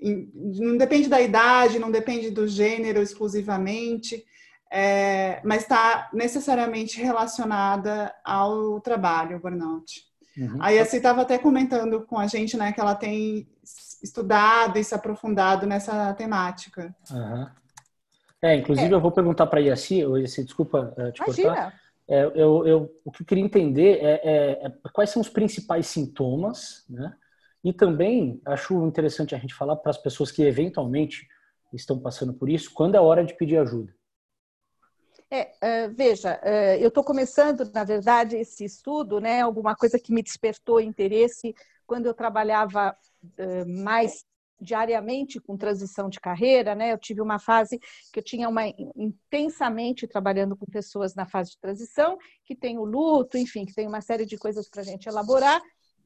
não 0.01 0.77
depende 0.77 1.09
da 1.09 1.19
idade, 1.19 1.79
não 1.79 1.91
depende 1.91 2.29
do 2.29 2.47
gênero 2.47 3.01
exclusivamente, 3.01 4.23
é, 4.71 5.41
mas 5.43 5.63
está 5.63 6.09
necessariamente 6.13 7.01
relacionada 7.01 8.13
ao 8.23 8.79
trabalho, 8.79 9.37
o 9.37 9.39
burnout. 9.39 10.03
Uhum. 10.37 10.57
Aí 10.59 10.77
a 10.77 10.83
estava 10.83 11.23
até 11.23 11.37
comentando 11.37 12.05
com 12.05 12.17
a 12.17 12.27
gente, 12.27 12.55
né, 12.55 12.71
que 12.71 12.79
ela 12.79 12.95
tem 12.95 13.47
estudado 14.01 14.77
e 14.77 14.83
se 14.83 14.93
aprofundado 14.95 15.65
nessa 15.65 16.13
temática. 16.13 16.95
Uhum. 17.11 17.47
É, 18.41 18.55
inclusive 18.55 18.87
é. 18.87 18.93
eu 18.93 19.01
vou 19.01 19.11
perguntar 19.11 19.47
para 19.47 19.59
a 19.59 19.63
Yaci, 19.63 19.99
Yaci, 19.99 20.45
desculpa 20.45 20.93
uh, 20.97 21.11
te 21.11 21.21
Imagina. 21.21 21.47
cortar. 21.49 21.78
É, 22.09 22.23
eu, 22.23 22.65
eu, 22.65 23.01
o 23.05 23.11
que 23.11 23.21
eu 23.21 23.25
queria 23.25 23.43
entender 23.43 23.99
é, 24.03 24.21
é, 24.23 24.65
é, 24.65 24.71
quais 24.91 25.11
são 25.11 25.21
os 25.21 25.29
principais 25.29 25.85
sintomas, 25.85 26.83
né? 26.89 27.15
E 27.63 27.71
também 27.71 28.41
acho 28.45 28.83
interessante 28.87 29.35
a 29.35 29.37
gente 29.37 29.53
falar 29.53 29.75
para 29.75 29.91
as 29.91 29.97
pessoas 29.97 30.31
que 30.31 30.41
eventualmente 30.41 31.27
estão 31.71 31.99
passando 31.99 32.33
por 32.33 32.49
isso, 32.49 32.73
quando 32.73 32.95
é 32.95 32.99
hora 32.99 33.23
de 33.23 33.35
pedir 33.35 33.57
ajuda. 33.57 33.93
É, 35.29 35.51
uh, 35.87 35.93
veja, 35.93 36.41
uh, 36.43 36.81
eu 36.81 36.87
estou 36.87 37.03
começando, 37.03 37.69
na 37.71 37.83
verdade, 37.83 38.37
esse 38.37 38.65
estudo, 38.65 39.19
né? 39.19 39.41
Alguma 39.41 39.75
coisa 39.75 39.99
que 39.99 40.11
me 40.11 40.23
despertou 40.23 40.81
interesse 40.81 41.53
quando 41.85 42.07
eu 42.07 42.13
trabalhava 42.15 42.97
uh, 43.23 43.83
mais 43.83 44.25
diariamente 44.59 45.39
com 45.39 45.57
transição 45.57 46.09
de 46.09 46.19
carreira, 46.19 46.75
né? 46.75 46.91
Eu 46.91 46.97
tive 46.97 47.21
uma 47.21 47.39
fase 47.39 47.79
que 48.11 48.19
eu 48.19 48.23
tinha 48.23 48.49
uma 48.49 48.67
intensamente 48.95 50.07
trabalhando 50.07 50.55
com 50.55 50.65
pessoas 50.65 51.15
na 51.15 51.25
fase 51.25 51.51
de 51.51 51.59
transição, 51.59 52.17
que 52.45 52.55
tem 52.55 52.77
o 52.77 52.83
luto, 52.83 53.37
enfim, 53.37 53.65
que 53.65 53.73
tem 53.73 53.87
uma 53.87 54.01
série 54.01 54.25
de 54.25 54.37
coisas 54.37 54.69
para 54.69 54.81
a 54.81 54.85
gente 54.85 55.07
elaborar, 55.07 55.61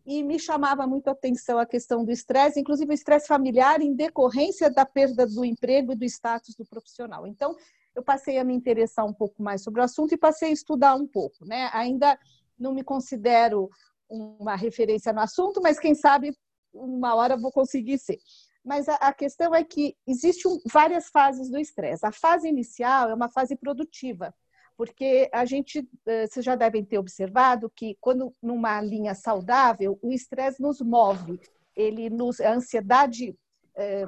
e 0.06 0.22
me 0.22 0.38
chamava 0.38 0.86
muito 0.86 1.08
a 1.08 1.12
atenção 1.12 1.58
a 1.58 1.66
questão 1.66 2.04
do 2.04 2.12
estresse, 2.12 2.60
inclusive 2.60 2.92
o 2.92 2.94
estresse 2.94 3.28
familiar 3.28 3.82
em 3.82 3.96
decorrência 3.96 4.70
da 4.70 4.86
perda 4.86 5.26
do 5.26 5.46
emprego 5.46 5.94
e 5.94 5.96
do 5.96 6.04
status 6.04 6.56
do 6.56 6.66
profissional. 6.66 7.26
Então, 7.26 7.56
eu 7.96 8.04
passei 8.04 8.38
a 8.38 8.44
me 8.44 8.54
interessar 8.54 9.06
um 9.06 9.14
pouco 9.14 9.42
mais 9.42 9.64
sobre 9.64 9.80
o 9.80 9.84
assunto 9.84 10.14
e 10.14 10.18
passei 10.18 10.50
a 10.50 10.54
estudar 10.54 10.96
um 10.96 11.08
pouco, 11.08 11.46
né? 11.46 11.70
Ainda 11.74 12.18
não 12.60 12.74
me 12.74 12.84
considero 12.84 13.70
uma 14.10 14.56
referência 14.56 15.14
no 15.14 15.22
assunto, 15.22 15.62
mas 15.62 15.80
quem 15.80 15.96
sabe 15.96 16.36
uma 16.74 17.16
hora 17.16 17.38
vou 17.38 17.52
conseguir 17.52 17.98
ser. 17.98 18.18
Mas 18.64 18.88
a, 18.88 18.96
a 18.96 19.14
questão 19.14 19.54
é 19.54 19.64
que 19.64 19.96
existem 20.08 20.52
um, 20.52 20.60
várias 20.72 21.08
fases 21.08 21.50
do 21.50 21.60
estresse. 21.60 22.06
A 22.06 22.12
fase 22.12 22.48
inicial 22.48 23.10
é 23.10 23.14
uma 23.14 23.30
fase 23.30 23.56
produtiva, 23.56 24.34
porque 24.78 25.30
a 25.34 25.46
gente, 25.46 25.88
eh, 26.06 26.28
vocês 26.28 26.46
já 26.46 26.56
devem 26.56 26.84
ter 26.84 26.98
observado 26.98 27.70
que 27.76 27.98
quando 28.00 28.32
numa 28.42 28.82
linha 28.82 29.14
saudável, 29.14 30.00
o 30.02 30.12
estresse 30.12 30.62
nos 30.62 30.80
move, 30.82 31.40
ele 31.76 32.10
nos, 32.10 32.40
a 32.40 32.54
ansiedade, 32.54 33.38
é, 33.76 34.06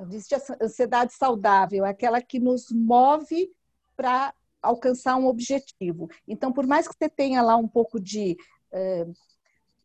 existe 0.00 0.34
a 0.34 0.40
ansiedade 0.60 1.14
saudável, 1.14 1.84
é 1.84 1.90
aquela 1.90 2.20
que 2.20 2.40
nos 2.40 2.70
move 2.72 3.50
para 3.96 4.34
alcançar 4.60 5.16
um 5.16 5.26
objetivo. 5.26 6.08
Então, 6.26 6.52
por 6.52 6.66
mais 6.66 6.88
que 6.88 6.94
você 6.98 7.08
tenha 7.08 7.40
lá 7.40 7.56
um 7.56 7.68
pouco 7.68 8.00
de 8.00 8.36
é, 8.72 9.06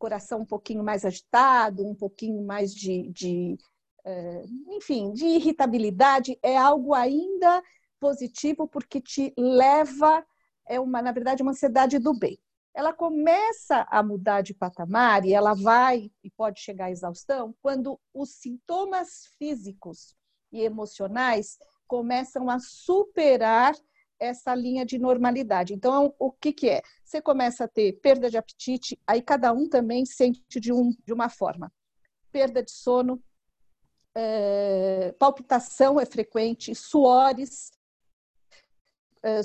coração 0.02 0.40
um 0.40 0.44
pouquinho 0.44 0.82
mais 0.82 1.04
agitado, 1.04 1.86
um 1.86 1.94
pouquinho 1.94 2.44
mais 2.44 2.74
de, 2.74 3.08
de 3.12 3.56
é, 4.04 4.44
enfim, 4.70 5.12
de 5.12 5.24
irritabilidade, 5.24 6.36
é 6.42 6.56
algo 6.56 6.92
ainda 6.92 7.62
positivo 8.00 8.66
porque 8.66 9.00
te 9.00 9.32
leva, 9.38 10.26
é 10.66 10.80
uma, 10.80 11.00
na 11.00 11.12
verdade, 11.12 11.40
uma 11.40 11.52
ansiedade 11.52 12.00
do 12.00 12.12
bem. 12.18 12.36
Ela 12.74 12.92
começa 12.92 13.86
a 13.88 14.02
mudar 14.02 14.40
de 14.40 14.52
patamar 14.52 15.24
e 15.24 15.32
ela 15.32 15.54
vai 15.54 16.10
e 16.24 16.30
pode 16.32 16.58
chegar 16.58 16.86
à 16.86 16.90
exaustão 16.90 17.54
quando 17.62 17.96
os 18.12 18.30
sintomas 18.30 19.26
físicos 19.38 20.16
e 20.50 20.62
emocionais 20.62 21.58
começam 21.86 22.50
a 22.50 22.58
superar 22.58 23.72
essa 24.22 24.54
linha 24.54 24.86
de 24.86 24.98
normalidade. 24.98 25.74
Então, 25.74 26.14
o 26.18 26.30
que, 26.30 26.52
que 26.52 26.68
é? 26.68 26.82
Você 27.04 27.20
começa 27.20 27.64
a 27.64 27.68
ter 27.68 27.94
perda 28.00 28.30
de 28.30 28.36
apetite, 28.36 28.98
aí 29.06 29.20
cada 29.20 29.52
um 29.52 29.68
também 29.68 30.06
sente 30.06 30.60
de, 30.60 30.72
um, 30.72 30.90
de 31.04 31.12
uma 31.12 31.28
forma. 31.28 31.72
Perda 32.30 32.62
de 32.62 32.70
sono, 32.70 33.22
é, 34.14 35.12
palpitação 35.18 35.98
é 35.98 36.06
frequente, 36.06 36.74
suores, 36.74 37.72
é, 39.22 39.40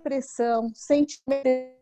depressão, 0.02 0.70
sentimento. 0.74 1.80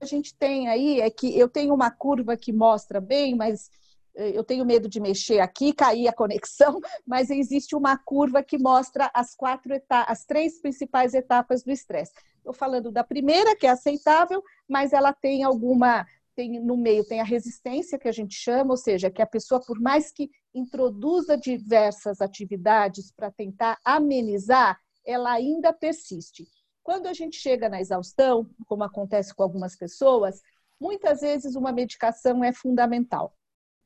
A 0.00 0.06
gente 0.06 0.34
tem 0.34 0.68
aí 0.68 1.00
é 1.00 1.10
que 1.10 1.38
eu 1.38 1.48
tenho 1.48 1.74
uma 1.74 1.90
curva 1.90 2.36
que 2.36 2.52
mostra 2.52 3.00
bem, 3.00 3.34
mas 3.34 3.70
eh, 4.14 4.32
eu 4.34 4.44
tenho 4.44 4.64
medo 4.64 4.88
de 4.88 5.00
mexer 5.00 5.40
aqui, 5.40 5.72
cair 5.72 6.08
a 6.08 6.12
conexão, 6.12 6.78
mas 7.06 7.30
existe 7.30 7.74
uma 7.76 7.96
curva 7.96 8.42
que 8.42 8.58
mostra 8.58 9.10
as 9.14 9.34
quatro 9.34 9.72
etapas, 9.72 10.12
as 10.12 10.24
três 10.26 10.60
principais 10.60 11.14
etapas 11.14 11.62
do 11.62 11.70
estresse. 11.70 12.12
Estou 12.36 12.52
falando 12.52 12.90
da 12.90 13.02
primeira, 13.02 13.56
que 13.56 13.66
é 13.66 13.70
aceitável, 13.70 14.42
mas 14.68 14.92
ela 14.92 15.12
tem 15.12 15.42
alguma 15.42 16.06
tem 16.36 16.60
no 16.60 16.76
meio 16.76 17.04
tem 17.06 17.20
a 17.20 17.24
resistência 17.24 17.96
que 17.96 18.08
a 18.08 18.12
gente 18.12 18.34
chama, 18.34 18.72
ou 18.72 18.76
seja, 18.76 19.08
que 19.08 19.22
a 19.22 19.26
pessoa 19.26 19.60
por 19.64 19.80
mais 19.80 20.10
que 20.10 20.28
introduza 20.54 21.36
diversas 21.36 22.20
atividades 22.20 23.10
para 23.10 23.30
tentar 23.30 23.78
amenizar, 23.84 24.80
ela 25.04 25.32
ainda 25.32 25.72
persiste. 25.72 26.46
Quando 26.82 27.06
a 27.06 27.12
gente 27.12 27.36
chega 27.36 27.68
na 27.68 27.80
exaustão, 27.80 28.48
como 28.66 28.84
acontece 28.84 29.34
com 29.34 29.42
algumas 29.42 29.76
pessoas, 29.76 30.40
muitas 30.80 31.20
vezes 31.20 31.56
uma 31.56 31.72
medicação 31.72 32.44
é 32.44 32.52
fundamental. 32.52 33.36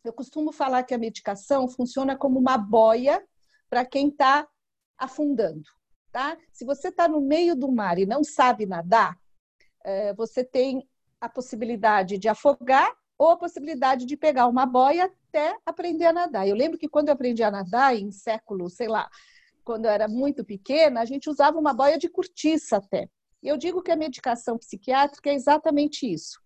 Eu 0.04 0.12
costumo 0.12 0.52
falar 0.52 0.82
que 0.82 0.94
a 0.94 0.98
medicação 0.98 1.68
funciona 1.68 2.16
como 2.16 2.38
uma 2.38 2.58
boia 2.58 3.24
para 3.68 3.84
quem 3.84 4.08
está 4.08 4.46
afundando. 4.96 5.62
Tá? 6.10 6.36
Se 6.52 6.64
você 6.64 6.88
está 6.88 7.06
no 7.06 7.20
meio 7.20 7.54
do 7.54 7.70
mar 7.70 7.98
e 7.98 8.06
não 8.06 8.24
sabe 8.24 8.66
nadar, 8.66 9.18
eh, 9.84 10.12
você 10.14 10.42
tem 10.42 10.88
a 11.20 11.28
possibilidade 11.28 12.18
de 12.18 12.28
afogar 12.28 12.92
ou 13.18 13.30
a 13.30 13.36
possibilidade 13.36 14.06
de 14.06 14.16
pegar 14.16 14.46
uma 14.46 14.64
boia 14.64 15.10
até 15.28 15.56
aprender 15.66 16.06
a 16.06 16.12
nadar. 16.12 16.46
Eu 16.46 16.54
lembro 16.54 16.78
que 16.78 16.88
quando 16.88 17.08
eu 17.08 17.14
aprendi 17.14 17.42
a 17.42 17.50
nadar, 17.50 17.96
em 17.96 18.10
século, 18.12 18.70
sei 18.70 18.86
lá, 18.88 19.10
quando 19.64 19.86
eu 19.86 19.90
era 19.90 20.06
muito 20.08 20.44
pequena, 20.44 21.00
a 21.00 21.04
gente 21.04 21.28
usava 21.28 21.58
uma 21.58 21.74
boia 21.74 21.98
de 21.98 22.08
cortiça 22.08 22.76
até. 22.76 23.08
E 23.42 23.48
eu 23.48 23.56
digo 23.56 23.82
que 23.82 23.90
a 23.90 23.96
medicação 23.96 24.56
psiquiátrica 24.56 25.30
é 25.30 25.34
exatamente 25.34 26.10
isso. 26.10 26.38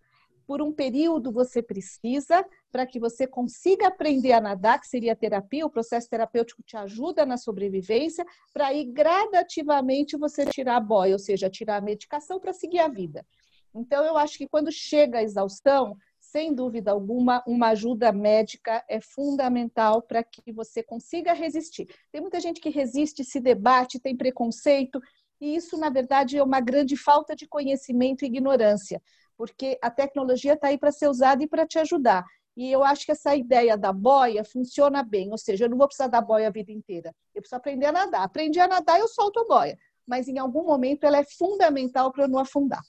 por 0.46 0.60
um 0.60 0.72
período 0.72 1.32
você 1.32 1.62
precisa 1.62 2.44
para 2.70 2.86
que 2.86 2.98
você 2.98 3.26
consiga 3.26 3.88
aprender 3.88 4.32
a 4.32 4.40
nadar, 4.40 4.80
que 4.80 4.86
seria 4.86 5.12
a 5.12 5.16
terapia, 5.16 5.64
o 5.64 5.70
processo 5.70 6.08
terapêutico 6.08 6.62
te 6.62 6.76
ajuda 6.76 7.24
na 7.24 7.36
sobrevivência, 7.36 8.24
para 8.52 8.66
aí 8.66 8.84
gradativamente 8.84 10.16
você 10.16 10.44
tirar 10.46 10.76
a 10.76 10.80
boia, 10.80 11.14
ou 11.14 11.18
seja, 11.18 11.48
tirar 11.48 11.76
a 11.76 11.80
medicação 11.80 12.40
para 12.40 12.52
seguir 12.52 12.80
a 12.80 12.88
vida. 12.88 13.24
Então, 13.74 14.04
eu 14.04 14.16
acho 14.18 14.36
que 14.36 14.46
quando 14.46 14.70
chega 14.70 15.18
a 15.18 15.22
exaustão, 15.22 15.96
sem 16.32 16.54
dúvida 16.54 16.90
alguma, 16.90 17.44
uma 17.46 17.68
ajuda 17.68 18.10
médica 18.10 18.82
é 18.88 19.00
fundamental 19.00 20.02
para 20.02 20.24
que 20.24 20.50
você 20.52 20.82
consiga 20.82 21.32
resistir. 21.32 21.86
Tem 22.10 22.20
muita 22.20 22.40
gente 22.40 22.60
que 22.60 22.70
resiste, 22.70 23.22
se 23.22 23.38
debate, 23.38 24.00
tem 24.00 24.16
preconceito, 24.16 25.00
e 25.40 25.54
isso, 25.56 25.76
na 25.76 25.90
verdade, 25.90 26.38
é 26.38 26.42
uma 26.42 26.60
grande 26.60 26.96
falta 26.96 27.36
de 27.36 27.46
conhecimento 27.46 28.22
e 28.22 28.26
ignorância 28.26 29.00
porque 29.36 29.78
a 29.82 29.90
tecnologia 29.90 30.54
está 30.54 30.68
aí 30.68 30.78
para 30.78 30.92
ser 30.92 31.08
usada 31.08 31.42
e 31.42 31.48
para 31.48 31.66
te 31.66 31.78
ajudar. 31.78 32.24
E 32.56 32.70
eu 32.70 32.84
acho 32.84 33.04
que 33.04 33.10
essa 33.12 33.34
ideia 33.34 33.76
da 33.76 33.92
boia 33.92 34.44
funciona 34.44 35.02
bem, 35.02 35.30
ou 35.30 35.38
seja, 35.38 35.64
eu 35.64 35.70
não 35.70 35.78
vou 35.78 35.86
precisar 35.88 36.06
da 36.06 36.20
boia 36.20 36.48
a 36.48 36.50
vida 36.50 36.70
inteira. 36.70 37.14
Eu 37.34 37.40
preciso 37.40 37.56
aprender 37.56 37.86
a 37.86 37.92
nadar. 37.92 38.22
Aprendi 38.22 38.60
a 38.60 38.68
nadar, 38.68 39.00
eu 39.00 39.08
solto 39.08 39.40
a 39.40 39.44
boia. 39.44 39.78
Mas 40.06 40.28
em 40.28 40.38
algum 40.38 40.64
momento 40.64 41.04
ela 41.04 41.18
é 41.18 41.24
fundamental 41.24 42.12
para 42.12 42.24
eu 42.24 42.28
não 42.28 42.38
afundar. 42.38 42.82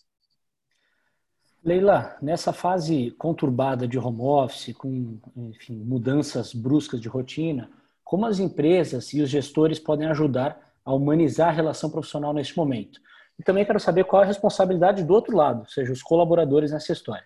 Leila, 1.64 2.18
nessa 2.22 2.52
fase 2.52 3.12
conturbada 3.12 3.88
de 3.88 3.98
home 3.98 4.22
office, 4.22 4.76
com 4.76 5.18
enfim, 5.36 5.76
mudanças 5.76 6.54
bruscas 6.54 7.00
de 7.00 7.08
rotina, 7.08 7.70
como 8.04 8.26
as 8.26 8.40
empresas 8.40 9.14
e 9.14 9.22
os 9.22 9.30
gestores 9.30 9.80
podem 9.80 10.08
ajudar 10.08 10.60
a 10.84 10.94
humanizar 10.94 11.50
a 11.50 11.54
relação 11.54 11.90
profissional 11.90 12.34
neste 12.34 12.58
momento? 12.58 13.00
E 13.40 13.44
também 13.44 13.66
quero 13.66 13.80
saber 13.80 14.04
qual 14.04 14.22
é 14.22 14.26
a 14.26 14.28
responsabilidade 14.28 15.04
do 15.04 15.14
outro 15.14 15.36
lado, 15.36 15.62
ou 15.62 15.70
seja, 15.70 15.92
os 15.92 16.04
colaboradores 16.04 16.72
nessa 16.72 16.92
história. 16.92 17.26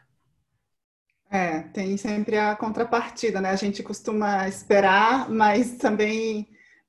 É, 1.29 1.63
tem 1.73 1.97
sempre 1.97 2.37
a 2.37 2.55
contrapartida, 2.55 3.41
né? 3.41 3.49
A 3.49 3.55
gente 3.55 3.83
costuma 3.83 4.47
esperar, 4.47 5.29
mas 5.29 5.77
também 5.77 6.47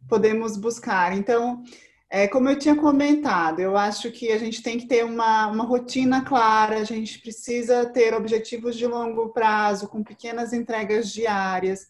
podemos 0.08 0.56
buscar. 0.56 1.16
Então, 1.16 1.64
é, 2.10 2.26
como 2.26 2.48
eu 2.48 2.58
tinha 2.58 2.74
comentado, 2.74 3.60
eu 3.60 3.76
acho 3.76 4.10
que 4.10 4.32
a 4.32 4.38
gente 4.38 4.62
tem 4.62 4.78
que 4.78 4.86
ter 4.86 5.04
uma, 5.04 5.48
uma 5.48 5.64
rotina 5.64 6.24
clara, 6.24 6.78
a 6.78 6.84
gente 6.84 7.18
precisa 7.18 7.84
ter 7.86 8.14
objetivos 8.14 8.76
de 8.76 8.86
longo 8.86 9.28
prazo, 9.28 9.88
com 9.88 10.02
pequenas 10.02 10.54
entregas 10.54 11.12
diárias. 11.12 11.86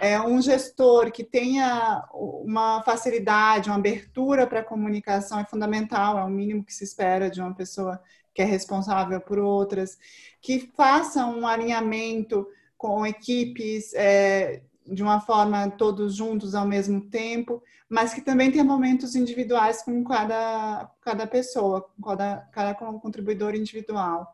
É, 0.00 0.20
um 0.20 0.42
gestor 0.42 1.12
que 1.12 1.22
tenha 1.22 2.04
uma 2.12 2.82
facilidade, 2.82 3.68
uma 3.68 3.76
abertura 3.76 4.46
para 4.46 4.60
a 4.60 4.64
comunicação 4.64 5.38
é 5.38 5.44
fundamental, 5.44 6.18
é 6.18 6.24
o 6.24 6.28
mínimo 6.28 6.64
que 6.64 6.74
se 6.74 6.84
espera 6.84 7.30
de 7.30 7.40
uma 7.40 7.54
pessoa 7.54 8.00
que 8.34 8.42
é 8.42 8.44
responsável 8.44 9.20
por 9.20 9.38
outras, 9.38 9.98
que 10.40 10.70
faça 10.76 11.26
um 11.26 11.46
alinhamento 11.46 12.46
com 12.76 13.06
equipes 13.06 13.92
é, 13.94 14.62
de 14.86 15.02
uma 15.02 15.20
forma 15.20 15.70
todos 15.70 16.14
juntos 16.14 16.54
ao 16.54 16.66
mesmo 16.66 17.02
tempo, 17.08 17.62
mas 17.88 18.12
que 18.14 18.20
também 18.20 18.50
tenha 18.50 18.64
momentos 18.64 19.14
individuais 19.14 19.82
com 19.82 20.02
cada, 20.04 20.90
cada 21.00 21.26
pessoa, 21.26 21.82
com 21.82 22.02
cada, 22.02 22.36
cada 22.52 22.74
contribuidor 22.74 23.54
individual. 23.54 24.26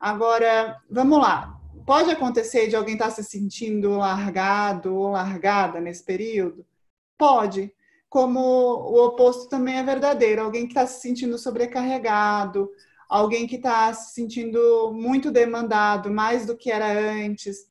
Agora, 0.00 0.80
vamos 0.90 1.18
lá 1.18 1.60
pode 1.84 2.10
acontecer 2.10 2.68
de 2.68 2.76
alguém 2.76 2.94
estar 2.94 3.06
tá 3.06 3.10
se 3.10 3.24
sentindo 3.24 3.90
largado 3.90 4.94
ou 4.94 5.10
largada 5.10 5.80
nesse 5.80 6.02
período? 6.02 6.64
Pode. 7.16 7.72
Como 8.08 8.40
o 8.40 9.06
oposto 9.06 9.48
também 9.48 9.76
é 9.76 9.82
verdadeiro, 9.82 10.42
alguém 10.42 10.66
que 10.66 10.72
está 10.72 10.86
se 10.86 11.00
sentindo 11.00 11.36
sobrecarregado, 11.36 12.70
alguém 13.08 13.46
que 13.46 13.56
está 13.56 13.92
se 13.92 14.14
sentindo 14.14 14.92
muito 14.92 15.30
demandado, 15.30 16.10
mais 16.10 16.46
do 16.46 16.56
que 16.56 16.70
era 16.70 16.86
antes. 16.86 17.68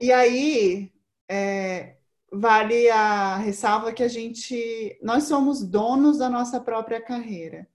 E 0.00 0.10
aí, 0.10 0.92
é, 1.28 1.96
vale 2.32 2.88
a 2.90 3.36
ressalva 3.36 3.92
que 3.92 4.02
a 4.02 4.08
gente, 4.08 4.98
nós 5.02 5.24
somos 5.24 5.62
donos 5.62 6.18
da 6.18 6.28
nossa 6.28 6.60
própria 6.60 7.00
carreira. 7.00 7.66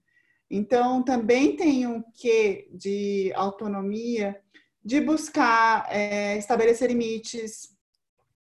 Então, 0.50 1.02
também 1.02 1.56
tem 1.56 1.86
um 1.86 2.02
quê 2.12 2.68
de 2.72 3.32
autonomia 3.34 4.40
de 4.84 5.00
buscar 5.00 5.86
é, 5.90 6.36
estabelecer 6.36 6.88
limites. 6.88 7.76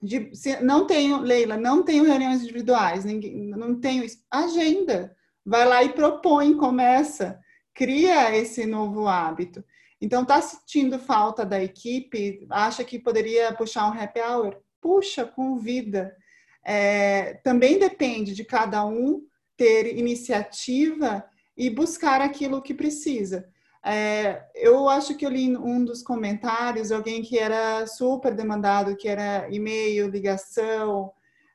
De, 0.01 0.33
se, 0.33 0.61
não 0.61 0.87
tenho, 0.87 1.19
Leila, 1.19 1.57
não 1.57 1.83
tenho 1.83 2.03
reuniões 2.03 2.41
individuais, 2.41 3.05
ninguém, 3.05 3.35
não 3.49 3.79
tenho 3.79 4.05
agenda. 4.31 5.15
Vai 5.45 5.65
lá 5.67 5.83
e 5.83 5.93
propõe, 5.93 6.55
começa, 6.55 7.39
cria 7.73 8.35
esse 8.35 8.65
novo 8.65 9.07
hábito. 9.07 9.63
Então, 10.01 10.23
está 10.23 10.41
sentindo 10.41 10.97
falta 10.97 11.45
da 11.45 11.61
equipe? 11.61 12.45
Acha 12.49 12.83
que 12.83 12.97
poderia 12.97 13.53
puxar 13.53 13.87
um 13.87 13.99
happy 13.99 14.21
hour? 14.21 14.57
Puxa, 14.81 15.25
convida. 15.25 16.15
É, 16.63 17.35
também 17.43 17.79
depende 17.79 18.33
de 18.33 18.43
cada 18.43 18.85
um 18.85 19.21
ter 19.57 19.97
iniciativa 19.97 21.23
e 21.57 21.69
buscar 21.69 22.21
aquilo 22.21 22.61
que 22.61 22.73
precisa. 22.73 23.49
É, 23.83 24.43
eu 24.55 24.89
acho 24.89 25.15
que 25.15 25.25
eu 25.25 25.29
li 25.29 25.55
um 25.55 25.83
dos 25.83 26.03
comentários 26.03 26.91
alguém 26.91 27.21
que 27.21 27.37
era 27.37 27.85
super 27.87 28.33
demandado, 28.33 28.95
que 28.95 29.07
era 29.07 29.47
e-mail, 29.49 30.09
ligação. 30.09 31.11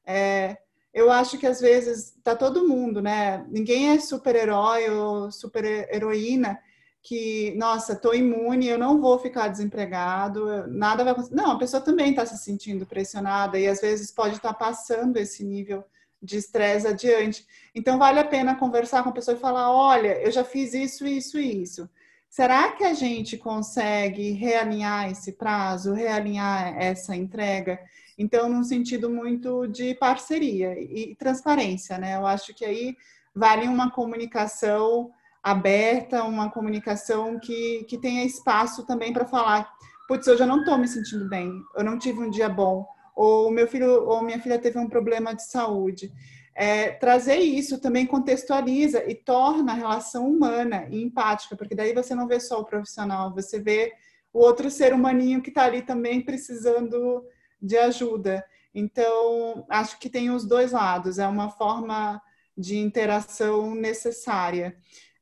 É, 0.06 0.56
eu 0.92 1.10
acho 1.10 1.38
que 1.38 1.46
às 1.46 1.60
vezes 1.60 2.18
tá 2.22 2.34
todo 2.36 2.68
mundo, 2.68 3.02
né? 3.02 3.44
Ninguém 3.48 3.90
é 3.90 3.98
super-herói 3.98 4.88
ou 4.90 5.30
super-heroína 5.30 6.58
que, 7.04 7.54
nossa, 7.56 7.94
tô 7.94 8.14
imune, 8.14 8.66
eu 8.66 8.78
não 8.78 8.98
vou 8.98 9.18
ficar 9.18 9.48
desempregado, 9.48 10.66
nada 10.68 11.04
vai 11.04 11.12
acontecer. 11.12 11.34
Não, 11.34 11.50
a 11.50 11.58
pessoa 11.58 11.82
também 11.82 12.10
está 12.10 12.24
se 12.24 12.38
sentindo 12.38 12.86
pressionada 12.86 13.58
e 13.58 13.68
às 13.68 13.82
vezes 13.82 14.10
pode 14.10 14.36
estar 14.36 14.54
tá 14.54 14.58
passando 14.58 15.18
esse 15.18 15.44
nível 15.44 15.84
de 16.22 16.38
estresse 16.38 16.86
adiante. 16.86 17.46
Então, 17.74 17.98
vale 17.98 18.18
a 18.18 18.24
pena 18.24 18.56
conversar 18.56 19.02
com 19.02 19.10
a 19.10 19.12
pessoa 19.12 19.36
e 19.36 19.40
falar: 19.40 19.70
olha, 19.70 20.18
eu 20.22 20.32
já 20.32 20.42
fiz 20.42 20.72
isso, 20.72 21.06
isso 21.06 21.38
e 21.38 21.62
isso. 21.62 21.88
Será 22.30 22.72
que 22.72 22.82
a 22.82 22.94
gente 22.94 23.36
consegue 23.36 24.30
realinhar 24.30 25.10
esse 25.10 25.32
prazo, 25.32 25.92
realinhar 25.92 26.74
essa 26.82 27.14
entrega? 27.14 27.78
Então, 28.16 28.48
num 28.48 28.64
sentido 28.64 29.10
muito 29.10 29.66
de 29.66 29.94
parceria 29.94 30.74
e 30.80 31.14
transparência, 31.16 31.98
né? 31.98 32.16
Eu 32.16 32.26
acho 32.26 32.54
que 32.54 32.64
aí 32.64 32.96
vale 33.34 33.68
uma 33.68 33.90
comunicação 33.90 35.12
aberta, 35.44 36.24
uma 36.24 36.50
comunicação 36.50 37.38
que, 37.38 37.84
que 37.84 37.98
tenha 37.98 38.24
espaço 38.24 38.86
também 38.86 39.12
para 39.12 39.26
falar, 39.26 39.70
putz, 40.08 40.26
eu 40.26 40.46
não 40.46 40.60
estou 40.60 40.78
me 40.78 40.88
sentindo 40.88 41.28
bem, 41.28 41.52
eu 41.76 41.84
não 41.84 41.98
tive 41.98 42.20
um 42.20 42.30
dia 42.30 42.48
bom, 42.48 42.86
ou 43.14 43.50
meu 43.50 43.68
filho 43.68 44.08
ou 44.08 44.22
minha 44.22 44.40
filha 44.40 44.58
teve 44.58 44.78
um 44.78 44.88
problema 44.88 45.34
de 45.34 45.44
saúde. 45.44 46.10
É, 46.56 46.92
trazer 46.92 47.36
isso 47.36 47.78
também 47.78 48.06
contextualiza 48.06 49.04
e 49.06 49.14
torna 49.14 49.72
a 49.72 49.76
relação 49.76 50.26
humana 50.26 50.86
e 50.88 51.02
empática, 51.02 51.54
porque 51.56 51.74
daí 51.74 51.92
você 51.92 52.14
não 52.14 52.26
vê 52.26 52.40
só 52.40 52.60
o 52.60 52.64
profissional, 52.64 53.34
você 53.34 53.60
vê 53.60 53.92
o 54.32 54.38
outro 54.38 54.70
ser 54.70 54.94
humaninho 54.94 55.42
que 55.42 55.50
está 55.50 55.64
ali 55.64 55.82
também 55.82 56.22
precisando 56.22 57.22
de 57.60 57.76
ajuda. 57.76 58.44
Então, 58.74 59.66
acho 59.68 59.98
que 59.98 60.08
tem 60.08 60.30
os 60.30 60.46
dois 60.46 60.72
lados, 60.72 61.18
é 61.18 61.26
uma 61.26 61.50
forma 61.50 62.20
de 62.56 62.78
interação 62.78 63.74
necessária. 63.74 64.76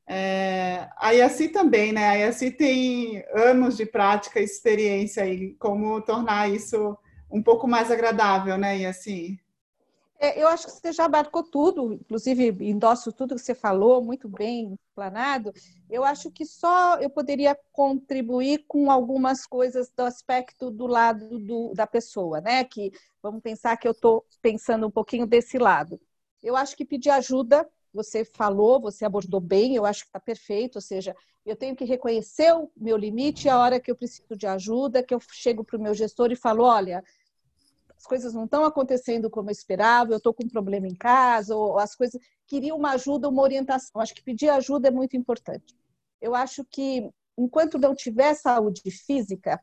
É, 0.05 0.89
a 0.97 1.11
IACI 1.11 1.49
também, 1.49 1.93
né? 1.93 2.07
A 2.07 2.13
IACI 2.15 2.51
tem 2.51 3.23
anos 3.33 3.77
de 3.77 3.85
prática 3.85 4.39
e 4.39 4.43
experiência 4.43 5.23
aí, 5.23 5.53
como 5.55 6.01
tornar 6.01 6.49
isso 6.49 6.97
um 7.31 7.41
pouco 7.41 7.67
mais 7.67 7.89
agradável, 7.89 8.57
né, 8.57 8.79
IACI? 8.79 9.39
É, 10.19 10.41
eu 10.41 10.47
acho 10.47 10.67
que 10.67 10.71
você 10.71 10.93
já 10.93 11.03
abarcou 11.03 11.43
tudo, 11.43 11.93
inclusive 11.95 12.55
endosso 12.61 13.11
tudo 13.11 13.35
que 13.35 13.41
você 13.41 13.53
falou, 13.53 14.01
muito 14.01 14.29
bem 14.29 14.73
explanado. 14.73 15.51
Eu 15.89 16.03
acho 16.05 16.31
que 16.31 16.45
só 16.45 16.97
eu 16.99 17.09
poderia 17.09 17.59
contribuir 17.73 18.63
com 18.65 18.89
algumas 18.89 19.45
coisas 19.45 19.91
do 19.91 20.03
aspecto 20.03 20.71
do 20.71 20.87
lado 20.87 21.39
do, 21.39 21.73
da 21.73 21.85
pessoa, 21.85 22.39
né? 22.39 22.63
Que 22.63 22.89
vamos 23.21 23.41
pensar 23.41 23.75
que 23.75 23.85
eu 23.85 23.91
estou 23.91 24.25
pensando 24.41 24.87
um 24.87 24.91
pouquinho 24.91 25.27
desse 25.27 25.57
lado. 25.57 25.99
Eu 26.41 26.55
acho 26.55 26.77
que 26.77 26.85
pedir 26.85 27.09
ajuda, 27.09 27.67
você 27.93 28.25
falou, 28.25 28.81
você 28.81 29.05
abordou 29.05 29.39
bem, 29.39 29.75
eu 29.75 29.85
acho 29.85 30.01
que 30.01 30.09
está 30.09 30.19
perfeito, 30.19 30.75
ou 30.75 30.81
seja, 30.81 31.15
eu 31.45 31.55
tenho 31.55 31.75
que 31.75 31.85
reconhecer 31.85 32.53
o 32.53 32.69
meu 32.75 32.97
limite 32.97 33.49
a 33.49 33.59
hora 33.59 33.79
que 33.79 33.91
eu 33.91 33.95
preciso 33.95 34.35
de 34.35 34.47
ajuda, 34.47 35.03
que 35.03 35.13
eu 35.13 35.19
chego 35.31 35.63
para 35.63 35.77
o 35.77 35.81
meu 35.81 35.93
gestor 35.93 36.31
e 36.31 36.35
falo, 36.35 36.63
olha, 36.63 37.03
as 38.03 38.07
coisas 38.07 38.33
não 38.33 38.43
estão 38.43 38.65
acontecendo 38.65 39.29
como 39.29 39.49
eu 39.49 39.53
esperava, 39.53 40.11
eu 40.11 40.17
estou 40.17 40.33
com 40.33 40.43
um 40.43 40.49
problema 40.49 40.87
em 40.87 40.95
casa, 40.95 41.55
ou 41.55 41.79
as 41.79 41.95
coisas. 41.95 42.19
Queria 42.45 42.75
uma 42.75 42.91
ajuda, 42.91 43.29
uma 43.29 43.41
orientação. 43.41 44.01
Acho 44.01 44.13
que 44.13 44.21
pedir 44.21 44.49
ajuda 44.49 44.89
é 44.89 44.91
muito 44.91 45.15
importante. 45.15 45.73
Eu 46.19 46.35
acho 46.35 46.65
que 46.65 47.09
enquanto 47.37 47.77
não 47.79 47.95
tiver 47.95 48.33
saúde 48.33 48.81
física, 48.91 49.57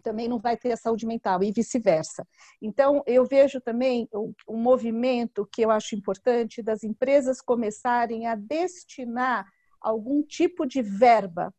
também 0.00 0.28
não 0.28 0.38
vai 0.38 0.56
ter 0.56 0.72
a 0.72 0.76
saúde 0.76 1.06
mental 1.06 1.42
e 1.42 1.52
vice-versa. 1.52 2.26
Então, 2.60 3.02
eu 3.06 3.24
vejo 3.24 3.60
também 3.60 4.08
um 4.48 4.56
movimento 4.56 5.48
que 5.52 5.62
eu 5.62 5.70
acho 5.70 5.94
importante 5.94 6.62
das 6.62 6.82
empresas 6.82 7.40
começarem 7.40 8.26
a 8.26 8.34
destinar 8.34 9.46
algum 9.80 10.22
tipo 10.22 10.66
de 10.66 10.82
verba 10.82 11.54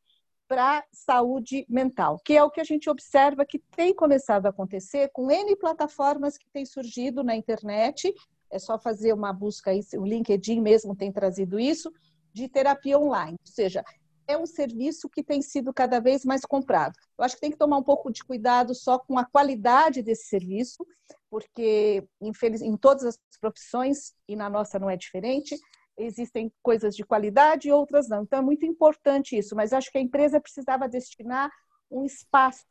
para 0.48 0.84
saúde 0.92 1.66
mental, 1.70 2.20
que 2.26 2.36
é 2.36 2.44
o 2.44 2.52
que 2.52 2.60
a 2.60 2.66
gente 2.66 2.90
observa 2.90 3.46
que 3.46 3.58
tem 3.58 3.96
começado 3.96 4.46
a 4.46 4.50
acontecer 4.50 5.10
com 5.14 5.32
N 5.32 5.56
plataformas 5.56 6.38
que 6.38 6.50
têm 6.52 6.66
surgido 6.66 7.24
na 7.24 7.34
internet. 7.36 8.14
É 8.52 8.60
só 8.60 8.78
fazer 8.78 9.14
uma 9.14 9.32
busca 9.32 9.72
aí, 9.72 9.80
o 9.96 10.06
LinkedIn 10.06 10.60
mesmo 10.60 10.94
tem 10.94 11.10
trazido 11.10 11.58
isso, 11.58 11.90
de 12.34 12.50
terapia 12.50 13.00
online. 13.00 13.38
Ou 13.40 13.52
seja, 13.52 13.82
é 14.28 14.38
um 14.38 14.46
serviço 14.46 15.10
que 15.10 15.24
tem 15.24 15.42
sido 15.42 15.74
cada 15.74 16.00
vez 16.00 16.24
mais 16.24 16.42
comprado. 16.42 16.98
Eu 17.18 17.26
acho 17.26 17.36
que 17.36 17.42
tem 17.42 17.52
que 17.52 17.58
tomar 17.58 17.78
um 17.78 17.84
pouco 17.84 18.12
de 18.12 18.24
cuidado 18.24 18.74
só 18.74 19.00
com 19.00 19.18
a 19.18 19.26
qualidade 19.26 20.02
desse 20.02 20.28
serviço, 20.28 20.86
porque 21.30 22.08
infeliz, 22.22 22.62
em 22.62 22.76
todas 22.78 23.04
as 23.04 23.20
profissões, 23.40 24.14
e 24.28 24.36
na 24.36 24.50
nossa 24.50 24.80
não 24.80 24.90
é 24.90 24.96
diferente, 24.96 25.58
existem 25.98 26.52
coisas 26.62 26.96
de 26.96 27.04
qualidade 27.04 27.68
e 27.68 27.72
outras 27.72 28.08
não. 28.08 28.24
Então 28.24 28.40
é 28.40 28.42
muito 28.42 28.66
importante 28.66 29.38
isso, 29.38 29.56
mas 29.56 29.74
acho 29.74 29.92
que 29.92 29.98
a 29.98 30.02
empresa 30.02 30.40
precisava 30.40 30.88
destinar 30.88 31.52
um 31.90 32.06
espaço 32.06 32.66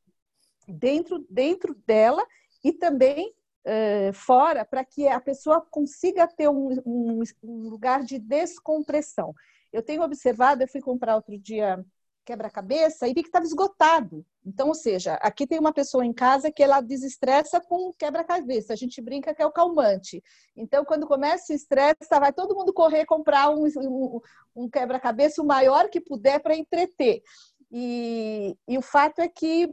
dentro, 0.66 1.24
dentro 1.28 1.74
dela 1.86 2.24
e 2.64 2.72
também 2.72 3.34
uh, 3.66 4.12
fora 4.12 4.64
para 4.64 4.84
que 4.84 5.06
a 5.08 5.20
pessoa 5.20 5.60
consiga 5.70 6.26
ter 6.26 6.48
um, 6.48 6.70
um, 6.84 7.22
um 7.42 7.68
lugar 7.68 8.02
de 8.02 8.18
descompressão. 8.18 9.34
Eu 9.72 9.82
tenho 9.82 10.02
observado, 10.02 10.62
eu 10.62 10.68
fui 10.68 10.80
comprar 10.80 11.16
outro 11.16 11.38
dia 11.38 11.84
quebra-cabeça 12.24 13.08
e 13.08 13.14
vi 13.14 13.22
que 13.22 13.28
estava 13.28 13.44
esgotado. 13.44 14.24
Então, 14.44 14.68
ou 14.68 14.74
seja, 14.74 15.14
aqui 15.14 15.46
tem 15.46 15.58
uma 15.58 15.72
pessoa 15.72 16.04
em 16.04 16.12
casa 16.12 16.50
que 16.50 16.62
ela 16.62 16.80
desestressa 16.80 17.60
com 17.60 17.92
quebra-cabeça. 17.92 18.72
A 18.72 18.76
gente 18.76 19.00
brinca 19.00 19.34
que 19.34 19.42
é 19.42 19.46
o 19.46 19.52
calmante. 19.52 20.22
Então, 20.56 20.84
quando 20.84 21.06
começa 21.06 21.52
o 21.52 21.56
estresse, 21.56 22.08
vai 22.08 22.32
todo 22.32 22.54
mundo 22.54 22.72
correr 22.72 23.04
comprar 23.04 23.50
um, 23.50 23.66
um, 23.66 24.20
um 24.54 24.68
quebra-cabeça 24.68 25.42
o 25.42 25.46
maior 25.46 25.88
que 25.88 26.00
puder 26.00 26.40
para 26.40 26.56
entreter. 26.56 27.22
E, 27.70 28.56
e, 28.68 28.78
o 28.78 28.82
fato 28.82 29.20
é 29.20 29.28
que 29.28 29.68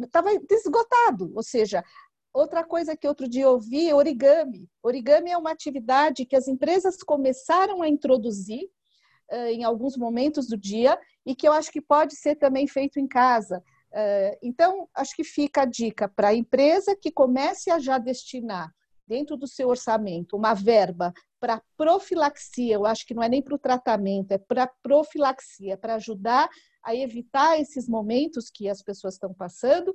estava 0.00 0.32
é, 0.32 0.40
esgotado. 0.50 1.32
Ou 1.34 1.42
seja, 1.42 1.84
outra 2.32 2.64
coisa 2.64 2.96
que 2.96 3.08
outro 3.08 3.28
dia 3.28 3.44
eu 3.44 3.58
vi 3.58 3.88
é 3.88 3.94
origami. 3.94 4.68
Origami 4.82 5.30
é 5.30 5.38
uma 5.38 5.52
atividade 5.52 6.26
que 6.26 6.36
as 6.36 6.48
empresas 6.48 6.96
começaram 6.96 7.82
a 7.82 7.88
introduzir 7.88 8.68
em 9.30 9.64
alguns 9.64 9.96
momentos 9.96 10.46
do 10.46 10.56
dia 10.56 10.98
e 11.24 11.34
que 11.34 11.48
eu 11.48 11.52
acho 11.52 11.70
que 11.70 11.80
pode 11.80 12.16
ser 12.16 12.36
também 12.36 12.66
feito 12.66 13.00
em 13.00 13.06
casa. 13.06 13.62
Então, 14.42 14.88
acho 14.94 15.14
que 15.16 15.24
fica 15.24 15.62
a 15.62 15.66
dica 15.66 16.08
para 16.08 16.28
a 16.28 16.34
empresa 16.34 16.96
que 17.00 17.10
comece 17.10 17.70
a 17.70 17.78
já 17.78 17.98
destinar 17.98 18.70
dentro 19.06 19.36
do 19.36 19.46
seu 19.46 19.68
orçamento 19.68 20.36
uma 20.36 20.52
verba 20.52 21.12
para 21.38 21.62
profilaxia, 21.76 22.74
eu 22.74 22.84
acho 22.84 23.06
que 23.06 23.14
não 23.14 23.22
é 23.22 23.28
nem 23.28 23.40
para 23.40 23.54
o 23.54 23.58
tratamento, 23.58 24.32
é 24.32 24.38
para 24.38 24.66
profilaxia, 24.82 25.76
para 25.76 25.94
ajudar 25.94 26.48
a 26.82 26.94
evitar 26.94 27.60
esses 27.60 27.88
momentos 27.88 28.50
que 28.52 28.68
as 28.68 28.82
pessoas 28.82 29.14
estão 29.14 29.32
passando 29.32 29.94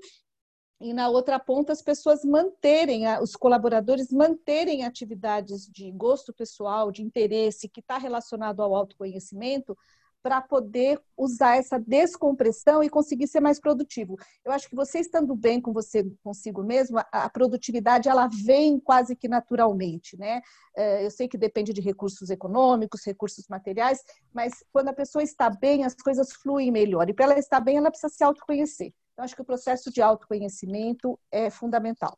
e 0.82 0.94
na 0.94 1.10
outra 1.10 1.40
ponta 1.40 1.72
as 1.72 1.82
pessoas 1.82 2.26
manterem, 2.26 3.04
os 3.22 3.36
colaboradores 3.36 4.12
manterem 4.12 4.84
atividades 4.84 5.68
de 5.68 5.92
gosto 5.92 6.34
pessoal, 6.34 6.92
de 6.92 7.04
interesse, 7.04 7.70
que 7.70 7.80
está 7.80 7.98
relacionado 7.98 8.62
ao 8.62 8.76
autoconhecimento, 8.76 9.78
para 10.24 10.42
poder 10.42 11.02
usar 11.18 11.58
essa 11.58 11.80
descompressão 11.80 12.84
e 12.84 12.90
conseguir 12.90 13.28
ser 13.28 13.40
mais 13.40 13.60
produtivo. 13.60 14.16
Eu 14.46 14.52
acho 14.52 14.70
que 14.70 14.76
você 14.76 15.00
estando 15.00 15.36
bem 15.36 15.60
com 15.60 15.74
você 15.74 16.06
consigo 16.24 16.64
mesmo, 16.64 17.00
a 17.12 17.30
produtividade 17.30 18.08
ela 18.08 18.28
vem 18.28 18.80
quase 18.80 19.16
que 19.16 19.28
naturalmente, 19.28 20.18
né? 20.18 20.42
É, 20.76 21.06
eu 21.06 21.12
sei 21.12 21.28
que 21.28 21.38
depende 21.38 21.74
de 21.74 21.82
recursos 21.82 22.30
econômicos, 22.30 23.06
recursos 23.06 23.48
materiais, 23.48 24.00
mas 24.34 24.54
quando 24.72 24.90
a 24.90 24.94
pessoa 24.94 25.24
está 25.24 25.50
bem, 25.50 25.84
as 25.84 25.96
coisas 25.96 26.32
fluem 26.34 26.72
melhor. 26.72 27.10
E 27.10 27.14
para 27.14 27.26
ela 27.26 27.40
estar 27.40 27.60
bem, 27.60 27.78
ela 27.78 27.90
precisa 27.90 28.14
se 28.14 28.24
autoconhecer. 28.24 28.94
Então, 29.14 29.26
acho 29.26 29.36
que 29.36 29.42
o 29.42 29.46
processo 29.46 29.92
de 29.92 30.02
autoconhecimento 30.02 31.20
é 31.32 31.50
fundamental. 31.50 32.16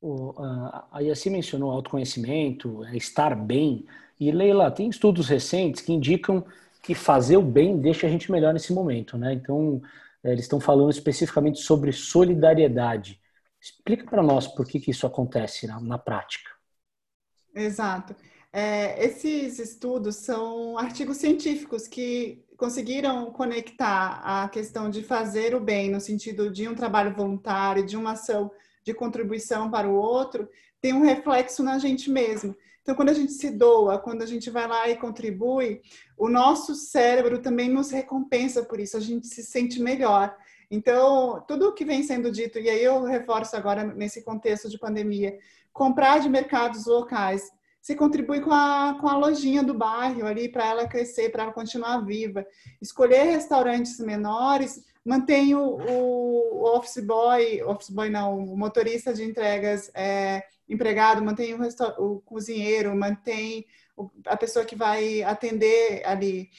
O, 0.00 0.34
a 0.92 1.00
Yassi 1.00 1.30
mencionou 1.30 1.70
autoconhecimento, 1.70 2.84
é 2.84 2.96
estar 2.96 3.34
bem. 3.34 3.86
E 4.20 4.30
Leila, 4.30 4.70
tem 4.70 4.88
estudos 4.88 5.28
recentes 5.28 5.82
que 5.82 5.92
indicam 5.92 6.44
que 6.82 6.94
fazer 6.94 7.36
o 7.36 7.42
bem 7.42 7.80
deixa 7.80 8.06
a 8.06 8.10
gente 8.10 8.30
melhor 8.30 8.54
nesse 8.54 8.72
momento, 8.72 9.18
né? 9.18 9.32
Então, 9.32 9.82
é, 10.22 10.30
eles 10.32 10.44
estão 10.44 10.60
falando 10.60 10.90
especificamente 10.90 11.58
sobre 11.60 11.92
solidariedade. 11.92 13.20
Explica 13.60 14.04
para 14.08 14.22
nós 14.22 14.46
por 14.46 14.66
que, 14.66 14.78
que 14.78 14.90
isso 14.90 15.06
acontece 15.06 15.66
na, 15.66 15.80
na 15.80 15.98
prática. 15.98 16.50
Exato. 17.54 18.14
É, 18.58 19.04
esses 19.04 19.58
estudos 19.58 20.16
são 20.16 20.78
artigos 20.78 21.18
científicos 21.18 21.86
que 21.86 22.42
conseguiram 22.56 23.30
conectar 23.30 24.22
a 24.24 24.48
questão 24.48 24.88
de 24.88 25.02
fazer 25.02 25.54
o 25.54 25.60
bem 25.60 25.90
no 25.90 26.00
sentido 26.00 26.50
de 26.50 26.66
um 26.66 26.74
trabalho 26.74 27.14
voluntário, 27.14 27.84
de 27.84 27.98
uma 27.98 28.12
ação 28.12 28.50
de 28.82 28.94
contribuição 28.94 29.70
para 29.70 29.86
o 29.86 29.94
outro, 29.94 30.48
tem 30.80 30.94
um 30.94 31.02
reflexo 31.02 31.62
na 31.62 31.78
gente 31.78 32.10
mesmo. 32.10 32.56
Então, 32.80 32.94
quando 32.94 33.10
a 33.10 33.12
gente 33.12 33.32
se 33.32 33.50
doa, 33.50 33.98
quando 33.98 34.22
a 34.22 34.26
gente 34.26 34.48
vai 34.48 34.66
lá 34.66 34.88
e 34.88 34.96
contribui, 34.96 35.82
o 36.16 36.30
nosso 36.30 36.74
cérebro 36.74 37.42
também 37.42 37.68
nos 37.68 37.90
recompensa 37.90 38.64
por 38.64 38.80
isso, 38.80 38.96
a 38.96 39.00
gente 39.00 39.26
se 39.26 39.44
sente 39.44 39.82
melhor. 39.82 40.34
Então, 40.70 41.44
tudo 41.46 41.68
o 41.68 41.74
que 41.74 41.84
vem 41.84 42.02
sendo 42.02 42.32
dito, 42.32 42.58
e 42.58 42.70
aí 42.70 42.82
eu 42.82 43.02
reforço 43.02 43.54
agora 43.54 43.84
nesse 43.84 44.24
contexto 44.24 44.70
de 44.70 44.78
pandemia, 44.78 45.38
comprar 45.74 46.20
de 46.20 46.28
mercados 46.30 46.86
locais, 46.86 47.50
você 47.86 47.94
contribui 47.94 48.40
com 48.40 48.50
a, 48.52 48.98
com 49.00 49.06
a 49.06 49.16
lojinha 49.16 49.62
do 49.62 49.72
bairro 49.72 50.26
ali 50.26 50.48
para 50.48 50.66
ela 50.66 50.88
crescer, 50.88 51.30
para 51.30 51.44
ela 51.44 51.52
continuar 51.52 52.04
viva. 52.04 52.44
Escolher 52.82 53.22
restaurantes 53.22 54.00
menores, 54.00 54.84
mantém 55.04 55.54
o, 55.54 55.60
o, 55.60 56.64
office 56.76 56.98
boy, 56.98 57.62
office 57.62 57.90
boy 57.90 58.10
não, 58.10 58.38
o 58.38 58.58
motorista 58.58 59.14
de 59.14 59.22
entregas 59.22 59.88
é, 59.94 60.42
empregado, 60.68 61.24
mantém 61.24 61.54
o, 61.54 61.60
o 61.98 62.20
cozinheiro, 62.22 62.96
mantém 62.96 63.64
a 64.26 64.36
pessoa 64.36 64.64
que 64.64 64.74
vai 64.74 65.22
atender 65.22 66.04
ali. 66.04 66.50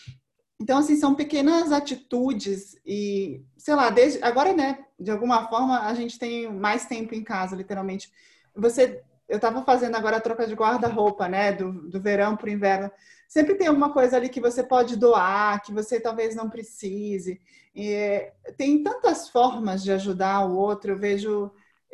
Então, 0.62 0.78
assim, 0.78 0.96
são 0.96 1.14
pequenas 1.14 1.74
atitudes 1.74 2.80
e, 2.86 3.44
sei 3.58 3.76
lá, 3.76 3.90
desde 3.90 4.24
agora, 4.24 4.54
né, 4.54 4.80
de 4.98 5.12
alguma 5.12 5.46
forma, 5.50 5.82
a 5.82 5.94
gente 5.94 6.18
tem 6.18 6.50
mais 6.50 6.86
tempo 6.86 7.14
em 7.14 7.22
casa, 7.22 7.54
literalmente. 7.54 8.10
Você 8.56 9.04
eu 9.28 9.36
estava 9.36 9.64
fazendo 9.64 9.96
agora 9.96 10.18
a 10.18 10.22
troca 10.22 10.48
de 10.48 10.54
guarda-roupa, 10.54 11.28
né, 11.28 11.52
do, 11.52 11.90
do 11.90 12.00
verão 12.00 12.36
para 12.36 12.48
o 12.48 12.52
inverno. 12.52 12.92
Sempre 13.28 13.56
tem 13.56 13.68
alguma 13.68 13.92
coisa 13.92 14.16
ali 14.16 14.30
que 14.30 14.40
você 14.40 14.64
pode 14.64 14.96
doar, 14.96 15.62
que 15.62 15.74
você 15.74 16.00
talvez 16.00 16.34
não 16.34 16.50
precise. 16.50 17.42
E 17.76 18.32
tem 18.58 18.82
tantas 18.82 19.30
formas 19.30 19.84
de 19.84 19.92
ajudar 19.92 20.46
o 20.46 20.56
outro, 20.56 20.92
eu 20.92 20.98
vejo 20.98 21.52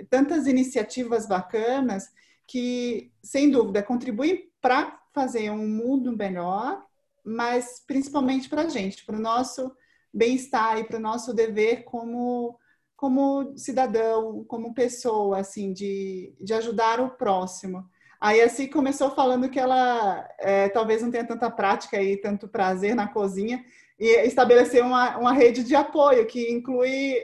tantas 0.10 0.48
iniciativas 0.48 1.28
bacanas 1.28 2.12
que, 2.46 3.12
sem 3.22 3.50
dúvida, 3.50 3.82
contribuem 3.82 4.52
para 4.62 5.00
fazer 5.12 5.50
um 5.50 5.68
mundo 5.68 6.16
melhor, 6.16 6.86
mas 7.24 7.84
principalmente 7.86 8.48
para 8.48 8.64
a 8.64 8.70
gente, 8.70 9.06
para 9.06 9.18
o 9.18 9.22
nosso 9.22 9.76
bem-estar 10.14 10.78
e 10.78 10.84
para 10.84 10.98
o 10.98 11.02
nosso 11.02 11.34
dever 11.34 11.84
como 11.84 12.60
como 12.96 13.58
cidadão, 13.58 14.44
como 14.46 14.74
pessoa, 14.74 15.40
assim, 15.40 15.74
de, 15.74 16.34
de 16.40 16.54
ajudar 16.54 17.00
o 17.00 17.12
próximo. 17.12 17.84
Aí 18.20 18.42
assim 18.42 18.68
começou 18.68 19.12
falando 19.12 19.50
que 19.50 19.60
ela 19.60 20.26
é, 20.40 20.70
talvez 20.70 21.02
não 21.02 21.12
tenha 21.12 21.28
tanta 21.28 21.52
prática 21.52 22.02
e 22.02 22.16
tanto 22.16 22.48
prazer 22.48 22.96
na 22.96 23.06
cozinha 23.06 23.62
e 24.00 24.26
estabeleceu 24.26 24.86
uma, 24.86 25.18
uma 25.18 25.34
rede 25.34 25.62
de 25.64 25.76
apoio 25.76 26.26
que 26.26 26.50
inclui 26.50 27.16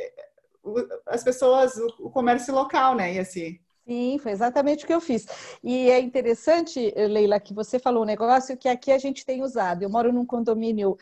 as 1.06 1.24
pessoas, 1.24 1.78
o, 2.00 2.10
comércio 2.10 2.54
local, 2.54 2.96
né? 2.96 3.14
E 3.14 3.20
assim. 3.20 3.60
Sim, 3.88 4.20
foi 4.22 4.32
exatamente 4.32 4.84
o 4.84 4.88
que 4.88 4.94
eu 4.94 5.02
fiz. 5.02 5.26
E 5.64 5.90
é 5.90 6.00
interessante, 6.00 6.94
Leila, 6.96 7.40
que 7.40 7.54
você 7.54 7.80
falou 7.80 8.04
um 8.04 8.06
negócio 8.06 8.58
que 8.58 8.68
aqui 8.68 8.92
a 8.92 8.98
gente 8.98 9.26
tem 9.26 9.42
usado. 9.42 9.82
Eu 9.82 9.90
moro 9.90 10.14
num 10.14 10.26
condomínio 10.26 10.98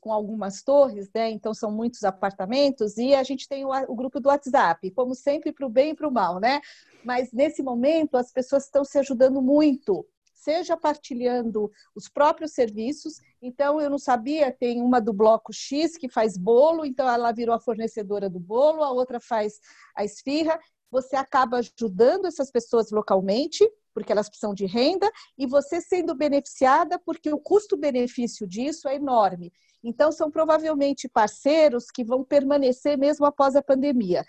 com 0.00 0.12
algumas 0.12 0.62
torres, 0.62 1.10
né? 1.14 1.30
Então 1.30 1.52
são 1.54 1.70
muitos 1.70 2.04
apartamentos 2.04 2.96
e 2.96 3.14
a 3.14 3.22
gente 3.22 3.48
tem 3.48 3.64
o, 3.64 3.70
o 3.70 3.94
grupo 3.94 4.20
do 4.20 4.28
WhatsApp, 4.28 4.90
como 4.92 5.14
sempre 5.14 5.52
para 5.52 5.66
o 5.66 5.70
bem 5.70 5.90
e 5.90 5.94
para 5.94 6.08
o 6.08 6.12
mal, 6.12 6.38
né? 6.40 6.60
Mas 7.04 7.32
nesse 7.32 7.62
momento 7.62 8.16
as 8.16 8.32
pessoas 8.32 8.64
estão 8.64 8.84
se 8.84 8.98
ajudando 8.98 9.40
muito, 9.40 10.06
seja 10.34 10.76
partilhando 10.76 11.70
os 11.94 12.08
próprios 12.08 12.52
serviços. 12.52 13.20
Então 13.40 13.80
eu 13.80 13.90
não 13.90 13.98
sabia, 13.98 14.52
tem 14.52 14.80
uma 14.80 15.00
do 15.00 15.12
bloco 15.12 15.52
X 15.52 15.96
que 15.96 16.08
faz 16.08 16.36
bolo, 16.36 16.84
então 16.84 17.08
ela 17.08 17.32
virou 17.32 17.54
a 17.54 17.60
fornecedora 17.60 18.28
do 18.28 18.40
bolo, 18.40 18.82
a 18.82 18.90
outra 18.90 19.20
faz 19.20 19.60
a 19.94 20.04
esfirra. 20.04 20.58
Você 20.90 21.16
acaba 21.16 21.58
ajudando 21.58 22.26
essas 22.26 22.50
pessoas 22.50 22.90
localmente 22.90 23.68
porque 23.98 24.12
elas 24.12 24.28
precisam 24.28 24.54
de 24.54 24.64
renda, 24.64 25.10
e 25.36 25.44
você 25.44 25.80
sendo 25.80 26.14
beneficiada, 26.14 27.00
porque 27.04 27.32
o 27.32 27.38
custo-benefício 27.38 28.46
disso 28.46 28.88
é 28.88 28.94
enorme. 28.94 29.52
Então, 29.82 30.12
são 30.12 30.30
provavelmente 30.30 31.08
parceiros 31.08 31.90
que 31.90 32.04
vão 32.04 32.22
permanecer 32.24 32.96
mesmo 32.96 33.26
após 33.26 33.56
a 33.56 33.62
pandemia. 33.62 34.24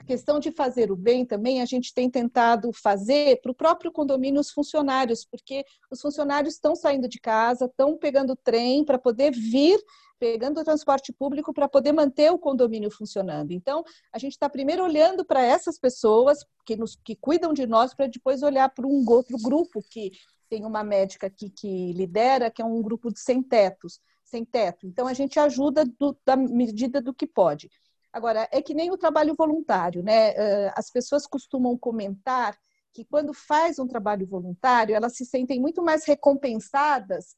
A 0.00 0.04
questão 0.04 0.40
de 0.40 0.50
fazer 0.50 0.90
o 0.90 0.96
bem 0.96 1.26
também 1.26 1.60
a 1.60 1.66
gente 1.66 1.92
tem 1.92 2.10
tentado 2.10 2.72
fazer 2.72 3.38
para 3.42 3.52
o 3.52 3.54
próprio 3.54 3.92
condomínio 3.92 4.40
os 4.40 4.50
funcionários, 4.50 5.26
porque 5.26 5.62
os 5.90 6.00
funcionários 6.00 6.54
estão 6.54 6.74
saindo 6.74 7.06
de 7.06 7.20
casa, 7.20 7.66
estão 7.66 7.98
pegando 7.98 8.34
trem 8.34 8.82
para 8.82 8.98
poder 8.98 9.30
vir, 9.30 9.78
pegando 10.18 10.58
o 10.58 10.64
transporte 10.64 11.12
público 11.12 11.52
para 11.52 11.68
poder 11.68 11.92
manter 11.92 12.32
o 12.32 12.38
condomínio 12.38 12.90
funcionando. 12.90 13.52
Então, 13.52 13.84
a 14.12 14.18
gente 14.18 14.32
está 14.32 14.48
primeiro 14.48 14.82
olhando 14.82 15.24
para 15.24 15.42
essas 15.42 15.78
pessoas 15.78 16.44
que, 16.64 16.76
nos, 16.76 16.96
que 16.96 17.14
cuidam 17.14 17.52
de 17.52 17.66
nós, 17.66 17.94
para 17.94 18.06
depois 18.06 18.42
olhar 18.42 18.70
para 18.70 18.86
um 18.86 19.04
outro 19.06 19.36
grupo 19.36 19.82
que 19.90 20.12
tem 20.48 20.64
uma 20.64 20.82
médica 20.82 21.26
aqui 21.26 21.50
que 21.50 21.92
lidera, 21.92 22.50
que 22.50 22.62
é 22.62 22.64
um 22.64 22.80
grupo 22.82 23.12
de 23.12 23.20
sem 23.20 23.42
tetos, 23.42 24.00
sem 24.24 24.46
teto. 24.46 24.86
Então, 24.86 25.06
a 25.06 25.12
gente 25.12 25.38
ajuda 25.38 25.84
do, 25.84 26.16
da 26.24 26.36
medida 26.36 27.02
do 27.02 27.12
que 27.14 27.26
pode. 27.26 27.70
Agora, 28.12 28.48
é 28.50 28.60
que 28.60 28.74
nem 28.74 28.90
o 28.90 28.98
trabalho 28.98 29.34
voluntário, 29.36 30.02
né? 30.02 30.34
As 30.74 30.90
pessoas 30.90 31.26
costumam 31.26 31.78
comentar 31.78 32.56
que 32.92 33.04
quando 33.04 33.32
faz 33.32 33.78
um 33.78 33.86
trabalho 33.86 34.26
voluntário, 34.26 34.94
elas 34.94 35.16
se 35.16 35.24
sentem 35.24 35.60
muito 35.60 35.82
mais 35.82 36.04
recompensadas 36.04 37.36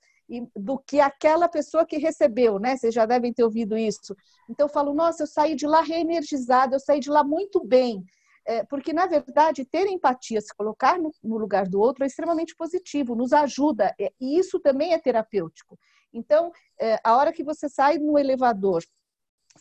do 0.57 0.79
que 0.79 1.01
aquela 1.01 1.49
pessoa 1.49 1.85
que 1.85 1.99
recebeu, 1.99 2.59
né? 2.59 2.77
Vocês 2.77 2.95
já 2.95 3.05
devem 3.05 3.33
ter 3.33 3.45
ouvido 3.45 3.77
isso. 3.77 4.17
Então, 4.49 4.67
eu 4.67 4.73
falo, 4.73 4.95
nossa, 4.95 5.25
eu 5.25 5.27
saí 5.27 5.55
de 5.55 5.67
lá 5.67 5.83
reenergizada, 5.83 6.77
eu 6.77 6.81
saí 6.81 7.01
de 7.01 7.11
lá 7.11 7.23
muito 7.23 7.63
bem. 7.65 8.05
É, 8.45 8.65
porque, 8.65 8.93
na 8.93 9.07
verdade, 9.07 9.65
ter 9.65 9.87
empatia, 9.87 10.41
se 10.41 10.55
colocar 10.55 10.99
no, 10.99 11.13
no, 11.23 11.39
lugar 11.39 11.69
do 11.69 11.81
outro 11.81 12.03
é 12.03 12.07
extremamente 12.07 12.57
positivo, 12.57 13.15
nos 13.15 13.33
ajuda, 13.33 13.95
é, 14.01 14.13
e 14.21 14.37
isso 14.37 14.59
também 14.59 14.93
é 14.93 14.99
terapêutico. 14.99 15.79
Então, 16.13 16.51
é, 16.81 16.99
a 17.05 17.17
hora 17.17 17.33
que 17.33 17.45
você 17.45 17.69
sai 17.69 17.99
no 17.99 18.19
elevador 18.19 18.83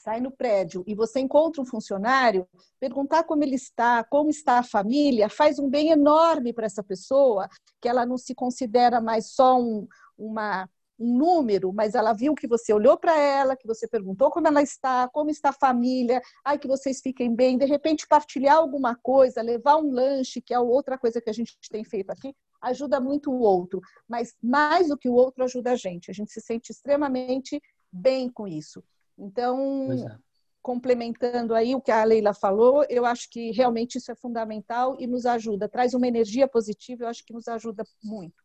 sai 0.02 0.20
no 0.20 0.32
prédio 0.32 0.84
e 0.88 0.96
você 0.96 1.20
encontra 1.20 1.62
um 1.62 1.66
funcionário, 1.66 2.48
perguntar 2.80 3.24
como 3.24 3.44
ele 3.44 3.56
está, 3.56 4.04
como 4.04 4.30
está 4.30 4.58
a 4.60 4.64
família, 4.64 5.30
faz 5.30 5.60
um 5.60 5.70
bem 5.70 5.92
enorme 5.92 6.52
para 6.52 6.66
essa 6.66 6.84
pessoa, 6.84 7.48
que 7.80 7.88
ela 7.88 8.06
não 8.06 8.18
se 8.18 8.34
considera 8.34 9.00
mais 9.00 9.32
só 9.32 9.60
um, 9.60 9.88
uma, 10.18 10.68
um 11.00 11.18
número, 11.18 11.72
mas 11.72 11.94
ela 11.94 12.14
viu 12.14 12.34
que 12.34 12.48
você 12.48 12.74
olhou 12.74 12.98
para 12.98 13.16
ela, 13.16 13.56
que 13.56 13.68
você 13.68 13.88
perguntou 13.88 14.32
como 14.32 14.48
ela 14.48 14.64
está, 14.64 15.08
como 15.10 15.30
está 15.30 15.50
a 15.50 15.54
família, 15.54 16.20
ai, 16.44 16.58
que 16.58 16.68
vocês 16.68 17.00
fiquem 17.00 17.36
bem, 17.36 17.58
de 17.58 17.66
repente 17.66 18.08
partilhar 18.08 18.56
alguma 18.56 18.96
coisa, 18.96 19.42
levar 19.44 19.78
um 19.78 19.92
lanche, 19.92 20.42
que 20.42 20.54
é 20.54 20.60
outra 20.60 20.98
coisa 20.98 21.22
que 21.22 21.30
a 21.30 21.34
gente 21.34 21.56
tem 21.70 21.84
feito 21.84 22.10
aqui, 22.10 22.34
ajuda 22.60 23.00
muito 23.00 23.32
o 23.32 23.40
outro, 23.40 23.80
mas 24.08 24.36
mais 24.42 24.88
do 24.88 24.98
que 24.98 25.10
o 25.10 25.14
outro 25.14 25.44
ajuda 25.44 25.74
a 25.74 25.76
gente, 25.76 26.10
a 26.10 26.14
gente 26.14 26.32
se 26.32 26.42
sente 26.42 26.72
extremamente 26.72 27.62
bem 27.92 28.30
com 28.30 28.48
isso. 28.48 28.84
Então, 29.18 29.92
é. 29.92 30.18
complementando 30.62 31.54
aí 31.54 31.76
o 31.76 31.82
que 31.82 31.92
a 31.92 32.04
Leila 32.04 32.34
falou, 32.34 32.86
eu 32.90 33.06
acho 33.06 33.30
que 33.30 33.52
realmente 33.52 33.98
isso 33.98 34.12
é 34.12 34.16
fundamental 34.16 34.96
e 35.00 35.08
nos 35.08 35.26
ajuda, 35.26 35.70
traz 35.70 35.94
uma 35.94 36.08
energia 36.08 36.48
positiva, 36.48 37.04
eu 37.04 37.08
acho 37.08 37.26
que 37.26 37.34
nos 37.34 37.48
ajuda 37.48 37.84
muito. 38.04 38.36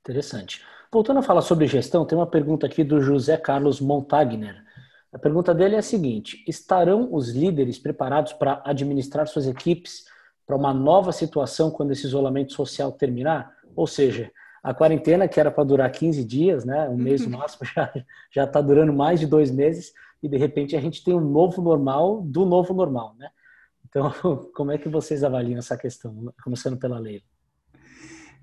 Interessante. 0.00 0.64
Voltando 0.92 1.18
a 1.18 1.22
falar 1.22 1.42
sobre 1.42 1.66
gestão, 1.66 2.06
tem 2.06 2.16
uma 2.18 2.26
pergunta 2.26 2.66
aqui 2.66 2.82
do 2.82 3.00
José 3.00 3.36
Carlos 3.36 3.80
Montagner. 3.80 4.64
A 5.12 5.18
pergunta 5.18 5.54
dele 5.54 5.76
é 5.76 5.78
a 5.78 5.82
seguinte: 5.82 6.42
estarão 6.48 7.12
os 7.12 7.30
líderes 7.30 7.78
preparados 7.78 8.32
para 8.32 8.62
administrar 8.64 9.26
suas 9.26 9.46
equipes 9.46 10.04
para 10.46 10.56
uma 10.56 10.74
nova 10.74 11.12
situação 11.12 11.70
quando 11.70 11.92
esse 11.92 12.06
isolamento 12.06 12.52
social 12.52 12.90
terminar? 12.92 13.54
Ou 13.76 13.86
seja, 13.86 14.32
a 14.62 14.74
quarentena, 14.74 15.26
que 15.26 15.40
era 15.40 15.50
para 15.50 15.64
durar 15.64 15.90
15 15.90 16.24
dias, 16.24 16.64
né, 16.64 16.88
um 16.88 16.96
mês 16.96 17.26
no 17.26 17.38
máximo, 17.38 17.62
já 18.30 18.44
está 18.44 18.60
durando 18.60 18.92
mais 18.92 19.18
de 19.18 19.26
dois 19.26 19.50
meses, 19.50 19.92
e 20.22 20.28
de 20.28 20.36
repente 20.36 20.76
a 20.76 20.80
gente 20.80 21.02
tem 21.02 21.14
um 21.14 21.20
novo 21.20 21.62
normal 21.62 22.20
do 22.22 22.44
novo 22.44 22.74
normal. 22.74 23.14
Né? 23.18 23.28
Então, 23.88 24.12
como 24.54 24.70
é 24.70 24.78
que 24.78 24.88
vocês 24.88 25.24
avaliam 25.24 25.58
essa 25.58 25.76
questão, 25.76 26.32
começando 26.42 26.76
pela 26.76 26.98
lei? 26.98 27.22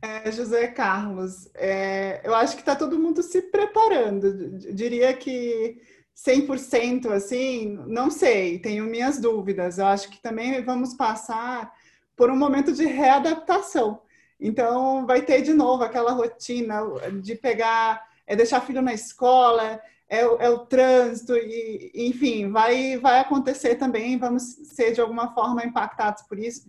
É, 0.02 0.32
José 0.32 0.68
Carlos, 0.68 1.50
é, 1.56 2.22
eu 2.24 2.36
acho 2.36 2.56
que 2.56 2.62
está 2.62 2.76
todo 2.76 3.00
mundo 3.00 3.24
se 3.24 3.42
preparando. 3.42 4.60
Diria 4.74 5.12
que 5.14 5.82
100% 6.16 7.12
assim, 7.12 7.80
não 7.88 8.12
sei, 8.12 8.60
tenho 8.60 8.86
minhas 8.86 9.20
dúvidas. 9.20 9.80
Eu 9.80 9.88
acho 9.88 10.10
que 10.10 10.22
também 10.22 10.64
vamos 10.64 10.94
passar 10.94 11.72
por 12.16 12.30
um 12.30 12.36
momento 12.36 12.74
de 12.74 12.86
readaptação. 12.86 14.02
Então, 14.40 15.06
vai 15.06 15.22
ter 15.22 15.42
de 15.42 15.54
novo 15.54 15.84
aquela 15.84 16.12
rotina 16.12 16.82
de 17.22 17.36
pegar, 17.36 18.06
é 18.26 18.36
deixar 18.36 18.62
filho 18.62 18.82
na 18.82 18.94
escola, 18.94 19.82
é, 20.10 20.20
é 20.20 20.50
o 20.50 20.60
trânsito, 20.60 21.36
e, 21.36 21.92
enfim, 21.94 22.52
vai, 22.52 22.98
vai 22.98 23.20
acontecer 23.20 23.76
também, 23.76 24.18
vamos 24.18 24.44
ser 24.44 24.94
de 24.94 25.02
alguma 25.02 25.34
forma 25.34 25.66
impactados 25.66 26.24
por 26.24 26.38
isso, 26.40 26.66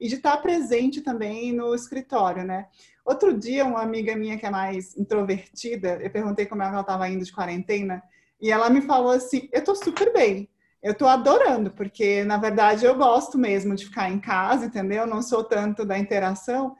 e 0.00 0.08
de 0.08 0.16
estar 0.16 0.36
presente 0.38 1.00
também 1.00 1.52
no 1.52 1.74
escritório, 1.74 2.44
né? 2.44 2.66
Outro 3.04 3.36
dia, 3.36 3.64
uma 3.64 3.82
amiga 3.82 4.16
minha 4.16 4.36
que 4.36 4.46
é 4.46 4.50
mais 4.50 4.96
introvertida, 4.96 6.00
eu 6.02 6.10
perguntei 6.10 6.46
como 6.46 6.62
ela 6.62 6.80
estava 6.80 7.08
indo 7.08 7.24
de 7.24 7.32
quarentena, 7.32 8.02
e 8.40 8.50
ela 8.50 8.68
me 8.68 8.80
falou 8.80 9.12
assim: 9.12 9.48
eu 9.52 9.62
tô 9.62 9.74
super 9.74 10.12
bem, 10.12 10.48
eu 10.82 10.92
tô 10.92 11.06
adorando, 11.06 11.70
porque 11.70 12.24
na 12.24 12.36
verdade 12.36 12.84
eu 12.84 12.96
gosto 12.96 13.38
mesmo 13.38 13.74
de 13.76 13.84
ficar 13.84 14.10
em 14.10 14.18
casa, 14.18 14.66
entendeu? 14.66 15.06
Não 15.06 15.22
sou 15.22 15.44
tanto 15.44 15.84
da 15.84 15.96
interação. 15.96 16.76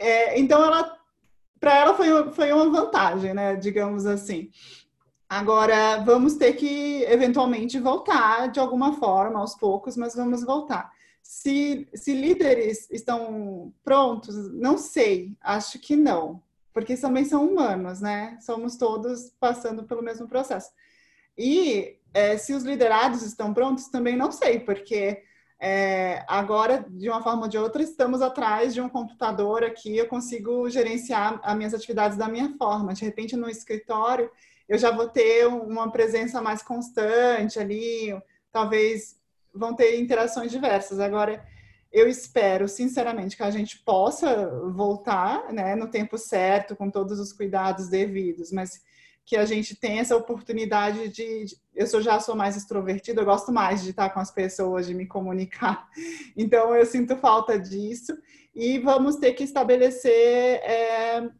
É, 0.00 0.40
então, 0.40 0.64
ela, 0.64 0.98
para 1.60 1.76
ela 1.76 1.94
foi, 1.94 2.32
foi 2.32 2.52
uma 2.52 2.70
vantagem, 2.70 3.34
né? 3.34 3.54
Digamos 3.54 4.06
assim. 4.06 4.50
Agora, 5.28 5.98
vamos 5.98 6.34
ter 6.34 6.54
que 6.54 7.04
eventualmente 7.04 7.78
voltar 7.78 8.48
de 8.48 8.58
alguma 8.58 8.94
forma, 8.94 9.38
aos 9.38 9.54
poucos, 9.54 9.96
mas 9.96 10.14
vamos 10.16 10.42
voltar. 10.42 10.90
Se, 11.22 11.86
se 11.94 12.14
líderes 12.14 12.90
estão 12.90 13.72
prontos, 13.84 14.52
não 14.54 14.76
sei, 14.76 15.36
acho 15.40 15.78
que 15.78 15.94
não, 15.94 16.42
porque 16.72 16.96
também 16.96 17.24
são 17.24 17.46
humanos, 17.46 18.00
né? 18.00 18.38
Somos 18.40 18.76
todos 18.76 19.32
passando 19.38 19.84
pelo 19.84 20.02
mesmo 20.02 20.26
processo. 20.26 20.70
E 21.38 21.96
é, 22.12 22.36
se 22.36 22.52
os 22.52 22.64
liderados 22.64 23.22
estão 23.22 23.54
prontos, 23.54 23.88
também 23.88 24.16
não 24.16 24.32
sei, 24.32 24.58
porque 24.58 25.22
é, 25.62 26.24
agora, 26.26 26.86
de 26.88 27.10
uma 27.10 27.22
forma 27.22 27.42
ou 27.42 27.48
de 27.48 27.58
outra, 27.58 27.82
estamos 27.82 28.22
atrás 28.22 28.72
de 28.72 28.80
um 28.80 28.88
computador 28.88 29.62
aqui, 29.62 29.94
eu 29.94 30.08
consigo 30.08 30.70
gerenciar 30.70 31.38
as 31.42 31.54
minhas 31.54 31.74
atividades 31.74 32.16
da 32.16 32.28
minha 32.28 32.54
forma. 32.56 32.94
De 32.94 33.04
repente, 33.04 33.36
no 33.36 33.48
escritório, 33.48 34.30
eu 34.66 34.78
já 34.78 34.90
vou 34.90 35.06
ter 35.06 35.46
uma 35.46 35.92
presença 35.92 36.40
mais 36.40 36.62
constante 36.62 37.58
ali, 37.58 38.18
talvez 38.50 39.20
vão 39.54 39.74
ter 39.74 40.00
interações 40.00 40.50
diversas. 40.50 40.98
Agora, 40.98 41.44
eu 41.92 42.08
espero, 42.08 42.66
sinceramente, 42.66 43.36
que 43.36 43.42
a 43.42 43.50
gente 43.50 43.80
possa 43.80 44.48
voltar 44.70 45.52
né, 45.52 45.74
no 45.74 45.88
tempo 45.88 46.16
certo, 46.16 46.74
com 46.74 46.88
todos 46.88 47.20
os 47.20 47.34
cuidados 47.34 47.88
devidos, 47.88 48.50
mas 48.50 48.80
que 49.30 49.36
a 49.36 49.44
gente 49.44 49.76
tem 49.76 50.00
essa 50.00 50.16
oportunidade 50.16 51.08
de, 51.08 51.44
eu 51.72 51.86
sou, 51.86 52.02
já 52.02 52.18
sou 52.18 52.34
mais 52.34 52.56
extrovertida, 52.56 53.20
eu 53.20 53.24
gosto 53.24 53.52
mais 53.52 53.80
de 53.80 53.90
estar 53.90 54.10
com 54.10 54.18
as 54.18 54.32
pessoas, 54.32 54.88
de 54.88 54.92
me 54.92 55.06
comunicar. 55.06 55.88
Então 56.36 56.74
eu 56.74 56.84
sinto 56.84 57.16
falta 57.16 57.56
disso 57.56 58.12
e 58.52 58.80
vamos 58.80 59.16
ter 59.16 59.34
que 59.34 59.44
estabelecer 59.44 60.60
é, 60.64 61.30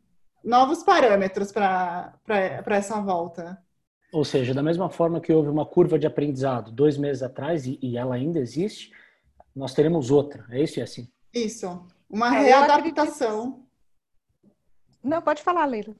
novos 0.44 0.84
parâmetros 0.84 1.50
para 1.50 2.14
essa 2.68 3.00
volta. 3.00 3.60
Ou 4.12 4.24
seja, 4.24 4.54
da 4.54 4.62
mesma 4.62 4.88
forma 4.88 5.20
que 5.20 5.32
houve 5.32 5.48
uma 5.48 5.66
curva 5.66 5.98
de 5.98 6.06
aprendizado 6.06 6.70
dois 6.70 6.96
meses 6.96 7.24
atrás 7.24 7.66
e, 7.66 7.76
e 7.82 7.96
ela 7.96 8.14
ainda 8.14 8.38
existe, 8.38 8.92
nós 9.52 9.74
teremos 9.74 10.12
outra. 10.12 10.46
É 10.50 10.62
isso 10.62 10.78
e 10.78 10.82
assim? 10.82 11.08
Isso. 11.34 11.84
Uma 12.08 12.36
é, 12.36 12.42
readaptação. 12.42 13.66
Não, 15.02 15.20
pode 15.20 15.42
falar, 15.42 15.64
Leila. 15.64 15.96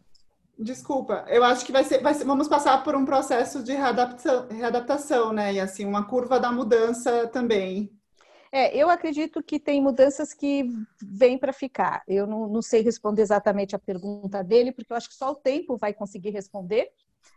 Desculpa, 0.62 1.24
eu 1.28 1.42
acho 1.42 1.64
que 1.64 1.72
vai 1.72 1.82
ser, 1.82 2.02
vai 2.02 2.12
ser, 2.12 2.24
vamos 2.24 2.46
passar 2.46 2.84
por 2.84 2.94
um 2.94 3.06
processo 3.06 3.62
de 3.62 3.72
readaptação, 3.72 4.46
readaptação, 4.48 5.32
né? 5.32 5.54
E 5.54 5.60
assim, 5.60 5.86
uma 5.86 6.06
curva 6.06 6.38
da 6.38 6.52
mudança 6.52 7.26
também. 7.28 7.90
É, 8.52 8.76
eu 8.76 8.90
acredito 8.90 9.42
que 9.42 9.58
tem 9.58 9.80
mudanças 9.80 10.34
que 10.34 10.66
vêm 11.02 11.38
para 11.38 11.50
ficar. 11.50 12.02
Eu 12.06 12.26
não, 12.26 12.46
não, 12.46 12.60
sei 12.60 12.82
responder 12.82 13.22
exatamente 13.22 13.74
a 13.74 13.78
pergunta 13.78 14.44
dele, 14.44 14.70
porque 14.70 14.92
eu 14.92 14.96
acho 14.98 15.08
que 15.08 15.14
só 15.14 15.30
o 15.30 15.36
tempo 15.36 15.78
vai 15.78 15.94
conseguir 15.94 16.28
responder. 16.28 16.90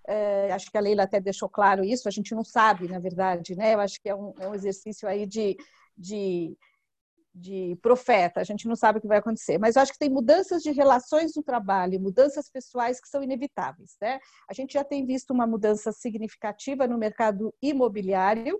É, 0.05 0.51
acho 0.51 0.69
que 0.69 0.77
a 0.77 0.81
Leila 0.81 1.03
até 1.03 1.21
deixou 1.21 1.47
claro 1.47 1.81
isso, 1.81 2.09
a 2.09 2.11
gente 2.11 2.35
não 2.35 2.43
sabe, 2.43 2.89
na 2.89 2.99
verdade, 2.99 3.55
né? 3.55 3.73
Eu 3.73 3.79
acho 3.79 4.01
que 4.01 4.09
é 4.09 4.15
um, 4.15 4.33
é 4.37 4.49
um 4.49 4.53
exercício 4.53 5.07
aí 5.07 5.25
de, 5.25 5.55
de 5.97 6.57
de 7.33 7.75
profeta, 7.81 8.39
a 8.39 8.43
gente 8.43 8.67
não 8.67 8.75
sabe 8.75 8.99
o 8.99 9.01
que 9.01 9.07
vai 9.07 9.17
acontecer, 9.17 9.57
mas 9.57 9.75
eu 9.75 9.81
acho 9.81 9.91
que 9.91 9.97
tem 9.97 10.09
mudanças 10.09 10.61
de 10.61 10.71
relações 10.71 11.35
no 11.35 11.41
trabalho, 11.41 11.99
mudanças 11.99 12.47
pessoais 12.47 13.01
que 13.01 13.07
são 13.07 13.23
inevitáveis. 13.23 13.95
Né? 13.99 14.19
A 14.47 14.53
gente 14.53 14.73
já 14.73 14.83
tem 14.83 15.05
visto 15.05 15.31
uma 15.31 15.47
mudança 15.47 15.91
significativa 15.91 16.87
no 16.87 16.97
mercado 16.97 17.53
imobiliário, 17.61 18.59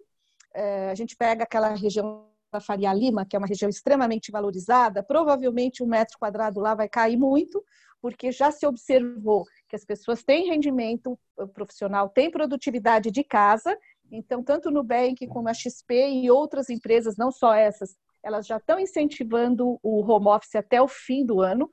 é, 0.55 0.89
a 0.89 0.95
gente 0.95 1.15
pega 1.15 1.43
aquela 1.43 1.69
região 1.69 2.27
da 2.51 2.59
Faria 2.59 2.93
Lima, 2.93 3.25
que 3.25 3.35
é 3.35 3.39
uma 3.39 3.47
região 3.47 3.69
extremamente 3.69 4.31
valorizada, 4.31 5.03
provavelmente 5.03 5.83
um 5.83 5.87
metro 5.87 6.17
quadrado 6.19 6.59
lá 6.59 6.75
vai 6.75 6.87
cair 6.87 7.17
muito, 7.17 7.63
porque 7.99 8.31
já 8.31 8.51
se 8.51 8.65
observou 8.65 9.45
que 9.67 9.75
as 9.75 9.85
pessoas 9.85 10.23
têm 10.23 10.49
rendimento 10.49 11.17
profissional, 11.53 12.09
têm 12.09 12.29
produtividade 12.29 13.09
de 13.09 13.23
casa, 13.23 13.77
Então, 14.11 14.43
tanto 14.43 14.69
o 14.69 14.71
Nubank 14.71 15.25
como 15.27 15.49
a 15.49 15.53
XP 15.53 16.09
e 16.09 16.29
outras 16.29 16.69
empresas, 16.69 17.17
não 17.17 17.31
só 17.31 17.53
essas, 17.53 17.95
elas 18.23 18.47
já 18.47 18.57
estão 18.57 18.79
incentivando 18.79 19.79
o 19.83 20.01
home 20.01 20.27
office 20.27 20.55
até 20.55 20.81
o 20.81 20.87
fim 20.87 21.25
do 21.25 21.41
ano. 21.41 21.71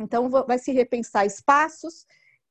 Então, 0.00 0.28
vai 0.28 0.58
se 0.58 0.72
repensar 0.72 1.26
espaços, 1.26 2.06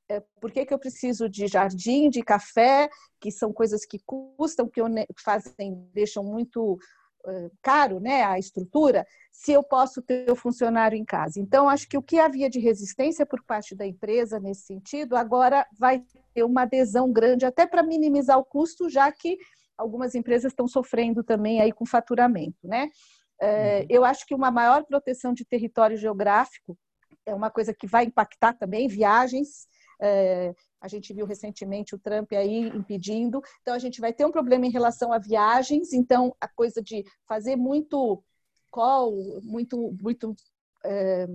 é, 0.07 0.21
por 0.39 0.51
que, 0.51 0.65
que 0.65 0.73
eu 0.73 0.79
preciso 0.79 1.27
de 1.27 1.47
jardim, 1.47 2.09
de 2.09 2.21
café, 2.21 2.89
que 3.19 3.31
são 3.31 3.51
coisas 3.51 3.85
que 3.85 3.99
custam, 4.05 4.69
que 4.69 4.81
fazem, 5.21 5.89
deixam 5.93 6.23
muito 6.23 6.77
caro 7.61 7.99
né, 7.99 8.23
a 8.23 8.37
estrutura, 8.39 9.05
se 9.31 9.51
eu 9.51 9.63
posso 9.63 10.01
ter 10.01 10.29
o 10.29 10.35
funcionário 10.35 10.97
em 10.97 11.05
casa. 11.05 11.39
Então, 11.39 11.69
acho 11.69 11.87
que 11.87 11.97
o 11.97 12.01
que 12.01 12.19
havia 12.19 12.49
de 12.49 12.59
resistência 12.59 13.25
por 13.25 13.43
parte 13.43 13.75
da 13.75 13.85
empresa 13.85 14.39
nesse 14.39 14.63
sentido, 14.63 15.15
agora 15.15 15.65
vai 15.77 16.03
ter 16.33 16.43
uma 16.43 16.63
adesão 16.63 17.11
grande, 17.11 17.45
até 17.45 17.65
para 17.65 17.83
minimizar 17.83 18.37
o 18.37 18.45
custo, 18.45 18.89
já 18.89 19.11
que 19.11 19.37
algumas 19.77 20.15
empresas 20.15 20.51
estão 20.51 20.67
sofrendo 20.67 21.23
também 21.23 21.61
aí 21.61 21.71
com 21.71 21.85
faturamento. 21.85 22.57
Né? 22.63 22.89
Uh, 23.41 23.85
eu 23.89 24.05
acho 24.05 24.25
que 24.25 24.35
uma 24.35 24.51
maior 24.51 24.85
proteção 24.85 25.33
de 25.33 25.43
território 25.43 25.97
geográfico 25.97 26.77
é 27.25 27.33
uma 27.33 27.49
coisa 27.49 27.73
que 27.73 27.87
vai 27.87 28.05
impactar 28.05 28.53
também 28.53 28.87
viagens, 28.87 29.67
é, 30.01 30.55
a 30.81 30.87
gente 30.87 31.13
viu 31.13 31.27
recentemente 31.27 31.93
o 31.93 31.99
Trump 31.99 32.31
aí 32.33 32.67
impedindo. 32.69 33.39
Então, 33.61 33.75
a 33.75 33.79
gente 33.79 34.01
vai 34.01 34.11
ter 34.11 34.25
um 34.25 34.31
problema 34.31 34.65
em 34.65 34.71
relação 34.71 35.13
a 35.13 35.19
viagens. 35.19 35.93
Então, 35.93 36.35
a 36.41 36.47
coisa 36.47 36.81
de 36.81 37.05
fazer 37.27 37.55
muito 37.55 38.23
call, 38.71 39.39
muito, 39.43 39.95
muito 40.01 40.35
é, 40.83 41.27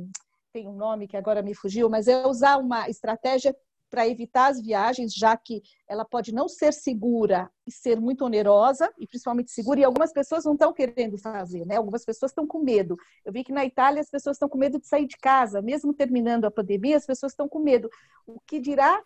tem 0.52 0.66
um 0.66 0.74
nome 0.74 1.06
que 1.06 1.16
agora 1.16 1.42
me 1.42 1.54
fugiu, 1.54 1.88
mas 1.88 2.08
é 2.08 2.26
usar 2.26 2.56
uma 2.56 2.88
estratégia 2.88 3.54
para 3.90 4.06
evitar 4.08 4.50
as 4.50 4.60
viagens, 4.60 5.14
já 5.14 5.36
que 5.36 5.62
ela 5.88 6.04
pode 6.04 6.32
não 6.32 6.48
ser 6.48 6.72
segura 6.72 7.50
e 7.66 7.72
ser 7.72 8.00
muito 8.00 8.24
onerosa, 8.24 8.92
e 8.98 9.06
principalmente 9.06 9.50
segura, 9.50 9.80
e 9.80 9.84
algumas 9.84 10.12
pessoas 10.12 10.44
não 10.44 10.54
estão 10.54 10.72
querendo 10.72 11.18
fazer, 11.18 11.64
né? 11.64 11.76
Algumas 11.76 12.04
pessoas 12.04 12.30
estão 12.30 12.46
com 12.46 12.58
medo. 12.58 12.96
Eu 13.24 13.32
vi 13.32 13.44
que 13.44 13.52
na 13.52 13.64
Itália 13.64 14.00
as 14.00 14.10
pessoas 14.10 14.36
estão 14.36 14.48
com 14.48 14.58
medo 14.58 14.78
de 14.78 14.86
sair 14.86 15.06
de 15.06 15.16
casa, 15.16 15.62
mesmo 15.62 15.94
terminando 15.94 16.44
a 16.44 16.50
pandemia, 16.50 16.96
as 16.96 17.06
pessoas 17.06 17.32
estão 17.32 17.48
com 17.48 17.58
medo. 17.58 17.88
O 18.26 18.40
que 18.40 18.60
dirá 18.60 19.02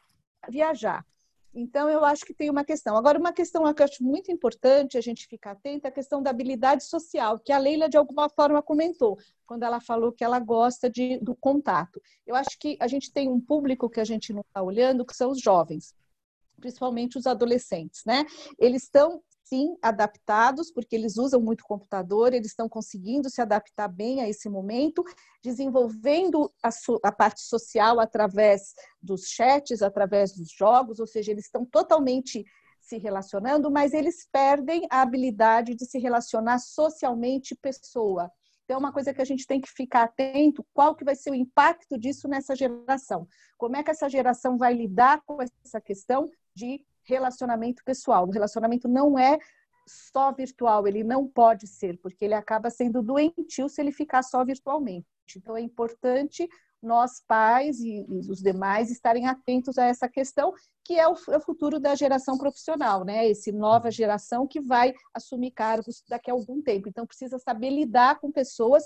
viajar? 0.48 1.04
Então, 1.52 1.88
eu 1.88 2.04
acho 2.04 2.24
que 2.24 2.32
tem 2.32 2.48
uma 2.48 2.64
questão. 2.64 2.96
Agora, 2.96 3.18
uma 3.18 3.32
questão 3.32 3.72
que 3.74 3.82
eu 3.82 3.84
acho 3.84 4.04
muito 4.04 4.30
importante 4.30 4.96
a 4.96 5.00
gente 5.00 5.26
ficar 5.26 5.52
atento 5.52 5.86
é 5.86 5.88
a 5.88 5.92
questão 5.92 6.22
da 6.22 6.30
habilidade 6.30 6.84
social, 6.84 7.38
que 7.40 7.52
a 7.52 7.58
Leila, 7.58 7.88
de 7.88 7.96
alguma 7.96 8.28
forma, 8.28 8.62
comentou, 8.62 9.18
quando 9.44 9.64
ela 9.64 9.80
falou 9.80 10.12
que 10.12 10.22
ela 10.22 10.38
gosta 10.38 10.88
de, 10.88 11.18
do 11.18 11.34
contato. 11.34 12.00
Eu 12.24 12.36
acho 12.36 12.56
que 12.58 12.76
a 12.80 12.86
gente 12.86 13.12
tem 13.12 13.28
um 13.28 13.40
público 13.40 13.90
que 13.90 13.98
a 13.98 14.04
gente 14.04 14.32
não 14.32 14.42
está 14.42 14.62
olhando, 14.62 15.04
que 15.04 15.16
são 15.16 15.32
os 15.32 15.40
jovens, 15.40 15.92
principalmente 16.60 17.18
os 17.18 17.26
adolescentes, 17.26 18.04
né? 18.04 18.24
Eles 18.56 18.84
estão 18.84 19.20
sim 19.50 19.76
adaptados, 19.82 20.70
porque 20.70 20.94
eles 20.94 21.18
usam 21.18 21.40
muito 21.40 21.64
computador, 21.64 22.32
eles 22.32 22.46
estão 22.46 22.68
conseguindo 22.68 23.28
se 23.28 23.42
adaptar 23.42 23.88
bem 23.88 24.22
a 24.22 24.28
esse 24.28 24.48
momento, 24.48 25.04
desenvolvendo 25.42 26.50
a, 26.62 26.70
a, 27.02 27.12
parte 27.12 27.42
social 27.42 27.98
através 27.98 28.74
dos 29.02 29.26
chats, 29.26 29.82
através 29.82 30.32
dos 30.32 30.48
jogos, 30.52 31.00
ou 31.00 31.06
seja, 31.06 31.32
eles 31.32 31.46
estão 31.46 31.66
totalmente 31.66 32.44
se 32.80 32.96
relacionando, 32.96 33.70
mas 33.70 33.92
eles 33.92 34.26
perdem 34.30 34.86
a 34.88 35.02
habilidade 35.02 35.74
de 35.74 35.84
se 35.84 35.98
relacionar 35.98 36.60
socialmente 36.60 37.56
pessoa. 37.56 38.30
Então, 38.64 38.76
é 38.76 38.78
uma 38.78 38.92
coisa 38.92 39.12
que 39.12 39.20
a 39.20 39.24
gente 39.24 39.48
tem 39.48 39.60
que 39.60 39.68
ficar 39.68 40.04
atento, 40.04 40.64
qual 40.72 40.94
que 40.94 41.04
vai 41.04 41.16
ser 41.16 41.32
o 41.32 41.34
impacto 41.34 41.98
disso 41.98 42.28
nessa 42.28 42.54
geração. 42.54 43.26
Como 43.58 43.76
é 43.76 43.82
que 43.82 43.90
essa 43.90 44.08
geração 44.08 44.56
vai 44.56 44.72
lidar 44.72 45.22
com 45.26 45.38
essa 45.42 45.80
questão 45.80 46.30
de 46.54 46.84
relacionamento 47.10 47.82
pessoal. 47.84 48.26
O 48.26 48.30
relacionamento 48.30 48.88
não 48.88 49.18
é 49.18 49.38
só 49.86 50.32
virtual, 50.32 50.86
ele 50.86 51.02
não 51.02 51.26
pode 51.26 51.66
ser, 51.66 51.98
porque 51.98 52.24
ele 52.24 52.34
acaba 52.34 52.70
sendo 52.70 53.02
doentio 53.02 53.68
se 53.68 53.80
ele 53.80 53.92
ficar 53.92 54.22
só 54.22 54.44
virtualmente. 54.44 55.06
Então 55.36 55.56
é 55.56 55.60
importante 55.60 56.48
nós 56.82 57.22
pais 57.26 57.80
e, 57.80 58.06
os 58.08 58.40
demais 58.40 58.90
estarem 58.90 59.26
atentos 59.26 59.76
a 59.76 59.84
essa 59.84 60.08
questão, 60.08 60.52
que 60.84 60.98
é 60.98 61.06
o, 61.06 61.14
é 61.28 61.36
o, 61.36 61.40
futuro 61.40 61.78
da 61.78 61.94
geração 61.94 62.38
profissional, 62.38 63.04
né? 63.04 63.28
Esse 63.28 63.52
nova 63.52 63.90
geração 63.90 64.46
que 64.46 64.60
vai 64.60 64.94
assumir 65.12 65.50
cargos 65.50 66.02
daqui 66.08 66.30
a 66.30 66.34
algum 66.34 66.62
tempo. 66.62 66.88
Então 66.88 67.06
precisa 67.06 67.38
saber 67.38 67.70
lidar 67.70 68.18
com 68.18 68.32
pessoas 68.32 68.84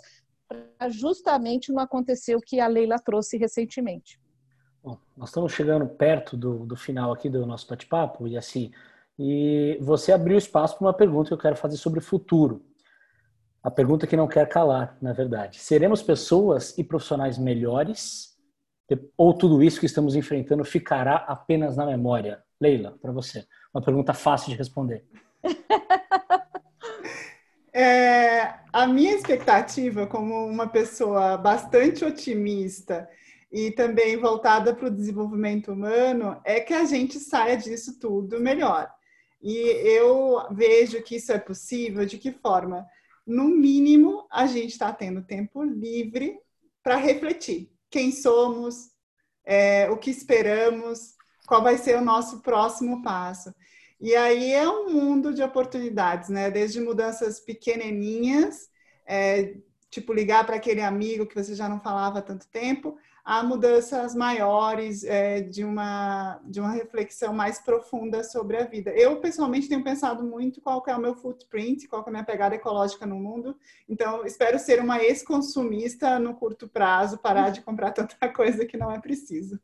para 0.49 0.89
justamente 0.89 1.72
não 1.72 1.83
acontecer 1.83 2.35
o 2.35 2.41
que 2.41 2.59
a 2.61 2.66
Leila 2.66 2.99
trouxe 2.99 3.37
recentemente. 3.37 4.18
Bom, 4.85 4.99
nós 5.16 5.30
estamos 5.30 5.51
chegando 5.51 5.87
perto 5.87 6.37
do, 6.37 6.66
do 6.66 6.76
final 6.76 7.11
aqui 7.11 7.30
do 7.30 7.47
nosso 7.47 7.66
bate-papo, 7.66 8.28
e 8.28 8.37
assim, 8.37 8.70
e 9.18 9.78
você 9.80 10.12
abriu 10.12 10.37
espaço 10.37 10.76
para 10.76 10.87
uma 10.87 10.93
pergunta 10.93 11.28
que 11.28 11.32
eu 11.32 11.39
quero 11.39 11.57
fazer 11.57 11.78
sobre 11.78 12.01
o 12.01 12.03
futuro. 12.03 12.62
A 13.62 13.70
pergunta 13.70 14.07
que 14.07 14.14
não 14.14 14.28
quer 14.28 14.47
calar, 14.47 14.99
na 15.01 15.14
verdade. 15.14 15.59
Seremos 15.59 16.03
pessoas 16.03 16.76
e 16.76 16.85
profissionais 16.85 17.39
melhores? 17.39 18.37
Ou 19.16 19.32
tudo 19.32 19.62
isso 19.62 19.80
que 19.80 19.87
estamos 19.87 20.14
enfrentando 20.14 20.62
ficará 20.66 21.16
apenas 21.16 21.78
na 21.78 21.87
memória? 21.87 22.45
Leila, 22.61 22.99
para 23.01 23.11
você. 23.11 23.47
Uma 23.72 23.82
pergunta 23.82 24.12
fácil 24.12 24.51
de 24.51 24.59
responder. 24.59 25.03
É, 27.76 28.55
a 28.72 28.87
minha 28.87 29.16
expectativa, 29.16 30.07
como 30.07 30.47
uma 30.47 30.68
pessoa 30.68 31.37
bastante 31.37 32.05
otimista 32.05 33.09
e 33.55 33.71
também 33.71 34.17
voltada 34.17 34.75
para 34.75 34.89
o 34.89 34.91
desenvolvimento 34.91 35.71
humano, 35.71 36.41
é 36.45 36.59
que 36.59 36.75
a 36.75 36.85
gente 36.85 37.21
saia 37.21 37.57
disso 37.57 38.01
tudo 38.01 38.41
melhor. 38.41 38.93
E 39.41 39.57
eu 39.57 40.45
vejo 40.51 41.01
que 41.05 41.15
isso 41.15 41.31
é 41.31 41.39
possível 41.39 42.05
de 42.05 42.19
que 42.19 42.33
forma? 42.33 42.85
No 43.25 43.45
mínimo, 43.45 44.27
a 44.29 44.49
gente 44.49 44.71
está 44.71 44.93
tendo 44.93 45.23
tempo 45.23 45.63
livre 45.63 46.37
para 46.83 46.97
refletir 46.97 47.71
quem 47.89 48.11
somos, 48.11 48.91
é, 49.45 49.89
o 49.89 49.97
que 49.99 50.11
esperamos, 50.11 51.15
qual 51.47 51.63
vai 51.63 51.79
ser 51.79 51.97
o 51.97 52.05
nosso 52.05 52.41
próximo 52.41 53.05
passo. 53.05 53.55
E 54.01 54.17
aí 54.17 54.53
é 54.53 54.69
um 54.69 54.93
mundo 54.93 55.33
de 55.33 55.45
oportunidades, 55.45 56.29
né? 56.29 56.51
Desde 56.51 56.81
mudanças 56.81 57.39
pequenininhas, 57.39 58.69
é, 59.07 59.55
tipo 59.89 60.13
ligar 60.13 60.45
para 60.45 60.57
aquele 60.57 60.81
amigo 60.81 61.25
que 61.25 61.37
você 61.37 61.55
já 61.55 61.69
não 61.69 61.79
falava 61.79 62.19
há 62.19 62.23
tanto 62.23 62.49
tempo, 62.49 62.99
a 63.25 63.43
mudanças 63.43 64.14
maiores, 64.14 65.03
é, 65.03 65.41
de, 65.41 65.64
uma, 65.64 66.39
de 66.45 66.61
uma 66.61 66.72
reflexão 66.72 67.33
mais 67.33 67.59
profunda 67.59 68.22
sobre 68.22 68.59
a 68.59 68.64
vida. 68.66 68.91
Eu, 68.91 69.18
pessoalmente, 69.18 69.66
tenho 69.66 69.83
pensado 69.83 70.22
muito 70.22 70.61
qual 70.61 70.85
é 70.87 70.95
o 70.95 71.01
meu 71.01 71.14
footprint, 71.14 71.89
qual 71.89 72.03
é 72.03 72.09
a 72.09 72.11
minha 72.11 72.25
pegada 72.25 72.55
ecológica 72.55 73.07
no 73.07 73.16
mundo. 73.16 73.59
Então, 73.89 74.27
espero 74.27 74.59
ser 74.59 74.79
uma 74.79 75.03
ex-consumista 75.03 76.18
no 76.18 76.35
curto 76.35 76.68
prazo, 76.68 77.16
parar 77.16 77.49
de 77.49 77.62
comprar 77.62 77.93
tanta 77.93 78.29
coisa 78.29 78.66
que 78.66 78.77
não 78.77 78.93
é 78.93 79.01
preciso. 79.01 79.59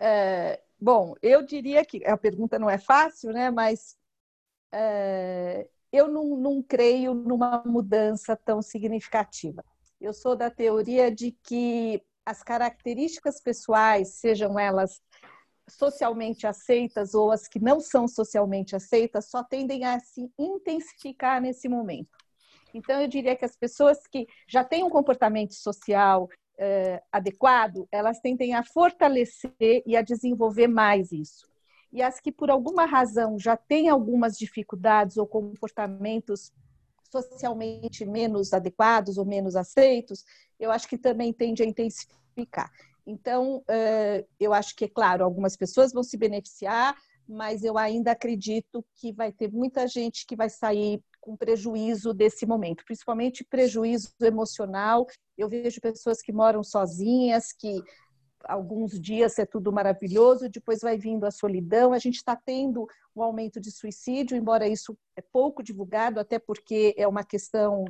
É, 0.00 0.60
bom, 0.80 1.14
eu 1.22 1.44
diria 1.46 1.84
que 1.84 2.04
a 2.04 2.16
pergunta 2.16 2.58
não 2.58 2.68
é 2.68 2.76
fácil, 2.76 3.32
né? 3.32 3.52
Mas 3.52 3.96
é, 4.72 5.68
eu 5.92 6.08
não, 6.08 6.36
não 6.36 6.60
creio 6.60 7.14
numa 7.14 7.62
mudança 7.64 8.34
tão 8.34 8.60
significativa. 8.60 9.64
Eu 10.00 10.12
sou 10.12 10.36
da 10.36 10.50
teoria 10.50 11.10
de 11.10 11.32
que 11.42 12.02
as 12.24 12.42
características 12.42 13.40
pessoais, 13.40 14.14
sejam 14.14 14.58
elas 14.58 15.00
socialmente 15.68 16.46
aceitas 16.46 17.14
ou 17.14 17.30
as 17.30 17.48
que 17.48 17.58
não 17.58 17.80
são 17.80 18.06
socialmente 18.06 18.76
aceitas, 18.76 19.28
só 19.28 19.42
tendem 19.42 19.84
a 19.84 19.98
se 20.00 20.30
intensificar 20.38 21.40
nesse 21.40 21.68
momento. 21.68 22.16
Então, 22.72 23.00
eu 23.00 23.08
diria 23.08 23.34
que 23.34 23.44
as 23.44 23.56
pessoas 23.56 23.98
que 24.06 24.26
já 24.46 24.62
têm 24.62 24.84
um 24.84 24.90
comportamento 24.90 25.54
social 25.54 26.28
eh, 26.58 27.02
adequado, 27.10 27.88
elas 27.90 28.20
tendem 28.20 28.54
a 28.54 28.62
fortalecer 28.62 29.82
e 29.86 29.96
a 29.96 30.02
desenvolver 30.02 30.68
mais 30.68 31.12
isso. 31.12 31.48
E 31.92 32.02
as 32.02 32.20
que, 32.20 32.30
por 32.30 32.50
alguma 32.50 32.84
razão, 32.84 33.38
já 33.38 33.56
têm 33.56 33.88
algumas 33.88 34.36
dificuldades 34.36 35.16
ou 35.16 35.26
comportamentos 35.26 36.52
socialmente 37.10 38.04
menos 38.04 38.52
adequados 38.52 39.18
ou 39.18 39.24
menos 39.24 39.56
aceitos, 39.56 40.24
eu 40.58 40.70
acho 40.70 40.88
que 40.88 40.98
também 40.98 41.32
tende 41.32 41.62
a 41.62 41.66
intensificar. 41.66 42.70
Então, 43.06 43.64
eu 44.38 44.52
acho 44.52 44.76
que, 44.76 44.84
é 44.84 44.88
claro, 44.88 45.24
algumas 45.24 45.56
pessoas 45.56 45.92
vão 45.92 46.02
se 46.02 46.16
beneficiar, 46.16 46.94
mas 47.26 47.62
eu 47.62 47.76
ainda 47.76 48.12
acredito 48.12 48.84
que 48.94 49.12
vai 49.12 49.32
ter 49.32 49.52
muita 49.52 49.86
gente 49.86 50.26
que 50.26 50.36
vai 50.36 50.48
sair 50.48 51.02
com 51.20 51.36
prejuízo 51.36 52.14
desse 52.14 52.46
momento, 52.46 52.84
principalmente 52.84 53.44
prejuízo 53.44 54.14
emocional. 54.20 55.06
Eu 55.36 55.48
vejo 55.48 55.80
pessoas 55.80 56.22
que 56.22 56.32
moram 56.32 56.62
sozinhas, 56.62 57.52
que 57.52 57.82
alguns 58.48 58.98
dias 58.98 59.38
é 59.38 59.44
tudo 59.44 59.70
maravilhoso, 59.70 60.48
depois 60.48 60.80
vai 60.80 60.96
vindo 60.96 61.26
a 61.26 61.30
solidão. 61.30 61.92
A 61.92 61.98
gente 61.98 62.16
está 62.16 62.34
tendo 62.34 62.88
um 63.14 63.22
aumento 63.22 63.60
de 63.60 63.70
suicídio, 63.70 64.36
embora 64.36 64.66
isso 64.66 64.96
é 65.14 65.22
pouco 65.22 65.62
divulgado, 65.62 66.18
até 66.18 66.38
porque 66.38 66.94
é 66.96 67.06
uma 67.06 67.22
questão 67.22 67.84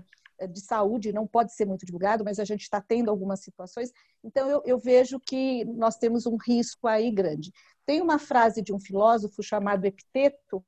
de 0.47 0.61
saúde, 0.61 1.13
não 1.13 1.27
pode 1.27 1.53
ser 1.55 1.65
muito 1.65 1.85
divulgado, 1.85 2.25
mas 2.25 2.39
a 2.39 2.45
gente 2.45 2.63
está 2.63 2.81
tendo 2.81 3.11
algumas 3.11 3.41
situações. 3.41 3.91
Então, 4.23 4.49
eu, 4.49 4.63
eu 4.65 4.79
vejo 4.79 5.19
que 5.19 5.65
nós 5.65 5.97
temos 5.97 6.27
um 6.27 6.37
risco 6.37 6.87
aí 6.87 7.11
grande. 7.11 7.53
Tem 7.85 8.01
uma 8.01 8.19
frase 8.19 8.63
de 8.63 8.73
um 8.73 8.79
filósofo 8.79 9.43
chamado 9.43 9.85
Epiteto, 9.85 10.65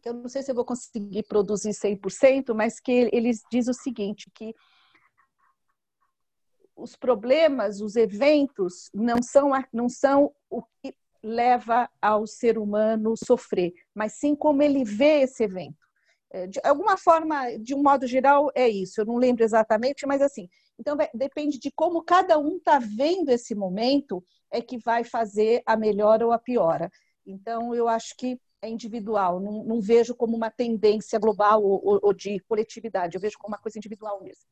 que 0.00 0.08
eu 0.08 0.14
não 0.14 0.28
sei 0.28 0.42
se 0.42 0.50
eu 0.50 0.54
vou 0.54 0.64
conseguir 0.64 1.22
produzir 1.24 1.70
100%, 1.70 2.54
mas 2.54 2.80
que 2.80 3.10
ele 3.12 3.30
diz 3.50 3.68
o 3.68 3.74
seguinte, 3.74 4.30
que 4.34 4.54
os 6.76 6.96
problemas, 6.96 7.80
os 7.80 7.96
eventos 7.96 8.90
não 8.92 9.22
são, 9.22 9.50
não 9.72 9.88
são 9.88 10.32
o 10.50 10.62
que 10.62 10.94
leva 11.22 11.88
ao 12.02 12.26
ser 12.26 12.58
humano 12.58 13.14
sofrer, 13.16 13.72
mas 13.94 14.12
sim 14.14 14.34
como 14.34 14.62
ele 14.62 14.84
vê 14.84 15.22
esse 15.22 15.44
evento. 15.44 15.84
É, 16.30 16.46
de 16.46 16.60
alguma 16.64 16.96
forma, 16.96 17.56
de 17.58 17.74
um 17.74 17.82
modo 17.82 18.06
geral, 18.06 18.50
é 18.54 18.68
isso. 18.68 19.00
Eu 19.00 19.06
não 19.06 19.16
lembro 19.16 19.44
exatamente, 19.44 20.04
mas 20.06 20.20
assim. 20.20 20.48
Então, 20.78 20.96
depende 21.14 21.58
de 21.60 21.70
como 21.70 22.02
cada 22.02 22.38
um 22.38 22.56
está 22.56 22.80
vendo 22.80 23.28
esse 23.28 23.54
momento, 23.54 24.22
é 24.50 24.60
que 24.60 24.76
vai 24.76 25.04
fazer 25.04 25.62
a 25.64 25.76
melhora 25.76 26.26
ou 26.26 26.32
a 26.32 26.38
piora. 26.38 26.90
Então, 27.24 27.74
eu 27.74 27.88
acho 27.88 28.16
que 28.16 28.38
é 28.60 28.68
individual, 28.68 29.40
não, 29.40 29.62
não 29.62 29.80
vejo 29.80 30.14
como 30.14 30.36
uma 30.36 30.50
tendência 30.50 31.18
global 31.18 31.62
ou, 31.62 32.00
ou, 32.02 32.12
de 32.14 32.40
coletividade, 32.40 33.14
eu 33.14 33.20
vejo 33.20 33.36
como 33.38 33.52
uma 33.52 33.60
coisa 33.60 33.78
individual 33.78 34.22
mesmo. 34.22 34.42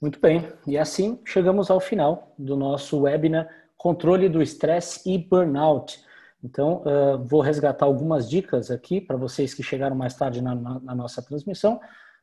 Muito 0.00 0.20
bem, 0.20 0.48
e 0.64 0.78
assim 0.78 1.18
chegamos 1.24 1.72
ao 1.72 1.80
final 1.80 2.32
do 2.38 2.56
nosso 2.56 3.00
webinar 3.00 3.48
Controle 3.76 4.28
do 4.28 4.40
Estresse 4.40 5.10
e 5.10 5.18
Burnout. 5.18 6.00
Então, 6.42 6.84
uh, 6.84 7.18
vou 7.24 7.40
resgatar 7.40 7.84
algumas 7.84 8.30
dicas 8.30 8.70
aqui 8.70 9.00
para 9.00 9.16
vocês 9.16 9.52
que 9.52 9.62
chegaram 9.62 9.96
mais 9.96 10.14
tarde 10.14 10.40
na, 10.40 10.54
na, 10.54 10.78
na, 10.78 10.94
nossa 10.94 11.20
transmissão. 11.20 11.80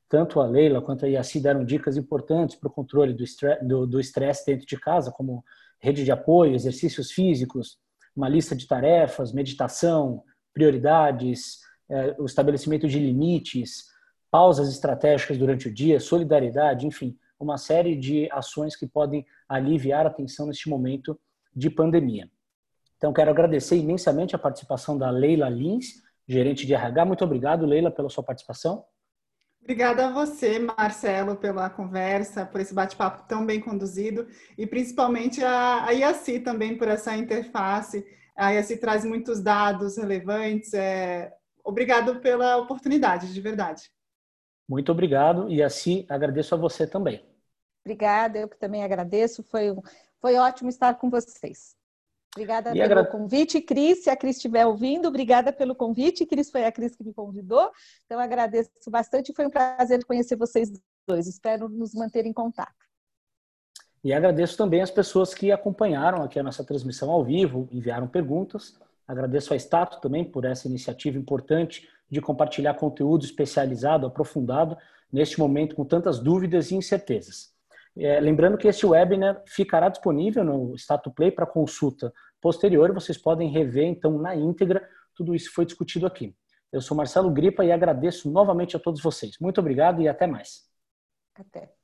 Tanto 0.07 0.39
a 0.39 0.45
Leila 0.45 0.81
quanto 0.81 1.05
a 1.05 1.09
Yassi 1.09 1.41
deram 1.41 1.65
dicas 1.65 1.97
importantes 1.97 2.55
para 2.55 2.69
o 2.69 2.71
controle 2.71 3.13
do 3.13 3.25
estresse, 3.25 3.65
do, 3.65 3.85
do 3.85 3.99
dentro 3.99 4.65
de 4.65 4.79
casa, 4.79 5.11
como 5.11 5.43
rede 5.77 6.05
de 6.05 6.11
apoio, 6.13 6.55
exercícios 6.55 7.11
físicos, 7.11 7.77
uma 8.15 8.29
lista 8.29 8.55
de 8.55 8.65
tarefas, 8.65 9.33
meditação, 9.33 10.23
prioridades, 10.53 11.59
uh, 11.89 12.23
o 12.23 12.25
estabelecimento 12.25 12.87
de 12.87 12.99
limites, 12.99 13.83
pausas 14.31 14.69
estratégicas 14.69 15.37
durante 15.37 15.67
o 15.67 15.73
dia, 15.73 15.99
solidariedade, 15.99 16.87
enfim, 16.87 17.17
uma 17.45 17.57
série 17.57 17.95
de 17.95 18.29
ações 18.31 18.75
que 18.75 18.87
podem 18.87 19.25
aliviar 19.47 20.05
a 20.05 20.09
tensão 20.09 20.47
neste 20.47 20.67
momento 20.67 21.17
de 21.55 21.69
pandemia. 21.69 22.29
Então, 22.97 23.13
quero 23.13 23.31
agradecer 23.31 23.77
imensamente 23.77 24.35
a 24.35 24.39
participação 24.39 24.97
da 24.97 25.09
Leila 25.09 25.47
Lins, 25.47 26.03
gerente 26.27 26.65
de 26.65 26.73
RH. 26.73 27.05
Muito 27.05 27.23
obrigado, 27.23 27.65
Leila, 27.65 27.91
pela 27.91 28.09
sua 28.09 28.23
participação. 28.23 28.83
Obrigada 29.61 30.07
a 30.07 30.11
você, 30.11 30.59
Marcelo, 30.59 31.35
pela 31.35 31.69
conversa, 31.69 32.45
por 32.45 32.61
esse 32.61 32.73
bate-papo 32.73 33.27
tão 33.27 33.45
bem 33.45 33.59
conduzido 33.59 34.27
e 34.55 34.67
principalmente 34.67 35.43
a, 35.43 35.85
a 35.85 35.91
IACI 35.91 36.39
também 36.39 36.77
por 36.77 36.87
essa 36.87 37.17
interface. 37.17 38.05
A 38.35 38.51
IACI 38.51 38.77
traz 38.77 39.03
muitos 39.03 39.41
dados 39.41 39.97
relevantes. 39.97 40.73
É... 40.73 41.33
Obrigado 41.63 42.19
pela 42.19 42.57
oportunidade, 42.57 43.33
de 43.33 43.41
verdade. 43.41 43.89
Muito 44.69 44.91
obrigado 44.91 45.49
e 45.49 45.63
assim 45.63 46.05
agradeço 46.09 46.53
a 46.53 46.57
você 46.57 46.85
também. 46.85 47.23
Obrigada, 47.85 48.39
eu 48.39 48.49
que 48.49 48.57
também 48.57 48.83
agradeço. 48.83 49.43
Foi, 49.43 49.75
foi 50.19 50.35
ótimo 50.37 50.69
estar 50.69 50.95
com 50.95 51.09
vocês. 51.09 51.75
Obrigada 52.35 52.71
e 52.71 52.73
pelo 52.73 52.99
agra... 52.99 53.05
convite, 53.05 53.61
Cris. 53.61 54.03
Se 54.03 54.09
a 54.09 54.15
Cris 54.17 54.37
estiver 54.37 54.65
ouvindo, 54.65 55.07
obrigada 55.07 55.53
pelo 55.53 55.75
convite. 55.75 56.25
Cris 56.25 56.49
foi 56.49 56.65
a 56.65 56.71
Cris 56.71 56.95
que 56.95 57.03
me 57.03 57.13
convidou. 57.13 57.71
Então, 58.05 58.19
agradeço 58.19 58.69
bastante. 58.89 59.31
Foi 59.33 59.45
um 59.45 59.49
prazer 59.49 60.03
conhecer 60.03 60.35
vocês 60.35 60.69
dois. 61.07 61.27
Espero 61.27 61.69
nos 61.69 61.93
manter 61.93 62.25
em 62.25 62.33
contato. 62.33 62.73
E 64.03 64.11
agradeço 64.11 64.57
também 64.57 64.81
as 64.81 64.91
pessoas 64.91 65.33
que 65.33 65.51
acompanharam 65.51 66.23
aqui 66.23 66.39
a 66.39 66.43
nossa 66.43 66.63
transmissão 66.63 67.09
ao 67.09 67.23
vivo, 67.23 67.69
enviaram 67.71 68.07
perguntas. 68.07 68.77
Agradeço 69.07 69.53
a 69.53 69.57
Stato 69.57 70.01
também 70.01 70.25
por 70.25 70.43
essa 70.43 70.67
iniciativa 70.67 71.17
importante 71.17 71.87
de 72.09 72.19
compartilhar 72.19 72.73
conteúdo 72.73 73.23
especializado, 73.23 74.05
aprofundado, 74.05 74.77
neste 75.11 75.39
momento 75.39 75.75
com 75.75 75.85
tantas 75.85 76.19
dúvidas 76.19 76.69
e 76.71 76.75
incertezas. 76.75 77.54
É, 77.97 78.19
lembrando 78.19 78.57
que 78.57 78.67
esse 78.67 78.85
webinar 78.85 79.41
ficará 79.47 79.89
disponível 79.89 80.43
no 80.43 80.75
Status 80.75 81.13
Play 81.13 81.31
para 81.31 81.45
consulta 81.45 82.11
posterior. 82.41 82.93
Vocês 82.93 83.17
podem 83.17 83.49
rever, 83.49 83.85
então, 83.85 84.17
na 84.17 84.35
íntegra, 84.35 84.87
tudo 85.15 85.33
isso 85.33 85.51
foi 85.53 85.65
discutido 85.65 86.05
aqui. 86.05 86.35
Eu 86.71 86.81
sou 86.81 86.97
Marcelo 86.97 87.31
Gripa 87.31 87.63
e 87.63 87.71
agradeço 87.71 88.29
novamente 88.29 88.75
a 88.75 88.79
todos 88.79 89.01
vocês. 89.01 89.37
Muito 89.39 89.59
obrigado 89.59 90.01
e 90.01 90.07
até 90.07 90.27
mais. 90.27 90.63
Até. 91.33 91.74